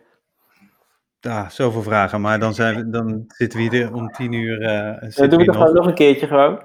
[1.19, 2.21] Ja, zoveel vragen.
[2.21, 4.61] Maar dan, zijn we, dan zitten we hier om tien uur.
[4.61, 6.61] Uh, dan doen we het gewoon nog een keertje gewoon.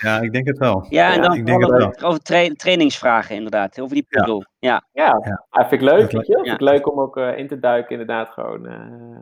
[0.00, 0.86] Ja, ik denk het wel.
[0.88, 2.08] Ja, en dan ik denk het wel.
[2.08, 4.44] over tra trainingsvragen inderdaad, over die puzzel.
[4.58, 5.04] Ja, ja.
[5.04, 5.20] ja.
[5.24, 5.46] ja.
[5.50, 6.34] ja vind ik leuk, weet je.
[6.34, 8.66] Vind ik leuk om ook uh, in te duiken inderdaad gewoon.
[8.66, 9.18] Uh,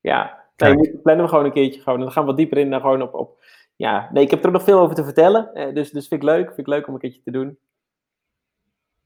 [0.00, 1.98] ja, nee, we plannen we gewoon een keertje gewoon.
[1.98, 3.44] En dan gaan we wat dieper in dan gewoon op, op...
[3.76, 5.50] Ja, nee, ik heb er nog veel over te vertellen.
[5.54, 6.46] Uh, dus, dus vind ik leuk.
[6.46, 7.58] Vind ik leuk om een keertje te doen.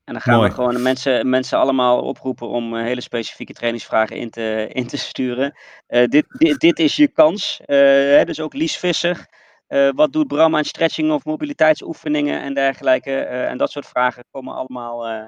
[0.05, 0.49] En dan gaan Mooi.
[0.49, 4.97] we gewoon mensen, mensen allemaal oproepen om uh, hele specifieke trainingsvragen in te, in te
[4.97, 5.59] sturen.
[5.89, 7.61] Uh, dit, dit, dit is je kans.
[7.61, 9.29] Uh, hè, dus ook Lies Visser.
[9.69, 13.11] Uh, wat doet Bram aan stretching of mobiliteitsoefeningen en dergelijke?
[13.11, 15.25] Uh, en dat soort vragen komen allemaal uh,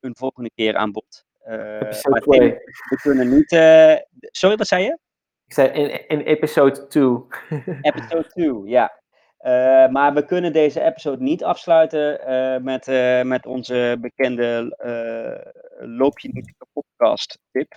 [0.00, 1.24] een volgende keer aan bod.
[1.80, 2.50] episode 2.
[2.88, 3.48] We kunnen niet.
[4.20, 4.98] sorry, wat zei je?
[5.54, 7.24] Zei in, in episode 2.
[7.82, 9.02] episode 2, ja.
[9.40, 14.76] Uh, maar we kunnen deze episode niet afsluiten uh, met, uh, met onze bekende
[15.78, 17.76] Loop je niet podcast tip.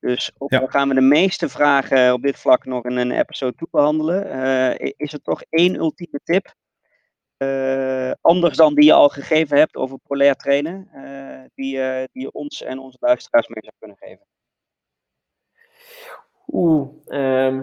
[0.00, 0.58] Dus ook Ja.
[0.58, 4.30] al gaan we de meeste vragen op dit vlak nog in een episode toe behandelen,
[4.30, 6.54] eh, is er toch één ultieme tip,
[7.36, 12.22] eh, anders dan die je al gegeven hebt over polair trainen, eh, die, eh, die
[12.22, 14.26] je ons en onze luisteraars mee zou kunnen geven?
[16.52, 17.62] Oeh, ehm,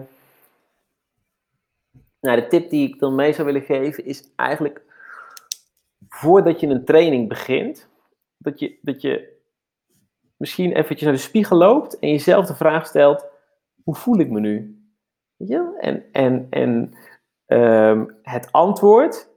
[2.19, 4.85] nou, de tip die ik dan mee zou willen geven is eigenlijk
[6.09, 7.87] voordat je een training begint,
[8.37, 9.35] dat je, dat je
[10.37, 13.25] misschien eventjes naar de spiegel loopt en jezelf de vraag stelt,
[13.83, 14.81] hoe voel ik me nu?
[15.79, 16.93] En, en, en
[17.45, 19.29] ehm, het antwoord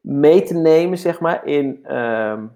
[0.00, 2.46] mee te nemen, zeg maar, in ehm,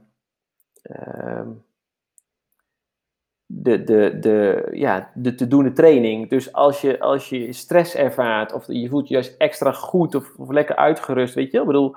[3.54, 6.28] de, de, de, ja, de te doen training.
[6.30, 10.34] Dus als je, als je stress ervaart of je voelt je juist extra goed of,
[10.36, 11.96] of lekker uitgerust, weet je wel, ik bedoel,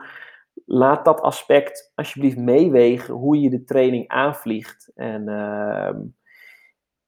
[0.65, 4.91] laat dat aspect alsjeblieft meewegen hoe je de training aanvliegt.
[4.95, 5.99] En, ehm,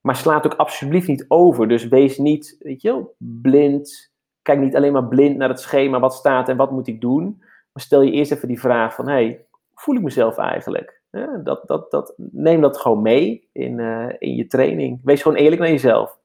[0.00, 1.68] maar slaat ook alsjeblieft niet over.
[1.68, 4.12] Dus wees niet, weet je blind.
[4.42, 7.36] Kijk niet alleen maar blind naar het schema, wat staat en wat moet ik doen.
[7.72, 10.97] Maar stel je eerst even die vraag van, hey, hoe voel ik mezelf eigenlijk?
[11.10, 15.00] Ja, dat, dat, dat, neem dat gewoon mee in, eh, in je training.
[15.02, 16.18] Wees gewoon eerlijk naar jezelf.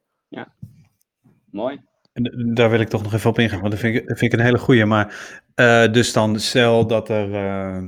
[1.51, 1.81] Mooi.
[2.13, 4.17] En d- Daar wil ik toch nog even op ingaan, want dat vind ik, dat
[4.17, 4.85] vind ik een hele goeie.
[4.85, 7.83] Maar eh, dus dan stel dat er eh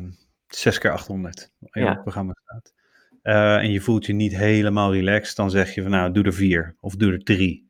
[0.48, 1.90] 6 keer 800 in Ja.
[1.90, 2.74] het programma staat.
[3.22, 6.34] Eh, en je voelt je niet helemaal relaxed, dan zeg je van nou, doe er
[6.34, 7.70] vier of doe er drie.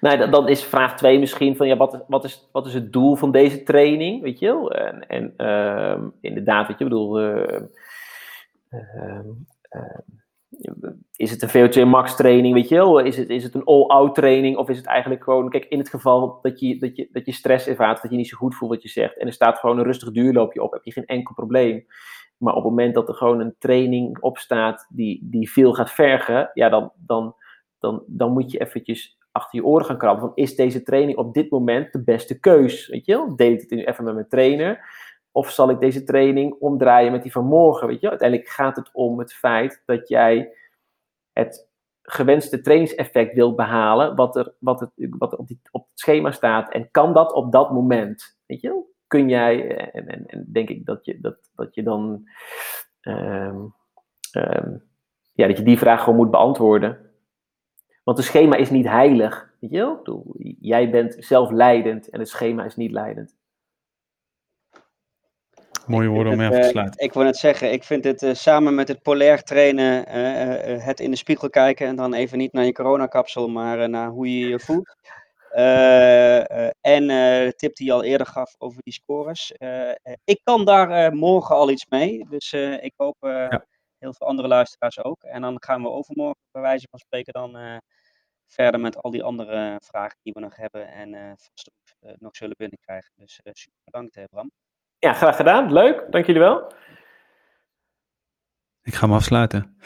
[0.00, 2.74] Nou, dan- dan is vraag 2 misschien van ja, wat is, wat, is, wat is
[2.74, 4.22] het doel van deze training?
[4.22, 4.72] Weet je wel?
[4.72, 7.18] En, en ehm, inderdaad, weet je, ik bedoel,
[11.16, 12.98] is het een VO2 max training, weet je wel?
[12.98, 15.88] Is het, is het een all-out training of is het eigenlijk gewoon, kijk, in het
[15.88, 18.70] geval dat je, dat, je, dat je stress ervaart, dat je niet zo goed voelt
[18.70, 21.34] wat je zegt en er staat gewoon een rustig duurloopje op, heb je geen enkel
[21.34, 21.86] probleem.
[22.36, 25.90] Maar op het moment dat er gewoon een training op staat die, die veel gaat
[25.90, 27.34] vergen, ja, dan, dan,
[27.78, 30.20] dan, dan moet je eventjes achter je oren gaan krabben.
[30.20, 32.88] Van, is deze training op dit moment de beste keus?
[32.88, 33.36] Weet je wel?
[33.36, 34.84] Deel ik het nu even met mijn trainer?
[35.36, 37.86] Of zal ik deze training omdraaien met die van morgen?
[37.86, 38.08] Weet je?
[38.08, 40.52] Uiteindelijk gaat het om het feit dat jij
[41.32, 41.68] het
[42.02, 46.72] gewenste trainingseffect wil behalen, wat er, wat het, wat op, die, op het schema staat.
[46.72, 48.38] En kan dat op dat moment?
[48.46, 48.82] Weet je?
[49.06, 52.28] Kun jij, en, en, en denk ik dat je, dat, dat je dan,
[53.00, 53.60] ehm,
[54.30, 54.76] ehm,
[55.32, 57.10] ja, dat je die vraag gewoon moet beantwoorden.
[58.04, 59.54] Want het schema is niet heilig.
[59.60, 63.36] Weet je jij bent zelf leidend en het schema is niet leidend.
[65.86, 67.04] Mooie woorden om mee af te eh, sluiten.
[67.04, 71.00] Ik wil net zeggen, ik vind het eh, samen met het polair trainen, eh, het
[71.00, 74.48] in de spiegel kijken en dan even niet naar je coronakapsel, maar naar hoe je
[74.48, 74.96] je voelt.
[76.80, 79.52] En de tip die je al eerder gaf over die scores.
[80.24, 83.64] Ik kan daar morgen al iets mee, dus ik hoop Ja.
[83.98, 85.22] heel veel andere luisteraars ook.
[85.22, 87.80] En dan gaan we overmorgen, bij wijze van spreken, dan
[88.46, 92.56] verder met al die andere vragen die we nog hebben en vast ook nog zullen
[92.58, 93.12] binnenkrijgen.
[93.16, 94.50] Dus super bedankt, eh, Bram.
[94.98, 95.72] Ja, graag gedaan.
[95.72, 96.06] Leuk.
[96.10, 96.72] Dank jullie wel.
[98.82, 99.76] Ik ga hem afsluiten.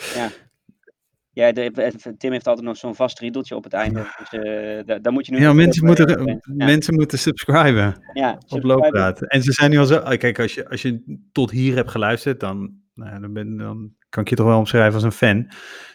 [1.32, 4.02] Ja, de, Tim heeft altijd nog zo'n vast riedeltje op het einde.
[4.18, 8.02] Dus eh, daar, daar moet je nu Ja, mensen moeten, eh, ja, mensen moeten subscriben.
[8.12, 8.62] ja, op.
[8.62, 9.22] Looppraat.
[9.22, 9.96] En ze zijn nu al zo.
[9.96, 13.56] oh, Kijk, als je, als je tot hier hebt geluisterd, dan, nou ja, dan, ben,
[13.56, 15.48] dan kan ik je toch wel omschrijven als een fan.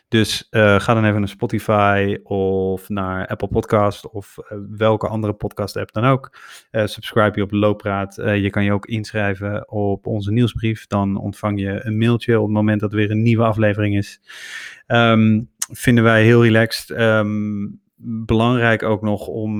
[0.08, 5.34] Dus eh, ga dan even naar Spotify of naar Apple Podcast of eh, welke andere
[5.34, 6.38] podcast app dan ook.
[6.72, 8.18] Eh, subscribe je op Looppraat.
[8.18, 10.88] Eh, je kan je ook inschrijven op onze nieuwsbrief.
[10.88, 14.22] Dan ontvang je een mailtje op het moment dat er weer een nieuwe aflevering is.
[14.86, 16.90] Ehm, vinden wij heel relaxed.
[16.90, 17.68] Ehm,
[18.26, 19.60] belangrijk ook nog om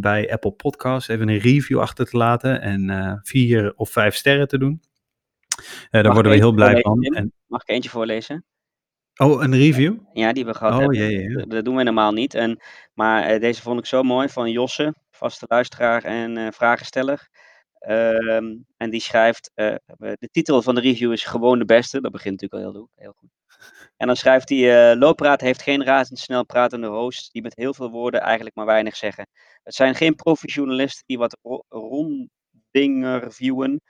[0.00, 4.58] bij Apple Podcasts even een review achter te laten en vier of vijf sterren te
[4.58, 4.80] doen.
[5.90, 7.02] Daar worden we heel blij van.
[7.02, 8.44] En, Mag ik eentje voorlezen?
[9.16, 9.96] oh, een review?
[10.12, 11.48] Ja, die we gehad Oh, hebben.
[11.48, 12.34] Dat- doen we normaal niet.
[12.34, 12.60] En,
[12.94, 17.28] maar eh, deze vond ik zo mooi van Josse, vaste luisteraar en eh, vragensteller.
[17.78, 22.00] Ehm, en die schrijft, eh, de titel van de review is gewoon de beste.
[22.00, 23.30] Dat begint natuurlijk al heel, heel goed.
[23.96, 27.90] En dan schrijft hij, eh Looppraat heeft geen razendsnel pratende hosts die met heel veel
[27.90, 29.28] woorden eigenlijk maar weinig zeggen.
[29.62, 33.80] Het zijn geen profi-journalisten die wat ro- rondinger viewen.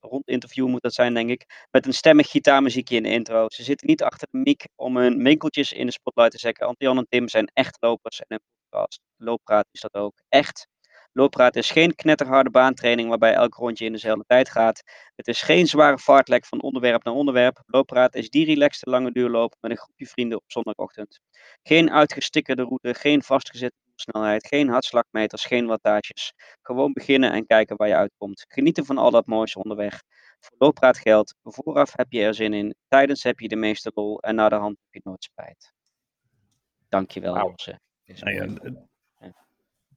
[0.00, 1.66] Rondinterview moet dat zijn, denk ik.
[1.70, 3.46] Met een stemmig gitaarmuziekje in de intro.
[3.48, 6.66] Ze zitten niet achter de mic om hun winkeltjes in de spotlight te zetten.
[6.66, 9.00] Antian en Tim zijn echt lopers en een podcast.
[9.16, 10.14] Looppraat is dat ook.
[10.28, 10.66] Echt.
[11.12, 14.82] Looppraat is geen knetterharde baantraining waarbij elk rondje in dezelfde tijd gaat.
[15.14, 17.62] Het is geen zware fartlek van onderwerp naar onderwerp.
[17.66, 21.20] Looppraat is die relaxte lange duurloop met een groepje vrienden op zondagochtend.
[21.62, 26.32] Geen uitgestikkerde route, geen vastgezette snelheid, geen hartslagmeters, geen wattages.
[26.62, 28.44] Gewoon beginnen en kijken waar je uitkomt.
[28.48, 30.02] Genieten van al dat moois onderweg.
[30.40, 34.20] Voor looppraat geldt, vooraf heb je er zin in, tijdens heb je de meeste lol
[34.20, 35.72] en na de hand heb je nooit spijt.
[36.88, 37.34] Dankjewel,
[38.20, 38.89] Nou ja, d-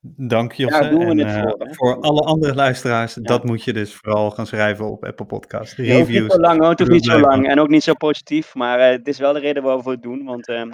[0.06, 0.80] Dank Josse.
[0.82, 1.74] Daar doen we en, het eh, voor, hè?
[1.74, 5.78] voor alle andere luisteraars, dat moet je dus vooral gaan schrijven op Apple Podcast.
[5.78, 6.34] Ja, ook niet Reviews.
[6.34, 9.08] zo lang hoor, Ik niet zo lang en ook niet zo positief, maar eh, het
[9.08, 10.72] is wel de reden waarom we het doen, want ehm,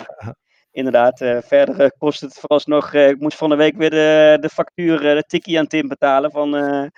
[0.71, 4.49] inderdaad, eh, verder kost het vooralsnog, eh, ik moest van de week weer de, de
[4.49, 6.89] factuur, eh, de tikkie aan Tim betalen van eh Ja,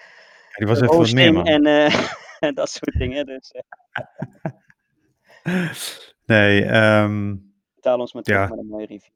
[0.57, 1.45] die was even wat meer, man.
[1.45, 3.53] en, eh, dat soort dingen, dus
[6.25, 7.35] Nee, ehm,
[7.75, 8.47] betaal ons maar terug Ja.
[8.47, 9.13] met een mooie review.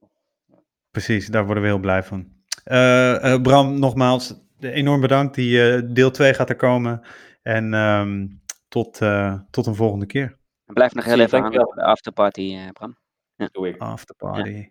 [0.91, 2.33] precies, daar worden we heel blij van.
[2.65, 5.35] Eh, eh, Bram, nogmaals, enorm bedankt.
[5.35, 7.01] Die eh, deel 2 gaat er komen.
[7.41, 8.27] En ehm,
[8.67, 10.37] tot, eh, tot een volgende keer.
[10.65, 12.97] En blijf nog heel even aan de afterparty, eh Bram.
[13.51, 13.77] Doe ik.
[13.77, 14.69] After party.